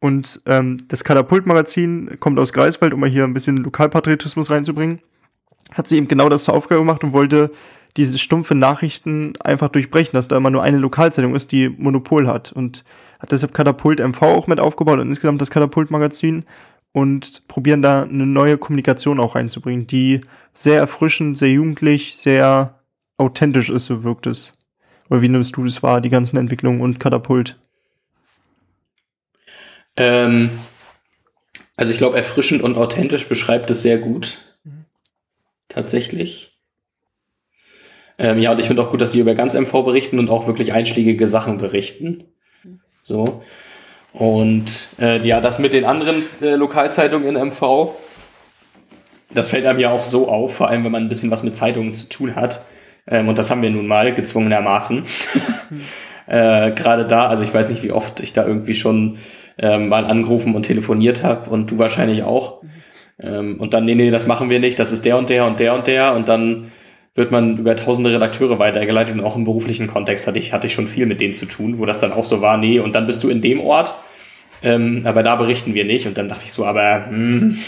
Und 0.00 0.42
ähm, 0.46 0.76
das 0.88 1.04
Katapult-Magazin 1.04 2.18
kommt 2.20 2.38
aus 2.38 2.52
Greifswald, 2.52 2.92
um 2.92 3.00
mal 3.00 3.08
hier 3.08 3.24
ein 3.24 3.32
bisschen 3.32 3.56
Lokalpatriotismus 3.58 4.50
reinzubringen. 4.50 5.00
Hat 5.72 5.88
sie 5.88 5.96
eben 5.96 6.08
genau 6.08 6.28
das 6.28 6.44
zur 6.44 6.54
Aufgabe 6.54 6.82
gemacht 6.82 7.02
und 7.02 7.12
wollte 7.12 7.50
diese 7.96 8.18
stumpfe 8.18 8.54
Nachrichten 8.54 9.32
einfach 9.40 9.68
durchbrechen, 9.68 10.12
dass 10.12 10.28
da 10.28 10.36
immer 10.36 10.50
nur 10.50 10.62
eine 10.62 10.78
Lokalzeitung 10.78 11.34
ist, 11.34 11.52
die 11.52 11.68
Monopol 11.68 12.26
hat. 12.26 12.52
Und 12.52 12.84
hat 13.18 13.32
deshalb 13.32 13.54
Katapult 13.54 14.00
MV 14.00 14.22
auch 14.22 14.46
mit 14.46 14.60
aufgebaut 14.60 14.98
und 14.98 15.08
insgesamt 15.08 15.40
das 15.40 15.50
Katapult-Magazin 15.50 16.44
und 16.92 17.46
probieren 17.48 17.82
da 17.82 18.02
eine 18.02 18.26
neue 18.26 18.58
Kommunikation 18.58 19.20
auch 19.20 19.34
reinzubringen, 19.34 19.86
die 19.86 20.20
sehr 20.52 20.78
erfrischend, 20.78 21.38
sehr 21.38 21.50
jugendlich, 21.50 22.16
sehr 22.16 22.80
authentisch 23.16 23.70
ist, 23.70 23.86
so 23.86 24.02
wirkt 24.02 24.26
es. 24.26 24.52
Oder 25.08 25.22
wie 25.22 25.28
nimmst 25.28 25.56
du 25.56 25.64
das 25.64 25.82
wahr, 25.82 26.00
die 26.00 26.10
ganzen 26.10 26.36
Entwicklungen 26.36 26.80
und 26.80 26.98
Katapult? 26.98 27.58
Ähm, 29.96 30.50
also 31.76 31.92
ich 31.92 31.98
glaube, 31.98 32.16
erfrischend 32.16 32.62
und 32.62 32.76
authentisch 32.76 33.28
beschreibt 33.28 33.70
es 33.70 33.82
sehr 33.82 33.98
gut. 33.98 34.38
Mhm. 34.64 34.84
Tatsächlich. 35.68 36.55
Ähm, 38.18 38.38
ja, 38.38 38.52
und 38.52 38.60
ich 38.60 38.66
finde 38.66 38.82
auch 38.82 38.90
gut, 38.90 39.00
dass 39.00 39.12
sie 39.12 39.20
über 39.20 39.34
ganz 39.34 39.54
MV 39.54 39.72
berichten 39.84 40.18
und 40.18 40.30
auch 40.30 40.46
wirklich 40.46 40.72
einschlägige 40.72 41.28
Sachen 41.28 41.58
berichten. 41.58 42.24
So. 43.02 43.42
Und 44.12 44.88
äh, 44.98 45.20
ja, 45.26 45.40
das 45.40 45.58
mit 45.58 45.74
den 45.74 45.84
anderen 45.84 46.22
äh, 46.40 46.54
Lokalzeitungen 46.54 47.36
in 47.36 47.48
MV, 47.48 47.90
das 49.34 49.50
fällt 49.50 49.66
einem 49.66 49.78
ja 49.78 49.90
auch 49.90 50.02
so 50.02 50.28
auf, 50.28 50.56
vor 50.56 50.68
allem 50.68 50.84
wenn 50.84 50.92
man 50.92 51.04
ein 51.04 51.08
bisschen 51.08 51.30
was 51.30 51.42
mit 51.42 51.54
Zeitungen 51.54 51.92
zu 51.92 52.08
tun 52.08 52.34
hat. 52.34 52.64
Ähm, 53.06 53.28
und 53.28 53.38
das 53.38 53.50
haben 53.50 53.60
wir 53.60 53.70
nun 53.70 53.86
mal 53.86 54.12
gezwungenermaßen. 54.12 55.04
äh, 56.26 56.70
Gerade 56.72 57.06
da, 57.06 57.28
also 57.28 57.42
ich 57.42 57.52
weiß 57.52 57.68
nicht, 57.68 57.82
wie 57.82 57.92
oft 57.92 58.20
ich 58.20 58.32
da 58.32 58.46
irgendwie 58.46 58.74
schon 58.74 59.18
ähm, 59.58 59.88
mal 59.88 60.06
angerufen 60.06 60.54
und 60.54 60.62
telefoniert 60.62 61.22
habe 61.22 61.50
und 61.50 61.70
du 61.70 61.78
wahrscheinlich 61.78 62.22
auch. 62.22 62.62
Ähm, 63.20 63.60
und 63.60 63.74
dann, 63.74 63.84
nee, 63.84 63.94
nee, 63.94 64.10
das 64.10 64.26
machen 64.26 64.50
wir 64.50 64.60
nicht, 64.60 64.78
das 64.78 64.92
ist 64.92 65.04
der 65.04 65.18
und 65.18 65.30
der 65.30 65.46
und 65.46 65.60
der 65.60 65.74
und 65.74 65.86
der 65.86 66.14
und 66.14 66.28
dann 66.28 66.72
wird 67.16 67.32
man 67.32 67.58
über 67.58 67.74
tausende 67.74 68.12
Redakteure 68.12 68.58
weitergeleitet 68.58 69.14
und 69.14 69.24
auch 69.24 69.34
im 69.34 69.44
beruflichen 69.44 69.88
Kontext 69.88 70.26
hatte 70.26 70.38
ich, 70.38 70.52
hatte 70.52 70.68
ich 70.68 70.74
schon 70.74 70.86
viel 70.86 71.06
mit 71.06 71.20
denen 71.20 71.32
zu 71.32 71.46
tun, 71.46 71.78
wo 71.78 71.86
das 71.86 71.98
dann 71.98 72.12
auch 72.12 72.24
so 72.24 72.40
war, 72.40 72.56
nee, 72.56 72.78
und 72.78 72.94
dann 72.94 73.06
bist 73.06 73.24
du 73.24 73.28
in 73.28 73.40
dem 73.40 73.60
Ort, 73.60 73.94
ähm, 74.62 75.02
aber 75.04 75.22
da 75.22 75.36
berichten 75.36 75.74
wir 75.74 75.84
nicht. 75.84 76.06
Und 76.06 76.16
dann 76.16 76.28
dachte 76.28 76.44
ich 76.44 76.52
so, 76.52 76.64
aber 76.64 77.06
hm. 77.06 77.58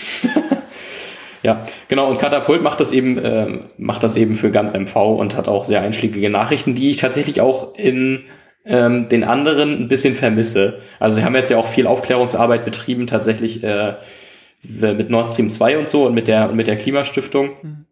Ja, 1.43 1.64
genau. 1.89 2.09
Und 2.09 2.18
Katapult 2.18 2.62
macht 2.62 2.81
das 2.81 2.93
eben, 2.93 3.18
äh, 3.18 3.61
macht 3.77 4.03
das 4.03 4.16
eben 4.16 4.35
für 4.35 4.51
ganz 4.51 4.75
MV 4.75 4.97
und 4.97 5.37
hat 5.37 5.49
auch 5.49 5.64
sehr 5.64 5.83
einschlägige 5.83 6.31
Nachrichten, 6.31 6.75
die 6.75 6.91
ich 6.91 6.97
tatsächlich 6.97 7.41
auch 7.41 7.75
in 7.77 8.25
ähm, 8.66 9.09
den 9.09 9.25
anderen 9.25 9.83
ein 9.83 9.89
bisschen 9.89 10.14
vermisse. 10.14 10.81
Also 10.99 11.16
sie 11.16 11.25
haben 11.25 11.35
jetzt 11.35 11.51
ja 11.51 11.57
auch 11.57 11.68
viel 11.68 11.87
Aufklärungsarbeit 11.87 12.64
betrieben, 12.64 13.07
tatsächlich 13.07 13.62
äh, 13.62 13.95
mit 14.81 15.11
Nord 15.11 15.33
Stream 15.33 15.51
2 15.51 15.79
und 15.79 15.89
so 15.89 16.07
und 16.07 16.14
mit 16.14 16.27
der, 16.27 16.53
mit 16.53 16.66
der 16.66 16.77
Klimastiftung. 16.77 17.51
Mhm. 17.62 17.85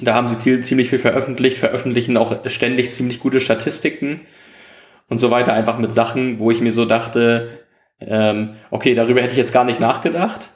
Da 0.00 0.14
haben 0.14 0.28
sie 0.28 0.60
ziemlich 0.60 0.90
viel 0.90 0.98
veröffentlicht, 0.98 1.58
veröffentlichen 1.58 2.16
auch 2.16 2.48
ständig 2.48 2.92
ziemlich 2.92 3.20
gute 3.20 3.40
Statistiken 3.40 4.20
und 5.08 5.18
so 5.18 5.30
weiter, 5.30 5.52
einfach 5.52 5.78
mit 5.78 5.92
Sachen, 5.92 6.38
wo 6.38 6.50
ich 6.50 6.60
mir 6.60 6.72
so 6.72 6.84
dachte, 6.84 7.48
ähm, 8.00 8.54
okay, 8.70 8.94
darüber 8.94 9.20
hätte 9.20 9.32
ich 9.32 9.38
jetzt 9.38 9.52
gar 9.52 9.64
nicht 9.64 9.80
nachgedacht. 9.80 10.50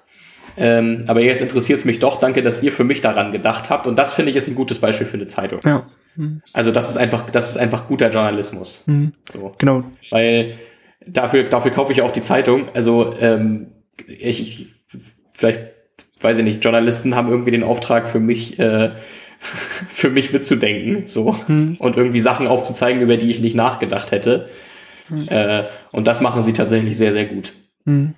Ähm, 0.57 1.05
aber 1.07 1.23
jetzt 1.23 1.41
interessiert 1.41 1.79
es 1.79 1.85
mich 1.85 1.99
doch. 1.99 2.19
Danke, 2.19 2.43
dass 2.43 2.63
ihr 2.63 2.73
für 2.73 2.85
mich 2.85 3.01
daran 3.01 3.33
gedacht 3.33 3.71
habt. 3.71 3.87
Und 3.87 3.97
das 3.97 4.13
finde 4.13 4.31
ich 4.31 4.37
ist 4.37 4.49
ein 4.49 4.55
gutes 4.55 4.79
Beispiel 4.79 5.07
für 5.07 5.17
eine 5.17 5.27
Zeitung. 5.27 5.61
Ja. 5.65 5.87
Also 6.53 6.73
das 6.73 6.91
ist 6.91 6.97
einfach, 6.99 7.29
das 7.31 7.51
ist 7.51 7.57
einfach 7.57 7.89
guter 7.89 8.11
Journalismus. 8.11 8.85
Mhm. 8.87 9.15
So. 9.31 9.55
Genau. 9.59 9.85
Weil 10.11 10.59
dafür, 11.07 11.45
dafür 11.45 11.71
kaufe 11.71 11.93
ich 11.93 12.03
auch 12.03 12.11
die 12.11 12.21
Zeitung. 12.21 12.69
Also 12.75 13.15
ähm, 13.19 13.69
ich, 14.07 14.75
vielleicht, 15.33 15.61
weiß 16.23 16.39
ich 16.39 16.45
nicht, 16.45 16.65
Journalisten 16.65 17.15
haben 17.15 17.29
irgendwie 17.29 17.51
den 17.51 17.65
Auftrag 17.65 18.09
für 18.09 18.21
mich, 18.21 18.59
äh, 18.59 18.93
für 19.89 20.11
mich 20.11 20.33
mitzudenken, 20.33 21.05
so 21.07 21.35
hm. 21.47 21.77
und 21.79 21.97
irgendwie 21.97 22.21
Sachen 22.21 22.47
aufzuzeigen, 22.47 23.03
über 23.03 23.17
die 23.17 23.31
ich 23.31 23.41
nicht 23.41 23.57
nachgedacht 23.57 24.13
hätte. 24.13 24.49
Hm. 25.09 25.29
Äh, 25.29 25.65
und 25.91 26.07
das 26.07 26.21
machen 26.21 26.43
sie 26.43 26.53
tatsächlich 26.53 26.97
sehr, 26.97 27.13
sehr 27.13 27.27
gut. 27.27 27.53
Hm. 27.87 28.15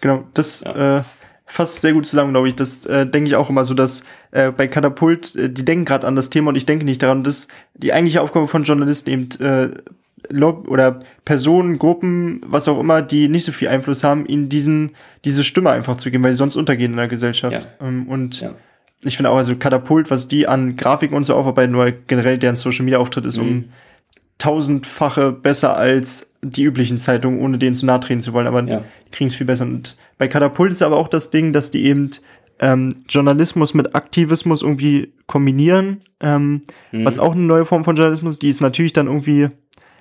Genau, 0.00 0.24
das 0.34 0.62
ja. 0.62 0.98
äh, 0.98 1.02
fasst 1.44 1.80
sehr 1.80 1.92
gut 1.92 2.06
zusammen, 2.06 2.32
glaube 2.32 2.48
ich. 2.48 2.56
Das 2.56 2.84
äh, 2.86 3.06
denke 3.06 3.28
ich 3.28 3.36
auch 3.36 3.48
immer 3.48 3.64
so, 3.64 3.74
dass 3.74 4.04
äh, 4.32 4.50
bei 4.50 4.68
Katapult, 4.68 5.34
äh, 5.36 5.48
die 5.48 5.64
denken 5.64 5.84
gerade 5.84 6.06
an 6.06 6.16
das 6.16 6.30
Thema 6.30 6.50
und 6.50 6.56
ich 6.56 6.66
denke 6.66 6.84
nicht 6.84 7.02
daran, 7.02 7.22
dass 7.22 7.48
die 7.74 7.92
eigentliche 7.92 8.20
Aufgabe 8.20 8.48
von 8.48 8.64
Journalisten 8.64 9.10
eben 9.10 9.28
äh, 9.40 9.70
Lob 10.30 10.68
oder 10.68 11.00
Personen, 11.24 11.78
Gruppen, 11.78 12.40
was 12.46 12.68
auch 12.68 12.78
immer, 12.78 13.02
die 13.02 13.28
nicht 13.28 13.44
so 13.44 13.52
viel 13.52 13.68
Einfluss 13.68 14.04
haben, 14.04 14.26
ihnen 14.26 14.48
diesen, 14.48 14.92
diese 15.24 15.44
Stimme 15.44 15.70
einfach 15.70 15.96
zu 15.96 16.10
geben, 16.10 16.24
weil 16.24 16.32
sie 16.32 16.38
sonst 16.38 16.56
untergehen 16.56 16.92
in 16.92 16.96
der 16.96 17.08
Gesellschaft. 17.08 17.68
Ja. 17.80 17.86
Ähm, 17.86 18.08
und 18.08 18.40
ja. 18.40 18.54
ich 19.04 19.16
finde 19.16 19.30
auch, 19.30 19.36
also 19.36 19.56
Katapult, 19.56 20.10
was 20.10 20.28
die 20.28 20.48
an 20.48 20.76
Grafiken 20.76 21.16
und 21.16 21.24
so 21.24 21.34
aufarbeiten, 21.34 21.72
nur 21.72 21.90
generell 21.90 22.38
deren 22.38 22.56
Social 22.56 22.84
Media 22.84 22.98
Auftritt 22.98 23.26
ist, 23.26 23.38
mhm. 23.38 23.42
um 23.42 23.64
tausendfache 24.38 25.32
besser 25.32 25.76
als 25.76 26.32
die 26.42 26.64
üblichen 26.64 26.98
Zeitungen, 26.98 27.40
ohne 27.40 27.58
denen 27.58 27.74
zu 27.74 27.86
nahe 27.86 28.00
treten 28.00 28.20
zu 28.20 28.32
wollen, 28.32 28.46
aber 28.46 28.62
ja. 28.64 28.82
die 29.06 29.10
kriegen 29.10 29.28
es 29.28 29.34
viel 29.34 29.46
besser. 29.46 29.64
Und 29.64 29.96
bei 30.18 30.28
Katapult 30.28 30.72
ist 30.72 30.82
aber 30.82 30.96
auch 30.96 31.08
das 31.08 31.30
Ding, 31.30 31.52
dass 31.52 31.70
die 31.70 31.84
eben 31.84 32.10
ähm, 32.58 33.04
Journalismus 33.08 33.74
mit 33.74 33.94
Aktivismus 33.94 34.62
irgendwie 34.62 35.12
kombinieren, 35.26 36.00
ähm, 36.20 36.62
mhm. 36.92 37.04
was 37.04 37.18
auch 37.18 37.32
eine 37.32 37.42
neue 37.42 37.64
Form 37.64 37.84
von 37.84 37.96
Journalismus, 37.96 38.38
die 38.38 38.48
ist 38.48 38.60
natürlich 38.60 38.92
dann 38.92 39.06
irgendwie 39.06 39.48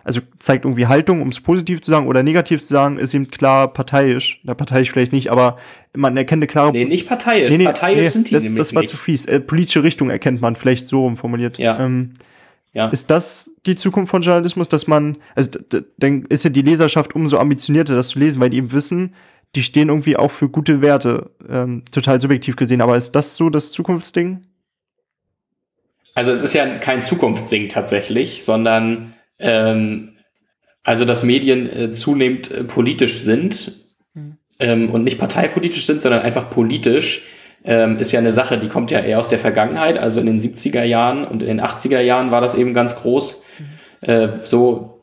also 0.05 0.21
zeigt 0.37 0.65
irgendwie 0.65 0.85
Haltung, 0.85 1.21
um 1.23 1.29
es 1.29 1.41
positiv 1.41 1.81
zu 1.81 1.89
sagen 1.89 2.05
oder 2.05 2.21
negativ 2.21 2.61
zu 2.61 2.67
sagen, 2.67 2.97
ist 2.97 3.15
eben 3.15 3.27
klar 3.27 3.73
parteiisch. 3.73 4.39
Na, 4.43 4.53
parteiisch 4.53 4.91
vielleicht 4.91 5.11
nicht, 5.11 5.31
aber 5.31 5.57
man 5.95 6.15
erkennt 6.15 6.43
eine 6.43 6.47
klare. 6.47 6.71
Nee, 6.71 6.85
nicht 6.85 7.07
parteiisch. 7.07 7.51
Nee, 7.51 7.57
nee, 7.57 7.65
parteiisch 7.65 7.97
nee, 7.97 8.09
sind 8.09 8.29
die 8.29 8.35
das, 8.35 8.43
nämlich 8.43 8.57
Das 8.59 8.75
war 8.75 8.83
nicht. 8.83 8.91
zu 8.91 8.97
fies. 8.97 9.25
Äh, 9.25 9.39
politische 9.39 9.81
Richtung 9.81 10.11
erkennt 10.11 10.41
man, 10.41 10.55
vielleicht 10.55 10.85
so 10.85 11.13
formuliert. 11.15 11.57
Ja. 11.57 11.79
Ähm, 11.79 12.13
ja. 12.71 12.87
Ist 12.89 13.09
das 13.09 13.55
die 13.65 13.75
Zukunft 13.75 14.11
von 14.11 14.21
Journalismus, 14.21 14.69
dass 14.69 14.85
man, 14.85 15.17
also 15.33 15.59
dann 15.97 16.25
ist 16.25 16.43
ja 16.43 16.51
die 16.51 16.61
Leserschaft 16.61 17.15
umso 17.15 17.39
ambitionierter, 17.39 17.95
das 17.95 18.09
zu 18.09 18.19
lesen, 18.19 18.39
weil 18.39 18.51
die 18.51 18.57
eben 18.57 18.73
wissen, 18.73 19.15
die 19.55 19.63
stehen 19.63 19.89
irgendwie 19.89 20.17
auch 20.17 20.29
für 20.29 20.49
gute 20.49 20.81
Werte, 20.81 21.31
ähm, 21.49 21.83
total 21.91 22.21
subjektiv 22.21 22.57
gesehen. 22.57 22.81
Aber 22.81 22.95
ist 22.95 23.13
das 23.13 23.37
so 23.37 23.49
das 23.49 23.71
Zukunftsding? 23.71 24.41
Also 26.13 26.29
es 26.31 26.41
ist 26.41 26.53
ja 26.53 26.77
kein 26.77 27.01
Zukunftsding 27.01 27.69
tatsächlich, 27.69 28.43
sondern 28.43 29.14
ähm, 29.39 30.17
also 30.83 31.05
dass 31.05 31.23
Medien 31.23 31.69
äh, 31.69 31.91
zunehmend 31.91 32.51
äh, 32.51 32.63
politisch 32.63 33.19
sind 33.19 33.73
mhm. 34.13 34.37
ähm, 34.59 34.89
und 34.91 35.03
nicht 35.03 35.17
parteipolitisch 35.17 35.85
sind, 35.85 36.01
sondern 36.01 36.21
einfach 36.21 36.49
politisch, 36.49 37.25
ähm, 37.63 37.97
ist 37.97 38.11
ja 38.11 38.19
eine 38.19 38.31
Sache, 38.31 38.59
die 38.59 38.67
kommt 38.67 38.91
ja 38.91 38.99
eher 38.99 39.19
aus 39.19 39.27
der 39.27 39.39
Vergangenheit. 39.39 39.97
Also 39.97 40.19
in 40.19 40.27
den 40.27 40.39
70er 40.39 40.83
Jahren 40.83 41.25
und 41.25 41.41
in 41.41 41.49
den 41.49 41.61
80er 41.61 41.99
Jahren 41.99 42.29
war 42.29 42.41
das 42.41 42.55
eben 42.55 42.73
ganz 42.73 42.95
groß. 42.95 43.43
Mhm. 43.59 44.07
Äh, 44.07 44.29
so 44.43 45.01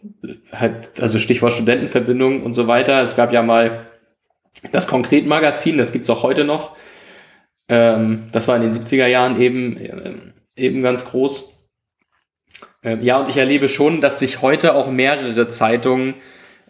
halt, 0.52 1.00
also 1.00 1.18
Stichwort 1.18 1.52
Studentenverbindung 1.52 2.44
und 2.44 2.52
so 2.52 2.68
weiter. 2.68 3.02
Es 3.02 3.16
gab 3.16 3.32
ja 3.32 3.42
mal 3.42 3.86
das 4.70 4.86
Konkret-Magazin, 4.86 5.78
das 5.78 5.92
gibt's 5.92 6.10
auch 6.10 6.22
heute 6.22 6.44
noch. 6.44 6.76
Ähm, 7.68 8.28
das 8.32 8.46
war 8.46 8.56
in 8.56 8.62
den 8.62 8.72
70er 8.72 9.06
Jahren 9.06 9.40
eben, 9.40 9.76
äh, 9.76 10.14
eben 10.56 10.82
ganz 10.82 11.04
groß. 11.04 11.61
Ähm, 12.84 13.02
ja, 13.02 13.18
und 13.18 13.28
ich 13.28 13.36
erlebe 13.36 13.68
schon, 13.68 14.00
dass 14.00 14.18
sich 14.18 14.42
heute 14.42 14.74
auch 14.74 14.90
mehrere 14.90 15.48
Zeitungen 15.48 16.14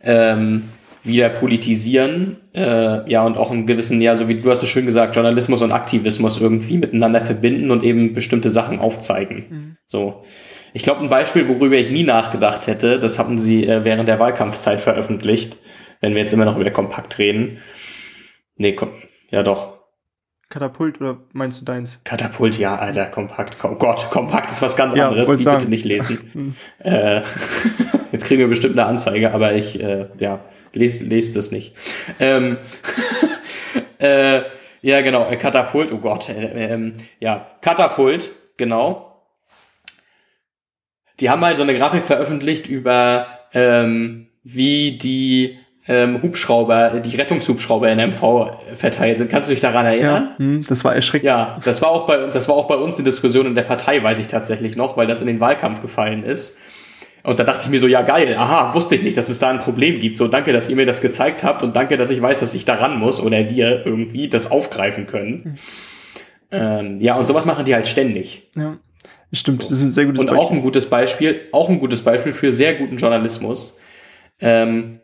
ähm, 0.03 0.69
wieder 1.05 1.31
politisieren, 1.31 2.37
äh, 2.55 3.11
ja, 3.11 3.25
und 3.25 3.37
auch 3.37 3.51
einen 3.51 3.67
gewissen, 3.67 4.01
ja, 4.01 4.15
so 4.15 4.29
wie 4.29 4.41
du 4.41 4.51
hast 4.51 4.63
es 4.63 4.69
schön 4.69 4.87
gesagt, 4.87 5.17
Journalismus 5.17 5.63
und 5.63 5.73
Aktivismus 5.73 6.41
irgendwie 6.41 6.77
miteinander 6.77 7.21
verbinden 7.21 7.71
und 7.71 7.83
eben 7.83 8.13
bestimmte 8.13 8.51
Sachen 8.51 8.79
aufzeigen. 8.79 9.45
Mhm. 9.49 9.77
So. 9.89 10.23
Ich 10.75 10.83
glaube, 10.83 11.01
ein 11.01 11.11
Beispiel, 11.11 11.49
worüber 11.49 11.77
ich 11.77 11.91
nie 11.91 12.05
nachgedacht 12.05 12.67
hätte, 12.67 12.99
das 12.99 13.19
hatten 13.19 13.39
sie 13.39 13.67
äh, 13.67 13.85
während 13.85 14.09
der 14.09 14.21
Wahlkampfzeit 14.21 14.81
veröffentlicht, 14.81 15.57
wenn 16.01 16.15
wir 16.15 16.23
jetzt 16.23 16.33
immer 16.33 16.45
noch 16.45 16.57
über 16.57 16.71
Kompakt 16.71 17.19
reden. 17.19 17.59
Nee, 18.57 18.73
komm, 18.73 18.91
ja 19.31 19.43
doch. 19.43 19.82
Katapult 20.53 21.01
oder 21.01 21.17
meinst 21.33 21.63
du 21.63 21.65
deins? 21.65 22.03
Katapult, 22.05 22.59
ja, 22.59 22.77
Alter, 22.77 23.07
kompakt. 23.07 23.57
Oh 23.63 23.75
Gott, 23.75 24.11
kompakt 24.11 24.51
ist 24.51 24.61
was 24.61 24.77
ganz 24.77 24.93
anderes. 24.93 25.27
Ja, 25.27 25.35
die 25.35 25.43
sagen. 25.43 25.59
bitte 25.61 25.71
nicht 25.71 25.87
lesen. 25.87 26.57
äh, 26.81 27.23
jetzt 28.13 28.27
kriegen 28.27 28.41
wir 28.41 28.49
bestimmt 28.49 28.79
eine 28.79 28.87
Anzeige, 28.87 29.33
aber 29.33 29.55
ich, 29.55 29.83
äh, 29.83 30.09
ja, 30.19 30.41
lese 30.75 31.07
les 31.07 31.33
das 31.33 31.53
nicht. 31.53 31.75
Ähm, 32.21 32.59
äh, 33.99 34.43
ja, 34.83 35.01
genau, 35.01 35.27
äh, 35.27 35.37
Katapult, 35.37 35.91
oh 35.91 35.97
Gott, 35.97 36.29
äh, 36.29 36.75
ähm, 36.75 36.97
ja, 37.19 37.47
Katapult, 37.63 38.31
genau. 38.59 39.23
Die 41.19 41.31
haben 41.31 41.43
halt 41.43 41.57
so 41.57 41.63
eine 41.63 41.75
Grafik 41.75 42.03
veröffentlicht 42.03 42.67
über, 42.67 43.27
ähm, 43.55 44.27
wie 44.43 44.99
die 44.99 45.59
ähm, 45.89 46.23
Hubschrauber, 46.23 47.01
die 47.01 47.17
Rettungshubschrauber 47.17 47.91
in 47.91 47.99
MV 47.99 48.51
verteilt 48.75 49.19
sind. 49.19 49.31
Kannst 49.31 49.49
du 49.49 49.53
dich 49.53 49.61
daran 49.61 49.85
erinnern? 49.85 50.31
Ja, 50.31 50.39
hm, 50.39 50.63
das 50.69 50.85
war 50.85 50.95
erschreckend. 50.95 51.27
Ja, 51.27 51.59
das 51.65 51.83
war 51.83 51.91
auch 51.91 52.07
bei, 52.07 52.29
das 52.29 52.49
war 52.49 52.55
auch 52.55 52.69
bei 52.69 52.77
uns 52.77 52.97
eine 52.97 53.05
Diskussion 53.05 53.47
in 53.47 53.55
der 53.55 53.63
Partei, 53.63 54.03
weiß 54.03 54.19
ich 54.19 54.29
tatsächlich 54.29 54.77
noch, 54.77 54.97
weil 54.97 55.07
das 55.07 55.21
in 55.21 55.27
den 55.27 55.41
Wahlkampf 55.41 55.83
gefallen 55.83 56.23
ist. 56.23 56.57
Und 57.25 57.39
da 57.39 57.45
dachte 57.45 57.63
ich 57.65 57.71
mir 57.71 57.79
so, 57.79 57.87
ja 57.87 58.03
geil, 58.03 58.35
aha, 58.37 58.75
wusste 58.75 58.97
ich 58.97 59.03
nicht, 59.03 59.17
dass 59.17 59.29
es 59.29 59.39
da 59.39 59.51
ein 59.51 59.59
Problem 59.59 60.01
gibt. 60.01 60.17
So, 60.17 60.27
danke, 60.29 60.53
dass 60.53 60.69
ihr 60.69 60.77
mir 60.77 60.87
das 60.87 61.01
gezeigt 61.01 61.45
habt 61.45 61.63
und 61.63 61.77
danke, 61.77 61.97
dass 61.97 62.11
ich 62.11 62.21
weiß, 62.21 62.41
dass 62.41 62.55
ich 62.55 62.65
daran 62.65 62.99
muss 62.99 63.21
oder 63.21 63.49
wir 63.49 63.87
irgendwie 63.87 64.29
das 64.29 64.51
aufgreifen 64.51 65.07
können. 65.07 65.43
Mhm. 65.45 65.55
Ähm, 66.51 67.01
ja, 67.01 67.17
und 67.17 67.27
sowas 67.27 67.47
machen 67.47 67.65
die 67.65 67.75
halt 67.75 67.87
ständig. 67.87 68.51
Ja, 68.57 68.77
stimmt, 69.33 69.63
so. 69.63 69.69
das 69.69 69.79
ist 69.79 69.85
ein 69.85 69.93
sehr 69.93 70.05
gutes 70.05 70.21
und 70.21 70.27
Beispiel. 70.27 70.41
Und 70.41 70.47
auch 70.47 70.53
ein 70.53 70.63
gutes 70.63 70.87
Beispiel, 70.87 71.41
auch 71.53 71.69
ein 71.69 71.79
gutes 71.79 72.03
Beispiel 72.03 72.33
für 72.33 72.53
sehr 72.53 72.75
guten 72.75 72.97
Journalismus. 72.97 73.79
Ähm, 74.41 75.01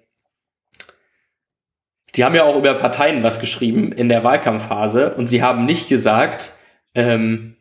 die 2.19 2.25
haben 2.25 2.35
ja 2.35 2.45
auch 2.45 2.57
über 2.57 2.75
Parteien 2.75 3.23
was 3.23 3.41
geschrieben 3.41 3.93
in 3.93 4.09
der 4.09 4.25
Wahlkampfphase 4.25 5.15
und 5.15 5.27
sie 5.27 5.43
haben 5.43 5.65
nicht 5.65 5.89
gesagt, 5.89 6.53
ähm, 6.95 7.55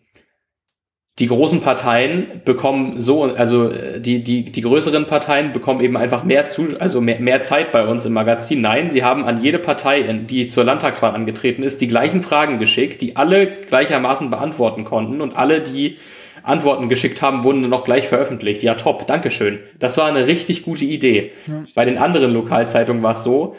die 1.20 1.28
großen 1.28 1.62
Parteien 1.62 2.42
bekommen 2.46 3.00
so, 3.00 3.24
also 3.24 3.72
äh, 3.72 4.00
die, 4.00 4.24
die, 4.24 4.46
die 4.46 4.62
größeren 4.62 5.06
Parteien 5.06 5.52
bekommen 5.52 5.82
eben 5.82 5.98
einfach 5.98 6.24
mehr 6.24 6.46
zu, 6.46 6.80
also 6.80 7.02
mehr, 7.02 7.20
mehr 7.20 7.42
Zeit 7.42 7.72
bei 7.72 7.88
uns 7.88 8.06
im 8.06 8.14
Magazin. 8.14 8.62
Nein, 8.62 8.90
sie 8.90 9.04
haben 9.04 9.26
an 9.26 9.42
jede 9.42 9.60
Partei, 9.60 10.02
die 10.02 10.48
zur 10.48 10.64
Landtagswahl 10.64 11.14
angetreten 11.14 11.64
ist, 11.64 11.82
die 11.82 11.88
gleichen 11.88 12.22
Fragen 12.22 12.60
geschickt, 12.60 13.02
die 13.02 13.16
alle 13.16 13.48
gleichermaßen 13.48 14.30
beantworten 14.30 14.84
konnten 14.84 15.22
und 15.22 15.38
alle, 15.38 15.62
die 15.62 15.98
Antworten 16.44 16.88
geschickt 16.88 17.22
haben, 17.22 17.44
wurden 17.44 17.64
dann 17.64 17.74
auch 17.74 17.84
gleich 17.84 18.08
veröffentlicht. 18.08 18.64
Ja, 18.64 18.76
top, 18.76 19.06
Dankeschön. 19.06 19.60
Das 19.80 19.98
war 19.98 20.08
eine 20.08 20.28
richtig 20.28 20.64
gute 20.64 20.86
Idee. 20.86 21.32
Bei 21.76 21.84
den 21.84 21.98
anderen 21.98 22.32
Lokalzeitungen 22.32 23.04
war 23.04 23.12
es 23.14 23.24
so, 23.24 23.56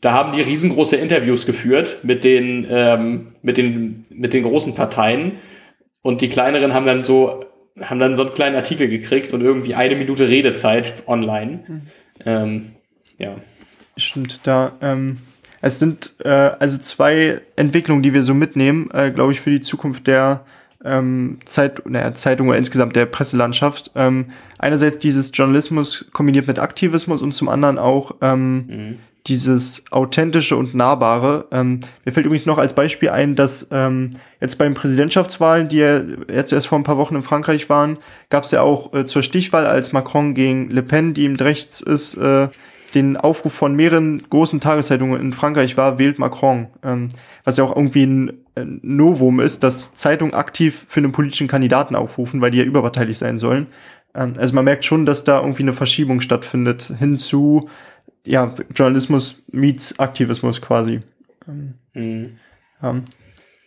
da 0.00 0.12
haben 0.12 0.32
die 0.32 0.42
riesengroße 0.42 0.96
Interviews 0.96 1.46
geführt 1.46 1.98
mit 2.02 2.24
den, 2.24 2.66
ähm, 2.70 3.28
mit 3.42 3.56
den, 3.56 4.02
mit 4.10 4.32
den 4.32 4.44
großen 4.44 4.74
Parteien. 4.74 5.32
Und 6.02 6.22
die 6.22 6.28
kleineren 6.28 6.72
haben 6.72 6.86
dann 6.86 7.02
so, 7.02 7.44
haben 7.80 7.98
dann 7.98 8.14
so 8.14 8.22
einen 8.22 8.34
kleinen 8.34 8.56
Artikel 8.56 8.88
gekriegt 8.88 9.32
und 9.32 9.42
irgendwie 9.42 9.74
eine 9.74 9.96
Minute 9.96 10.28
Redezeit 10.28 11.02
online. 11.06 11.64
Mhm. 11.66 11.82
Ähm, 12.24 12.70
ja. 13.18 13.34
Stimmt, 13.96 14.40
da, 14.44 14.72
ähm, 14.80 15.18
es 15.60 15.80
sind 15.80 16.14
äh, 16.24 16.28
also 16.28 16.78
zwei 16.78 17.40
Entwicklungen, 17.56 18.02
die 18.04 18.14
wir 18.14 18.22
so 18.22 18.34
mitnehmen, 18.34 18.90
äh, 18.92 19.10
glaube 19.10 19.32
ich, 19.32 19.40
für 19.40 19.50
die 19.50 19.60
Zukunft 19.60 20.06
der 20.06 20.44
ähm, 20.84 21.40
Zeit, 21.44 21.84
naja, 21.88 22.14
Zeitung 22.14 22.48
oder 22.48 22.58
insgesamt 22.58 22.94
der 22.94 23.06
Presselandschaft. 23.06 23.90
Ähm, 23.96 24.26
einerseits 24.58 25.00
dieses 25.00 25.32
Journalismus 25.34 26.06
kombiniert 26.12 26.46
mit 26.46 26.60
Aktivismus 26.60 27.20
und 27.20 27.32
zum 27.32 27.48
anderen 27.48 27.78
auch 27.78 28.14
ähm, 28.22 28.66
mhm 28.68 28.98
dieses 29.26 29.84
authentische 29.90 30.56
und 30.56 30.74
nahbare. 30.74 31.46
Ähm, 31.50 31.80
mir 32.04 32.12
fällt 32.12 32.26
übrigens 32.26 32.46
noch 32.46 32.58
als 32.58 32.72
Beispiel 32.72 33.10
ein, 33.10 33.36
dass 33.36 33.66
ähm, 33.70 34.12
jetzt 34.40 34.56
bei 34.56 34.64
den 34.64 34.74
Präsidentschaftswahlen, 34.74 35.68
die 35.68 35.78
ja 35.78 36.00
jetzt 36.32 36.52
erst 36.52 36.68
vor 36.68 36.78
ein 36.78 36.84
paar 36.84 36.98
Wochen 36.98 37.16
in 37.16 37.22
Frankreich 37.22 37.68
waren, 37.68 37.98
gab 38.30 38.44
es 38.44 38.50
ja 38.50 38.62
auch 38.62 38.94
äh, 38.94 39.04
zur 39.04 39.22
Stichwahl, 39.22 39.66
als 39.66 39.92
Macron 39.92 40.34
gegen 40.34 40.70
Le 40.70 40.82
Pen, 40.82 41.14
die 41.14 41.24
ihm 41.24 41.36
rechts 41.36 41.80
ist, 41.80 42.14
äh, 42.14 42.48
den 42.94 43.16
Aufruf 43.16 43.52
von 43.52 43.74
mehreren 43.74 44.22
großen 44.30 44.60
Tageszeitungen 44.60 45.20
in 45.20 45.32
Frankreich 45.32 45.76
war, 45.76 45.98
wählt 45.98 46.18
Macron. 46.18 46.68
Ähm, 46.82 47.08
was 47.44 47.56
ja 47.56 47.64
auch 47.64 47.76
irgendwie 47.76 48.04
ein, 48.04 48.32
ein 48.56 48.80
Novum 48.82 49.40
ist, 49.40 49.62
dass 49.62 49.94
Zeitungen 49.94 50.34
aktiv 50.34 50.86
für 50.88 51.00
einen 51.00 51.12
politischen 51.12 51.48
Kandidaten 51.48 51.94
aufrufen, 51.94 52.40
weil 52.40 52.50
die 52.50 52.58
ja 52.58 52.64
überparteilich 52.64 53.18
sein 53.18 53.38
sollen. 53.38 53.66
Ähm, 54.14 54.34
also 54.38 54.54
man 54.54 54.64
merkt 54.64 54.84
schon, 54.84 55.06
dass 55.06 55.24
da 55.24 55.40
irgendwie 55.40 55.62
eine 55.62 55.72
Verschiebung 55.72 56.20
stattfindet 56.20 56.92
hin 56.98 57.16
zu 57.16 57.68
ja, 58.24 58.54
Journalismus 58.74 59.42
meets 59.52 59.98
Aktivismus 59.98 60.60
quasi. 60.60 61.00
Ähm, 61.46 61.74
mhm. 61.94 62.38
Ja, 62.82 63.00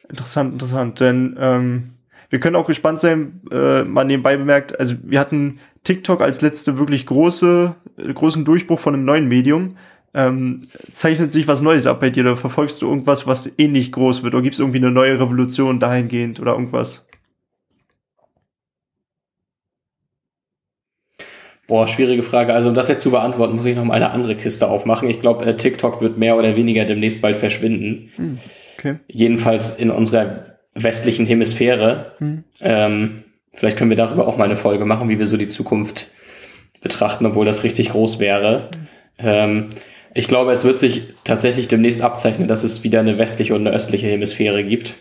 interessant, 0.10 0.54
interessant. 0.54 1.00
Denn 1.00 1.36
ähm, 1.40 1.92
Wir 2.32 2.40
können 2.40 2.56
auch 2.56 2.66
gespannt 2.66 3.00
sein, 3.02 3.42
äh, 3.52 3.84
mal 3.84 4.06
nebenbei 4.06 4.38
bemerkt, 4.38 4.80
also 4.80 4.96
wir 5.04 5.20
hatten 5.20 5.60
TikTok 5.84 6.22
als 6.22 6.42
letzte 6.42 6.80
wirklich 6.80 7.06
große, 7.06 7.76
äh, 7.98 8.14
großen 8.14 8.46
Durchbruch 8.46 8.80
von 8.80 8.94
einem 8.94 9.06
neuen 9.06 9.28
Medium. 9.28 9.76
Ähm, 10.14 10.62
zeichnet 10.92 11.32
sich 11.32 11.48
was 11.48 11.62
Neues 11.62 11.88
ab 11.88 12.00
bei 12.00 12.10
dir 12.10 12.24
oder 12.24 12.38
verfolgst 12.38 12.82
du 12.82 12.88
irgendwas, 12.88 13.28
was 13.28 13.52
ähnlich 13.58 13.92
groß 13.92 14.24
wird 14.24 14.34
oder 14.34 14.44
gibt 14.44 14.56
es 14.56 14.60
irgendwie 14.60 14.80
eine 14.80 14.92
neue 14.92 15.20
Revolution 15.20 15.80
dahingehend 15.80 16.40
oder 16.40 16.54
irgendwas? 16.54 17.08
Boah, 21.68 21.88
schwierige 21.88 22.24
Frage. 22.24 22.54
Also 22.54 22.70
um 22.70 22.76
das 22.76 22.88
jetzt 22.88 23.02
zu 23.02 23.12
beantworten, 23.12 23.56
muss 23.56 23.66
ich 23.66 23.76
noch 23.76 23.86
mal 23.86 23.94
eine 23.94 24.12
andere 24.12 24.36
Kiste 24.36 24.68
aufmachen. 24.68 25.10
Ich 25.10 25.20
glaube, 25.20 25.46
äh, 25.46 25.56
TikTok 25.56 26.02
wird 26.02 26.18
mehr 26.18 26.38
oder 26.38 26.56
weniger 26.56 26.86
demnächst 26.86 27.22
bald 27.22 27.38
verschwinden. 27.38 28.10
Hm, 28.16 28.38
okay. 28.78 28.96
Jedenfalls 29.08 29.78
in 29.78 29.90
unserer 29.90 30.58
westlichen 30.74 31.26
Hemisphäre. 31.26 32.14
Hm. 32.18 32.44
Ähm, 32.60 33.24
vielleicht 33.54 33.78
können 33.78 33.90
wir 33.90 33.98
darüber 33.98 34.28
auch 34.28 34.38
mal 34.38 34.46
eine 34.46 34.58
Folge 34.58 34.86
machen, 34.86 35.10
wie 35.10 35.20
wir 35.20 35.28
so 35.28 35.38
die 35.38 35.48
Zukunft 35.48 36.08
betrachten, 36.82 37.26
obwohl 37.26 37.46
das 37.46 37.64
richtig 37.64 37.92
groß 37.92 38.20
wäre. 38.20 38.70
Hm. 39.18 39.28
Ähm, 39.28 39.70
ich 40.14 40.28
glaube, 40.28 40.52
es 40.52 40.66
wird 40.66 40.78
sich 40.78 41.04
tatsächlich 41.24 41.68
demnächst 41.68 42.02
abzeichnen, 42.02 42.48
dass 42.48 42.64
es 42.64 42.84
wieder 42.84 43.00
eine 43.00 43.18
westliche 43.18 43.56
und 43.56 43.66
eine 43.66 43.76
östliche 43.76 44.08
Hemisphäre 44.08 44.64
gibt. 44.64 44.96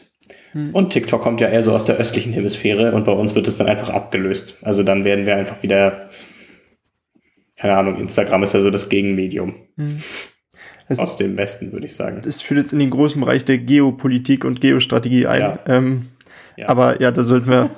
Hm. 0.53 0.71
Und 0.73 0.91
TikTok 0.91 1.23
kommt 1.23 1.41
ja 1.41 1.49
eher 1.49 1.63
so 1.63 1.73
aus 1.73 1.85
der 1.85 1.97
östlichen 1.97 2.33
Hemisphäre 2.33 2.93
und 2.93 3.05
bei 3.05 3.13
uns 3.13 3.35
wird 3.35 3.49
es 3.49 3.57
dann 3.57 3.67
einfach 3.67 3.91
abgelöst. 3.91 4.59
Also 4.63 4.83
dann 4.83 5.05
werden 5.05 5.27
wir 5.27 5.37
einfach 5.37 5.63
wieder 5.63 6.11
keine 7.61 7.77
Ahnung, 7.77 7.97
Instagram 8.01 8.43
ist 8.43 8.55
ja 8.55 8.61
so 8.61 8.71
das 8.71 8.89
Gegenmedium. 8.89 9.55
Mhm. 9.77 10.01
Aus 10.97 11.17
dem 11.17 11.37
Westen, 11.37 11.73
würde 11.73 11.87
ich 11.87 11.95
sagen. 11.95 12.21
Das 12.25 12.43
führt 12.43 12.59
jetzt 12.59 12.73
in 12.73 12.81
den 12.81 12.91
großen 12.91 13.21
Bereich 13.21 13.45
der 13.45 13.59
Geopolitik 13.59 14.45
und 14.45 14.61
Geostrategie 14.61 15.27
ein. 15.27 15.41
Ja. 15.41 15.59
Ähm, 15.67 16.09
ja. 16.57 16.69
Aber 16.69 17.01
ja, 17.01 17.13
da 17.13 17.23
sollten 17.23 17.49
wir. 17.49 17.71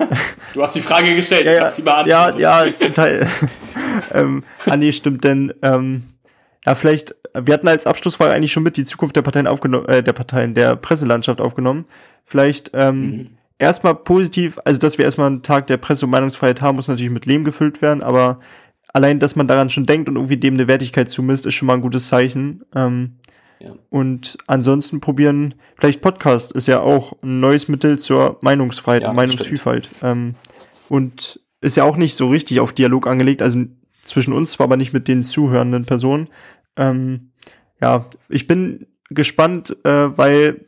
Du 0.53 0.63
hast 0.63 0.75
die 0.75 0.81
Frage 0.81 1.13
gestellt, 1.15 1.45
ja, 1.45 1.53
ich 1.53 1.59
habe 1.59 1.71
sie 1.71 1.81
beantwortet. 1.81 2.39
Ja, 2.39 2.65
ja, 2.65 2.73
zum 2.73 2.93
Teil. 2.93 3.27
ähm, 4.13 4.43
ah, 4.65 4.77
nee, 4.77 4.91
stimmt, 4.91 5.23
denn 5.25 5.53
ähm, 5.61 6.03
ja, 6.65 6.75
vielleicht, 6.75 7.15
wir 7.39 7.53
hatten 7.53 7.67
als 7.67 7.85
Abschlussfrage 7.85 8.33
eigentlich 8.33 8.53
schon 8.53 8.63
mit 8.63 8.77
die 8.77 8.85
Zukunft 8.85 9.15
der 9.15 9.21
Parteien 9.21 9.47
aufgenommen, 9.47 9.87
äh, 9.89 10.01
der 10.01 10.13
Parteien, 10.13 10.53
der 10.53 10.75
Presselandschaft 10.75 11.39
aufgenommen. 11.39 11.85
Vielleicht 12.25 12.71
ähm, 12.73 13.01
mhm. 13.01 13.29
erstmal 13.59 13.95
positiv, 13.95 14.57
also 14.63 14.79
dass 14.79 14.97
wir 14.97 15.05
erstmal 15.05 15.27
einen 15.27 15.43
Tag 15.43 15.67
der 15.67 15.77
Presse- 15.77 16.05
und 16.05 16.11
Meinungsfreiheit 16.11 16.61
haben, 16.61 16.77
muss 16.77 16.87
natürlich 16.87 17.11
mit 17.11 17.25
Leben 17.25 17.43
gefüllt 17.43 17.81
werden, 17.81 18.01
aber 18.01 18.39
allein, 18.93 19.19
dass 19.19 19.35
man 19.35 19.47
daran 19.47 19.69
schon 19.69 19.85
denkt 19.85 20.07
und 20.07 20.15
irgendwie 20.15 20.37
dem 20.37 20.53
eine 20.53 20.67
Wertigkeit 20.67 21.09
zumisst, 21.09 21.45
ist 21.45 21.55
schon 21.55 21.65
mal 21.65 21.73
ein 21.73 21.81
gutes 21.81 22.07
Zeichen. 22.07 22.63
Ähm, 22.73 23.17
ja. 23.59 23.73
Und 23.89 24.37
ansonsten 24.47 25.01
probieren, 25.01 25.55
vielleicht 25.77 26.01
Podcast 26.01 26.51
ist 26.51 26.67
ja 26.67 26.79
auch 26.79 27.13
ein 27.23 27.39
neues 27.39 27.67
Mittel 27.67 27.99
zur 27.99 28.37
Meinungsfreiheit 28.41 29.03
ja, 29.03 29.09
und 29.09 29.15
Meinungsvielfalt. 29.15 29.89
Ähm, 30.01 30.35
und 30.89 31.39
ist 31.61 31.77
ja 31.77 31.83
auch 31.83 31.97
nicht 31.97 32.15
so 32.15 32.29
richtig 32.29 32.59
auf 32.59 32.73
Dialog 32.73 33.07
angelegt, 33.07 33.41
also 33.41 33.65
zwischen 34.01 34.33
uns 34.33 34.51
zwar, 34.51 34.65
aber 34.65 34.77
nicht 34.77 34.93
mit 34.93 35.07
den 35.07 35.23
zuhörenden 35.23 35.85
Personen. 35.85 36.27
Ähm, 36.75 37.31
ja, 37.81 38.05
ich 38.29 38.47
bin 38.47 38.87
gespannt, 39.09 39.75
äh, 39.85 40.17
weil 40.17 40.65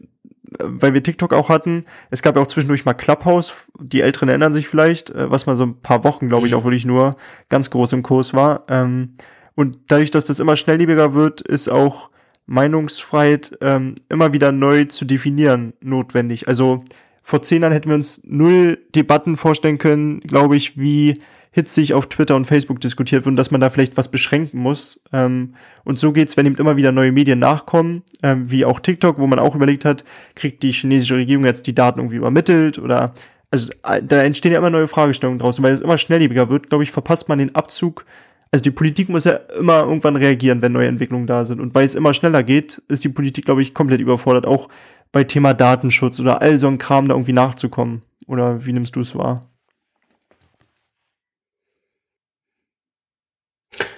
weil 0.59 0.93
wir 0.93 1.03
TikTok 1.03 1.33
auch 1.33 1.49
hatten, 1.49 1.85
es 2.09 2.21
gab 2.21 2.35
ja 2.35 2.41
auch 2.41 2.47
zwischendurch 2.47 2.85
mal 2.85 2.93
Clubhouse, 2.93 3.53
die 3.79 4.01
Älteren 4.01 4.29
erinnern 4.29 4.53
sich 4.53 4.67
vielleicht, 4.67 5.09
äh, 5.11 5.29
was 5.29 5.45
mal 5.45 5.55
so 5.55 5.63
ein 5.63 5.81
paar 5.81 6.03
Wochen, 6.03 6.29
glaube 6.29 6.47
ich, 6.47 6.53
mhm. 6.53 6.59
auch 6.59 6.63
wirklich 6.63 6.85
nur 6.85 7.15
ganz 7.49 7.69
groß 7.69 7.93
im 7.93 8.03
Kurs 8.03 8.33
war. 8.33 8.63
Ähm, 8.69 9.13
und 9.55 9.77
dadurch, 9.87 10.11
dass 10.11 10.25
das 10.25 10.39
immer 10.39 10.55
schnelllebiger 10.55 11.13
wird, 11.13 11.41
ist 11.41 11.69
auch 11.69 12.09
Meinungsfreiheit 12.45 13.57
ähm, 13.61 13.95
immer 14.09 14.33
wieder 14.33 14.51
neu 14.51 14.85
zu 14.85 15.05
definieren 15.05 15.73
notwendig. 15.81 16.47
Also 16.47 16.83
vor 17.23 17.41
zehn 17.41 17.63
Jahren 17.63 17.73
hätten 17.73 17.89
wir 17.89 17.95
uns 17.95 18.21
null 18.23 18.77
Debatten 18.93 19.37
vorstellen 19.37 19.79
können, 19.79 20.19
glaube 20.19 20.55
ich, 20.55 20.77
wie 20.77 21.15
hitzig 21.55 21.93
auf 21.93 22.07
Twitter 22.07 22.35
und 22.35 22.43
Facebook 22.43 22.81
diskutiert 22.81 23.23
wird 23.23 23.31
und 23.31 23.37
dass 23.37 23.49
man 23.49 23.61
da 23.61 23.69
vielleicht 23.69 23.95
was 23.95 24.11
beschränken 24.11 24.59
muss. 24.59 25.01
Ähm, 25.13 25.53
und 25.85 25.97
so 25.97 26.11
geht's, 26.11 26.35
wenn 26.35 26.45
eben 26.45 26.57
immer 26.57 26.75
wieder 26.75 26.91
neue 26.91 27.13
Medien 27.13 27.39
nachkommen, 27.39 28.03
ähm, 28.23 28.51
wie 28.51 28.65
auch 28.65 28.81
TikTok, 28.81 29.19
wo 29.19 29.25
man 29.25 29.39
auch 29.39 29.55
überlegt 29.55 29.85
hat, 29.85 30.03
kriegt 30.35 30.63
die 30.63 30.73
chinesische 30.73 31.15
Regierung 31.15 31.45
jetzt 31.45 31.65
die 31.65 31.73
Daten 31.73 31.99
irgendwie 31.99 32.17
übermittelt 32.17 32.77
oder 32.77 33.13
also 33.51 33.71
äh, 33.83 34.03
da 34.03 34.21
entstehen 34.21 34.51
ja 34.51 34.57
immer 34.57 34.69
neue 34.69 34.89
Fragestellungen 34.89 35.39
draußen, 35.39 35.63
weil 35.63 35.71
es 35.71 35.79
immer 35.79 35.97
schnelllebiger 35.97 36.49
wird, 36.49 36.67
glaube 36.67 36.83
ich, 36.83 36.91
verpasst 36.91 37.29
man 37.29 37.39
den 37.39 37.55
Abzug. 37.55 38.05
Also 38.51 38.63
die 38.63 38.71
Politik 38.71 39.07
muss 39.07 39.23
ja 39.23 39.39
immer 39.57 39.83
irgendwann 39.83 40.17
reagieren, 40.17 40.61
wenn 40.61 40.73
neue 40.73 40.89
Entwicklungen 40.89 41.25
da 41.25 41.45
sind. 41.45 41.61
Und 41.61 41.73
weil 41.73 41.85
es 41.85 41.95
immer 41.95 42.13
schneller 42.13 42.43
geht, 42.43 42.81
ist 42.89 43.05
die 43.05 43.09
Politik, 43.09 43.45
glaube 43.45 43.61
ich, 43.61 43.73
komplett 43.73 44.01
überfordert, 44.01 44.45
auch 44.45 44.67
bei 45.13 45.23
Thema 45.23 45.53
Datenschutz 45.53 46.19
oder 46.19 46.41
all 46.41 46.59
so 46.59 46.67
ein 46.67 46.79
Kram 46.79 47.07
da 47.07 47.13
irgendwie 47.13 47.31
nachzukommen. 47.31 48.01
Oder 48.27 48.65
wie 48.65 48.73
nimmst 48.73 48.97
du 48.97 48.99
es 48.99 49.15
wahr? 49.15 49.54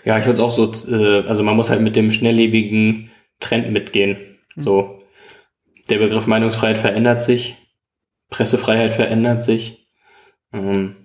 Ja, 0.06 0.18
ich 0.18 0.26
würde 0.26 0.34
es 0.34 0.40
auch 0.40 0.52
so, 0.52 0.72
äh, 0.92 1.28
also 1.28 1.44
man 1.44 1.56
muss 1.56 1.70
halt 1.70 1.82
mit 1.82 1.96
dem 1.96 2.12
schnelllebigen 2.12 3.12
Trend 3.40 3.72
mitgehen. 3.72 4.38
Mhm. 4.56 4.62
So, 4.62 5.04
der 5.90 6.00
Begriff 6.00 6.28
Meinungsfreiheit 6.28 6.78
verändert 6.78 7.22
sich, 7.22 7.58
Pressefreiheit 8.30 8.94
verändert 8.94 9.42
sich. 9.42 9.88
Ähm, 10.54 10.96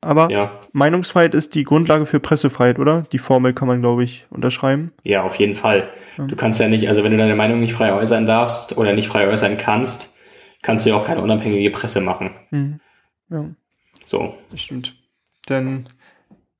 aber 0.00 0.30
ja. 0.30 0.60
Meinungsfreiheit 0.72 1.34
ist 1.34 1.54
die 1.54 1.64
Grundlage 1.64 2.06
für 2.06 2.20
Pressefreiheit, 2.20 2.78
oder? 2.78 3.04
Die 3.12 3.18
Formel 3.18 3.52
kann 3.52 3.68
man, 3.68 3.80
glaube 3.80 4.02
ich, 4.02 4.26
unterschreiben. 4.30 4.92
Ja, 5.04 5.22
auf 5.22 5.36
jeden 5.36 5.54
Fall. 5.54 5.90
Ja. 6.18 6.26
Du 6.26 6.36
kannst 6.36 6.58
ja 6.58 6.68
nicht, 6.68 6.88
also 6.88 7.04
wenn 7.04 7.12
du 7.12 7.18
deine 7.18 7.36
Meinung 7.36 7.60
nicht 7.60 7.74
frei 7.74 7.92
äußern 7.92 8.26
darfst 8.26 8.76
oder 8.76 8.92
nicht 8.92 9.08
frei 9.08 9.28
äußern 9.28 9.56
kannst, 9.58 10.16
kannst 10.62 10.84
du 10.84 10.90
ja 10.90 10.96
auch 10.96 11.06
keine 11.06 11.20
unabhängige 11.20 11.70
Presse 11.70 12.00
machen. 12.00 12.30
Mhm. 12.50 12.80
Ja. 13.30 13.50
So. 14.02 14.34
Das 14.50 14.60
stimmt. 14.60 14.94
Denn 15.48 15.88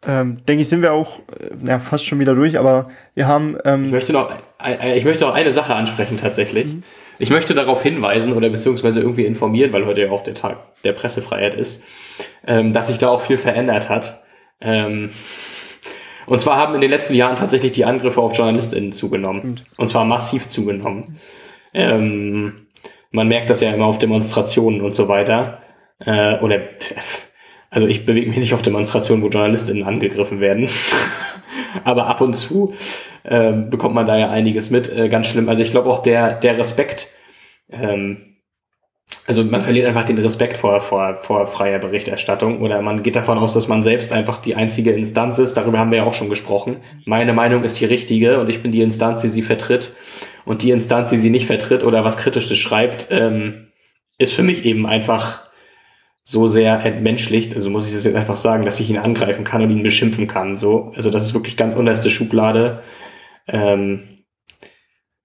ähm, 0.07 0.45
denke 0.47 0.63
ich, 0.63 0.69
sind 0.69 0.83
wir 0.83 0.93
auch 0.93 1.21
äh, 1.21 1.69
ja, 1.69 1.79
fast 1.79 2.05
schon 2.07 2.19
wieder 2.19 2.35
durch, 2.35 2.59
aber 2.59 2.89
wir 3.15 3.27
haben. 3.27 3.57
Ähm 3.65 3.87
ich, 3.87 3.93
möchte 3.93 4.13
noch, 4.13 4.33
ich 4.97 5.05
möchte 5.05 5.25
noch 5.25 5.35
eine 5.35 5.53
Sache 5.53 5.75
ansprechen 5.75 6.19
tatsächlich. 6.21 6.67
Mhm. 6.67 6.83
Ich 7.19 7.31
möchte 7.31 7.55
darauf 7.55 7.83
hinweisen 7.83 8.33
oder 8.33 8.49
beziehungsweise 8.49 9.01
irgendwie 9.01 9.27
informieren, 9.27 9.73
weil 9.73 9.87
heute 9.87 10.01
ja 10.01 10.11
auch 10.11 10.23
der 10.23 10.35
Tag 10.35 10.59
der 10.83 10.93
Pressefreiheit 10.93 11.55
ist, 11.55 11.85
ähm, 12.47 12.73
dass 12.73 12.89
sich 12.89 12.99
da 12.99 13.11
auch 13.11 13.23
viel 13.23 13.37
verändert 13.37 13.89
hat. 13.89 14.25
Ähm, 14.61 15.11
und 16.27 16.41
zwar 16.41 16.57
haben 16.57 16.75
in 16.75 16.81
den 16.81 16.91
letzten 16.91 17.15
Jahren 17.15 17.37
tatsächlich 17.37 17.73
die 17.73 17.85
Angriffe 17.85 18.21
auf 18.21 18.37
JournalistInnen 18.37 18.93
zugenommen. 18.93 19.43
Mhm. 19.43 19.55
Und 19.77 19.87
zwar 19.87 20.05
massiv 20.05 20.49
zugenommen. 20.49 21.17
Ähm, 21.75 22.67
man 23.13 23.29
merkt 23.29 23.51
das 23.51 23.61
ja 23.61 23.73
immer 23.73 23.87
auf 23.87 23.99
Demonstrationen 23.99 24.81
und 24.81 24.93
so 24.93 25.07
weiter. 25.07 25.63
Äh, 26.05 26.39
oder 26.41 26.61
also 27.73 27.87
ich 27.87 28.05
bewege 28.05 28.29
mich 28.29 28.37
nicht 28.37 28.53
auf 28.53 28.61
Demonstrationen, 28.61 29.23
wo 29.23 29.29
JournalistInnen 29.29 29.85
angegriffen 29.85 30.41
werden. 30.41 30.69
Aber 31.85 32.07
ab 32.07 32.21
und 32.21 32.35
zu 32.35 32.75
äh, 33.25 33.53
bekommt 33.53 33.95
man 33.95 34.05
da 34.05 34.19
ja 34.19 34.31
einiges 34.31 34.69
mit. 34.69 34.95
Äh, 34.95 35.09
ganz 35.09 35.29
schlimm. 35.29 35.49
Also 35.49 35.63
ich 35.63 35.71
glaube 35.71 35.89
auch 35.89 36.01
der, 36.01 36.35
der 36.35 36.59
Respekt, 36.59 37.09
ähm, 37.71 38.37
also 39.27 39.43
man 39.43 39.63
verliert 39.63 39.87
einfach 39.87 40.05
den 40.05 40.19
Respekt 40.19 40.59
vor, 40.59 40.83
vor, 40.83 41.17
vor 41.23 41.47
freier 41.47 41.79
Berichterstattung 41.79 42.61
oder 42.61 42.83
man 42.83 43.03
geht 43.03 43.17
davon 43.17 43.39
aus, 43.39 43.55
dass 43.55 43.69
man 43.69 43.83
selbst 43.83 44.13
einfach 44.13 44.37
die 44.37 44.55
einzige 44.55 44.93
Instanz 44.93 45.39
ist. 45.39 45.55
Darüber 45.55 45.79
haben 45.79 45.91
wir 45.91 45.99
ja 45.99 46.05
auch 46.05 46.15
schon 46.15 46.29
gesprochen. 46.29 46.79
Meine 47.07 47.33
Meinung 47.33 47.65
ist 47.65 47.81
die 47.81 47.87
richtige 47.87 48.39
und 48.39 48.51
ich 48.51 48.63
bin 48.63 48.73
die 48.73 48.83
Instanz, 48.83 49.23
die 49.23 49.29
sie 49.31 49.43
vertritt. 49.43 49.95
Und 50.45 50.63
die 50.63 50.73
Instanz, 50.73 51.11
die 51.11 51.17
sie 51.17 51.31
nicht 51.31 51.47
vertritt 51.47 51.85
oder 51.85 52.05
was 52.05 52.19
Kritisches 52.19 52.59
schreibt, 52.59 53.07
ähm, 53.11 53.69
ist 54.19 54.35
für 54.35 54.43
mich 54.43 54.67
eben 54.67 54.87
einfach 54.87 55.52
so 56.25 56.47
sehr 56.47 56.85
entmenschlicht, 56.85 57.55
also 57.55 57.69
muss 57.69 57.89
ich 57.89 57.95
das 57.95 58.05
jetzt 58.05 58.15
einfach 58.15 58.37
sagen, 58.37 58.65
dass 58.65 58.79
ich 58.81 58.89
ihn 58.89 58.99
angreifen 58.99 59.45
kann 59.45 59.63
und 59.63 59.71
ihn 59.71 59.83
beschimpfen 59.83 60.27
kann. 60.27 60.57
So, 60.57 60.93
also 60.95 61.11
das 61.11 61.25
ist 61.25 61.35
wirklich 61.35 61.57
ganz 61.57 61.75
unterste 61.75 62.11
Schublade. 62.11 62.83
Ähm, 63.49 64.25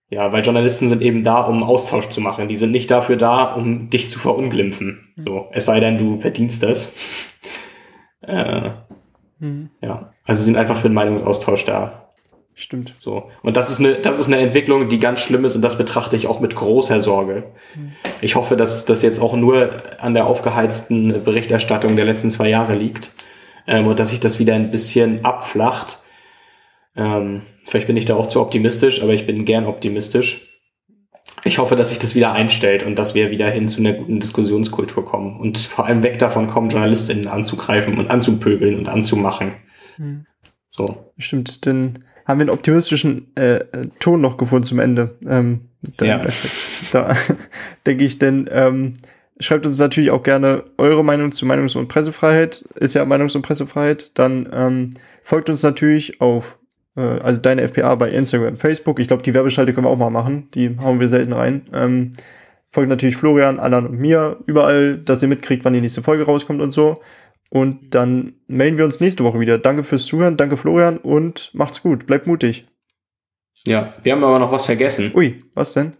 ja, 0.10 0.32
weil 0.32 0.43
Journalisten 0.43 0.88
sind 0.88 1.02
eben 1.02 1.24
da, 1.24 1.41
um 1.41 1.64
Austausch 1.64 2.08
zu 2.08 2.22
machen. 2.22 2.48
Die 2.48 2.56
sind 2.56 2.72
nicht 2.72 2.89
dafür 2.89 3.18
da, 3.18 3.43
um 3.54 3.89
dich 3.89 4.10
zu 4.10 4.20
verunglimpfen. 4.20 5.14
So, 5.18 5.48
es 5.52 5.66
sei 5.66 5.80
denn, 5.80 5.98
du 5.98 6.20
verdienst 6.20 6.64
das. 6.64 6.95
äh, 8.22 8.72
mhm. 9.39 9.70
Ja, 9.82 10.14
also 10.24 10.41
sind 10.41 10.58
einfach 10.58 10.78
für 10.78 10.88
den 10.88 10.93
Meinungsaustausch 10.95 11.66
da. 11.66 12.07
Stimmt. 12.60 12.95
So. 12.97 13.30
Und 13.43 13.55
das 13.55 13.70
ist 13.70 13.80
eine, 13.80 13.93
das 13.93 14.18
ist 14.18 14.34
eine 14.34 14.38
Entwicklung, 14.38 14.89
die 14.89 14.97
ganz 14.97 15.20
schlimm 15.20 15.45
ist 15.45 15.55
und 15.55 15.62
das 15.62 15.78
betrachte 15.78 16.16
ich 16.16 16.26
auch 16.26 16.39
mit 16.39 16.55
großer 16.55 17.01
Sorge. 17.01 17.51
Mhm. 17.76 17.91
Ich 18.20 18.36
hoffe, 18.36 18.55
dass 18.55 18.84
das 18.86 19.03
jetzt 19.03 19.20
auch 19.20 19.36
nur 19.36 19.84
an 19.99 20.16
der 20.16 20.26
aufgeheizten 20.26 21.24
Berichterstattung 21.24 21.95
der 21.95 22.05
letzten 22.05 22.32
zwei 22.32 22.49
Jahre 22.49 22.74
liegt 22.74 23.12
ähm, 23.68 23.86
und 23.86 23.99
dass 23.99 24.10
sich 24.10 24.20
das 24.20 24.39
wieder 24.39 24.55
ein 24.55 24.72
bisschen 24.72 25.24
abflacht. 25.24 25.99
Ähm, 26.95 27.43
vielleicht 27.64 27.86
bin 27.86 27.95
ich 27.95 28.05
da 28.05 28.16
auch 28.16 28.26
zu 28.26 28.41
optimistisch, 28.41 29.03
aber 29.03 29.14
ich 29.14 29.28
bin 29.28 29.45
gern 29.45 29.68
optimistisch. 29.68 30.60
Ich 31.43 31.60
hoffe, 31.60 31.76
dass 31.76 31.89
sich 31.89 31.99
das 31.99 32.16
wieder 32.16 32.32
einstellt 32.32 32.82
und 32.82 32.97
dass 32.97 33.14
wir 33.14 33.30
wieder 33.30 33.51
hin 33.51 33.68
zu 33.68 33.82
einer 33.82 33.93
guten 33.93 34.20
Diskussionskultur 34.20 35.05
kommen 35.05 35.39
und 35.39 35.60
vor 35.60 35.86
allem 35.86 36.01
weg 36.01 36.18
davon 36.18 36.47
kommen, 36.47 36.72
JournalistInnen 36.72 37.28
anzugreifen 37.28 37.99
und 37.99 38.10
anzupöbeln 38.10 38.80
und 38.80 38.89
anzumachen. 38.89 39.53
Mhm. 39.99 40.26
So. 40.72 40.86
Stimmt, 41.20 41.68
denn 41.68 42.03
haben 42.28 42.39
wir 42.39 42.43
einen 42.43 42.49
optimistischen 42.49 43.34
äh, 43.36 43.61
Ton 43.99 44.19
noch 44.19 44.38
gefunden 44.38 44.65
zum 44.65 44.80
Ende. 44.80 45.15
Ähm, 45.25 45.61
da, 45.95 46.05
ja. 46.05 46.21
da 46.91 47.15
denke 47.88 48.03
ich, 48.03 48.19
denn 48.19 48.49
ähm, 48.51 48.93
schreibt 49.39 49.65
uns 49.65 49.80
natürlich 49.80 50.11
auch 50.11 50.23
gerne 50.23 50.65
eure 50.78 51.05
Meinung 51.05 51.32
zu 51.32 51.45
Meinungs- 51.45 51.78
und 51.78 51.88
Pressefreiheit. 51.88 52.65
Ist 52.75 52.95
ja 52.95 53.03
Meinungs- 53.05 53.36
und 53.36 53.43
Pressefreiheit. 53.43 54.11
Dann 54.19 54.49
ähm, 54.51 54.89
folgt 55.23 55.49
uns 55.49 55.63
natürlich 55.63 56.19
auf, 56.19 56.57
äh, 56.97 57.01
also 57.01 57.39
deine 57.39 57.61
FPA 57.61 57.95
bei 57.95 58.09
Instagram, 58.09 58.57
Facebook. 58.57 58.99
Ich 58.99 59.07
glaube, 59.07 59.23
die 59.23 59.34
Werbeschalte 59.34 59.73
können 59.73 59.86
wir 59.86 59.91
auch 59.91 59.97
mal 59.97 60.09
machen. 60.09 60.49
Die 60.53 60.78
hauen 60.80 60.99
wir 60.99 61.07
selten 61.07 61.32
rein. 61.32 61.67
Ähm, 61.73 62.11
folgt 62.69 62.89
natürlich 62.89 63.15
Florian, 63.15 63.59
Alan 63.59 63.88
und 63.88 63.99
mir 63.99 64.38
überall, 64.47 64.97
dass 64.97 65.21
ihr 65.21 65.30
mitkriegt, 65.30 65.63
wann 65.63 65.73
die 65.73 65.82
nächste 65.82 66.03
Folge 66.03 66.25
rauskommt 66.25 66.61
und 66.61 66.71
so. 66.71 67.01
Und 67.50 67.95
dann 67.95 68.34
melden 68.48 68.78
wir 68.78 68.86
uns 68.86 69.00
nächste 69.00 69.24
Woche 69.24 69.39
wieder. 69.39 69.58
Danke 69.58 69.84
fürs 69.84 70.06
Zuhören, 70.06 70.38
danke 70.38 70.58
Florian 70.58 70.98
und 70.98 71.52
macht's 71.54 71.82
gut. 71.82 72.06
Bleibt 72.06 72.28
mutig. 72.28 72.68
Ja, 73.66 73.93
wir 74.02 74.12
haben 74.12 74.24
aber 74.24 74.39
noch 74.39 74.52
was 74.52 74.66
vergessen. 74.66 75.12
Ui, 75.14 75.39
was 75.54 75.74
denn? 75.74 75.98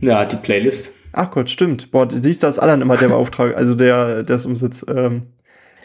Ja, 0.00 0.24
die 0.24 0.36
Playlist. 0.36 0.92
Ach 1.12 1.30
Gott, 1.30 1.50
stimmt. 1.50 1.90
Boah, 1.90 2.08
siehst 2.10 2.42
du, 2.42 2.46
das 2.46 2.58
Alan 2.58 2.82
immer 2.82 2.96
der 2.96 3.08
Beauftragte, 3.08 3.56
also 3.56 3.74
der, 3.74 4.22
der 4.22 4.36
es 4.36 4.46
umsetzt. 4.46 4.86
Ähm, 4.88 5.34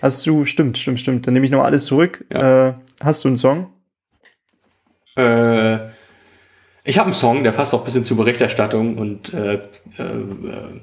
hast 0.02 0.26
du, 0.28 0.46
stimmt, 0.46 0.78
stimmt, 0.78 1.00
stimmt. 1.00 1.26
Dann 1.26 1.34
nehme 1.34 1.46
ich 1.46 1.52
nochmal 1.52 1.68
alles 1.68 1.86
zurück. 1.86 2.26
Ja. 2.32 2.70
Äh, 2.70 2.74
hast 3.02 3.24
du 3.24 3.30
einen 3.30 3.38
Song? 3.38 3.74
Äh, 5.16 5.94
ich 6.86 6.98
habe 6.98 7.06
einen 7.06 7.14
Song, 7.14 7.44
der 7.44 7.52
passt 7.52 7.74
auch 7.74 7.80
ein 7.80 7.86
bisschen 7.86 8.04
zur 8.04 8.18
Berichterstattung 8.18 8.98
und 8.98 9.34
äh, 9.34 9.56
äh, 9.56 9.62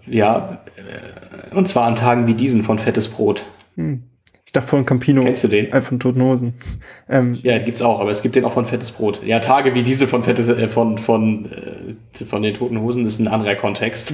ja, 0.06 0.64
äh, 0.76 1.54
und 1.54 1.68
zwar 1.68 1.86
an 1.86 1.96
Tagen 1.96 2.26
wie 2.26 2.34
diesen 2.34 2.62
von 2.62 2.78
Fettes 2.78 3.08
Brot. 3.08 3.44
Hm. 3.80 4.02
Ich 4.50 4.52
dachte 4.52 4.66
von 4.66 4.84
Campino. 4.84 5.22
Kennst 5.22 5.44
du 5.44 5.48
den? 5.48 5.70
Äh, 5.70 5.80
von 5.80 6.00
Toten 6.00 6.20
Hosen. 6.22 6.54
Ähm, 7.08 7.38
Ja, 7.42 7.58
gibt's 7.58 7.82
auch, 7.82 8.00
aber 8.00 8.10
es 8.10 8.20
gibt 8.20 8.34
den 8.34 8.44
auch 8.44 8.52
von 8.52 8.64
Fettes 8.64 8.90
Brot. 8.90 9.22
Ja, 9.24 9.38
Tage 9.38 9.76
wie 9.76 9.84
diese 9.84 10.08
von 10.08 10.24
Fettes, 10.24 10.48
äh, 10.48 10.66
von 10.66 10.98
von 10.98 11.52
äh, 11.52 12.24
von 12.24 12.42
den 12.42 12.52
Toten 12.54 12.80
Hosen 12.80 13.04
ist 13.04 13.20
ein 13.20 13.28
anderer 13.28 13.54
Kontext. 13.54 14.12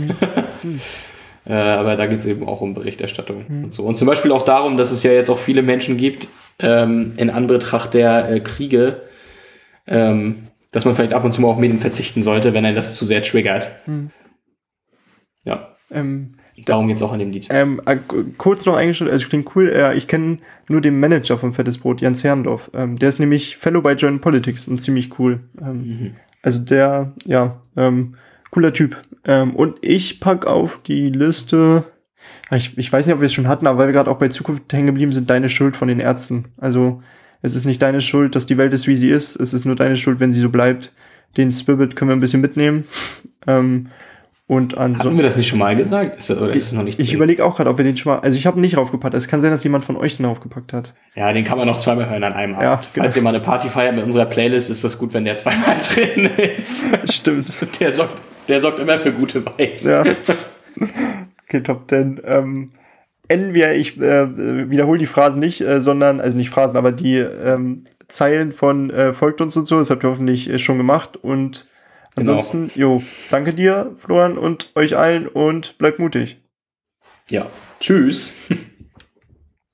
äh, 1.47 1.55
aber 1.55 1.97
da 1.97 2.05
geht's 2.05 2.27
eben 2.27 2.47
auch 2.47 2.61
um 2.61 2.75
Berichterstattung 2.75 3.47
und 3.47 3.73
so. 3.73 3.85
Und 3.85 3.95
zum 3.95 4.07
Beispiel 4.07 4.31
auch 4.31 4.43
darum, 4.43 4.77
dass 4.77 4.91
es 4.91 5.03
ja 5.03 5.13
jetzt 5.13 5.31
auch 5.31 5.39
viele 5.39 5.63
Menschen 5.63 5.97
gibt 5.97 6.29
ähm, 6.59 7.15
in 7.17 7.31
Anbetracht 7.31 7.95
der 7.95 8.29
äh, 8.31 8.41
Kriege, 8.41 9.05
ähm, 9.87 10.49
dass 10.71 10.85
man 10.85 10.95
vielleicht 10.95 11.15
ab 11.15 11.25
und 11.25 11.33
zu 11.33 11.41
mal 11.41 11.49
auf 11.49 11.57
Medien 11.57 11.81
verzichten 11.81 12.23
sollte, 12.23 12.53
wenn 12.53 12.67
einen 12.67 12.77
das 12.77 12.95
zu 12.95 13.07
sehr 13.07 13.23
triggert. 13.23 13.71
Ja, 15.45 15.77
ähm, 15.91 16.36
darum 16.65 16.89
geht's 16.89 17.03
auch 17.03 17.13
in 17.13 17.19
dem 17.19 17.31
Lied. 17.31 17.49
ähm, 17.51 17.81
äh, 17.87 17.97
kurz 18.39 18.67
noch 18.67 18.77
eingestellt, 18.77 19.11
also 19.11 19.29
klingt 19.29 19.55
cool, 19.55 19.69
äh, 19.69 19.97
ich 19.97 20.09
kenne 20.09 20.39
nur 20.69 20.81
den 20.81 20.99
Manager 20.99 21.39
von 21.39 21.53
Fettes 21.53 21.79
Brot, 21.79 22.01
Jens 22.01 22.25
Herrndorf. 22.25 22.71
Ähm, 22.75 22.99
der 22.99 23.09
ist 23.09 23.21
nämlich 23.21 23.57
Fellow 23.57 23.83
bei 23.83 23.93
Joint 23.95 24.21
Politics 24.23 24.67
und 24.69 24.81
ziemlich 24.81 25.19
cool. 25.19 25.41
Ähm, 25.61 26.13
Also 26.43 26.61
der, 26.61 27.13
ja, 27.25 27.61
ähm, 27.77 28.15
cooler 28.51 28.73
Typ. 28.73 28.97
Ähm, 29.25 29.57
und 29.57 29.79
ich 29.83 30.21
pack 30.21 30.47
auf 30.47 30.81
die 30.83 31.11
Liste, 31.11 31.85
ich, 32.53 32.79
ich 32.79 32.93
weiß 32.93 33.07
nicht, 33.07 33.15
ob 33.15 33.21
wir 33.21 33.27
es 33.27 33.33
schon 33.33 33.49
hatten, 33.49 33.67
aber 33.67 33.79
weil 33.79 33.89
wir 33.89 33.93
gerade 33.93 34.11
auch 34.11 34.19
bei 34.19 34.29
Zukunft 34.29 34.73
hängen 34.73 34.87
geblieben 34.87 35.13
sind, 35.13 35.29
deine 35.29 35.49
Schuld 35.49 35.77
von 35.77 35.89
den 35.89 35.99
Ärzten. 35.99 36.47
Also 36.57 37.03
es 37.43 37.57
ist 37.57 37.65
nicht 37.65 37.83
deine 37.83 38.01
Schuld, 38.01 38.35
dass 38.37 38.47
die 38.47 38.59
Welt 38.59 38.73
ist, 38.73 38.87
wie 38.87 38.97
sie 38.97 39.11
ist. 39.11 39.35
Es 39.37 39.53
ist 39.53 39.65
nur 39.65 39.75
deine 39.75 39.97
Schuld, 39.97 40.21
wenn 40.21 40.33
sie 40.33 40.41
so 40.41 40.51
bleibt. 40.51 40.93
Den 41.37 41.51
Spirit 41.53 41.97
können 41.97 42.11
wir 42.11 42.17
ein 42.17 42.21
bisschen 42.21 42.41
mitnehmen. 42.41 42.85
Ähm, 43.47 43.89
und 44.49 44.79
ansonsten. 44.79 45.17
wir 45.17 45.25
das 45.25 45.37
nicht 45.37 45.49
schon 45.49 45.59
mal 45.59 45.75
gesagt? 45.75 46.19
Ist 46.19 46.31
das, 46.31 46.41
oder 46.41 46.53
ist 46.53 46.67
es 46.67 46.73
noch 46.73 46.85
nicht 46.85 47.01
Ich 47.01 47.13
überlege 47.13 47.45
auch 47.45 47.57
gerade, 47.57 47.69
ob 47.69 47.79
wir 47.79 47.85
den 47.85 47.97
schon 47.97 48.13
mal. 48.13 48.21
Also 48.21 48.39
ich 48.39 48.47
habe 48.47 48.61
nicht 48.61 48.77
draufgepackt. 48.77 49.15
Es 49.15 49.27
kann 49.27 49.41
sein, 49.41 49.51
dass 49.51 49.65
jemand 49.65 49.85
von 49.85 49.97
euch 49.97 50.17
den 50.17 50.27
draufgepackt 50.27 50.73
hat. 50.73 50.95
Ja, 51.17 51.33
den 51.33 51.43
kann 51.43 51.59
man 51.59 51.67
noch 51.67 51.79
zweimal 51.79 52.09
hören 52.09 52.23
an 52.23 52.33
einem 52.33 52.53
Ja, 52.55 52.75
Abend. 52.75 52.89
genau. 52.93 53.05
Falls 53.05 53.17
ihr 53.17 53.23
mal 53.23 53.31
eine 53.31 53.41
Party 53.41 53.69
feiert 53.69 53.97
mit 53.97 54.05
unserer 54.05 54.27
Playlist, 54.27 54.71
ist 54.71 54.85
das 54.85 54.99
gut, 54.99 55.13
wenn 55.15 55.25
der 55.25 55.35
zweimal 55.37 55.77
drin 55.95 56.27
ist. 56.55 56.87
Stimmt. 57.13 57.53
Der 57.81 57.91
sorgt, 57.91 58.21
der 58.49 58.61
sorgt 58.61 58.79
immer 58.79 58.99
für 58.99 59.11
gute 59.13 59.45
Vibes. 59.45 59.85
Ja. 59.85 60.05
okay, 61.49 61.61
top 61.63 61.89
10. 61.91 62.21
Ähm, 62.25 62.71
enden 63.29 63.55
wir, 63.55 63.75
ich 63.75 64.01
äh, 64.01 64.71
wiederhole 64.71 64.99
die 64.99 65.07
Phrasen 65.07 65.41
nicht, 65.41 65.61
äh, 65.61 65.81
sondern, 65.81 66.21
also 66.21 66.37
nicht 66.37 66.51
Phrasen, 66.51 66.77
aber 66.77 66.93
die 66.93 67.17
ähm, 67.17 67.83
Zeilen 68.09 68.53
von 68.53 68.91
äh, 68.91 69.13
Folgt 69.13 69.41
uns 69.41 69.57
und 69.57 69.67
so, 69.67 69.79
das 69.79 69.91
habt 69.91 70.05
ihr 70.05 70.11
hoffentlich 70.11 70.49
äh, 70.49 70.59
schon 70.61 70.77
gemacht. 70.79 71.17
Und 71.17 71.67
Genau. 72.17 72.33
ansonsten, 72.33 72.71
jo, 72.75 73.03
danke 73.31 73.53
dir, 73.53 73.93
Florian, 73.97 74.39
und 74.39 74.71
euch 74.75 74.97
allen 74.97 75.29
und 75.29 75.79
bleibt 75.79 75.99
mutig. 75.99 76.39
ja. 77.29 77.47
Tschüss. 77.79 78.35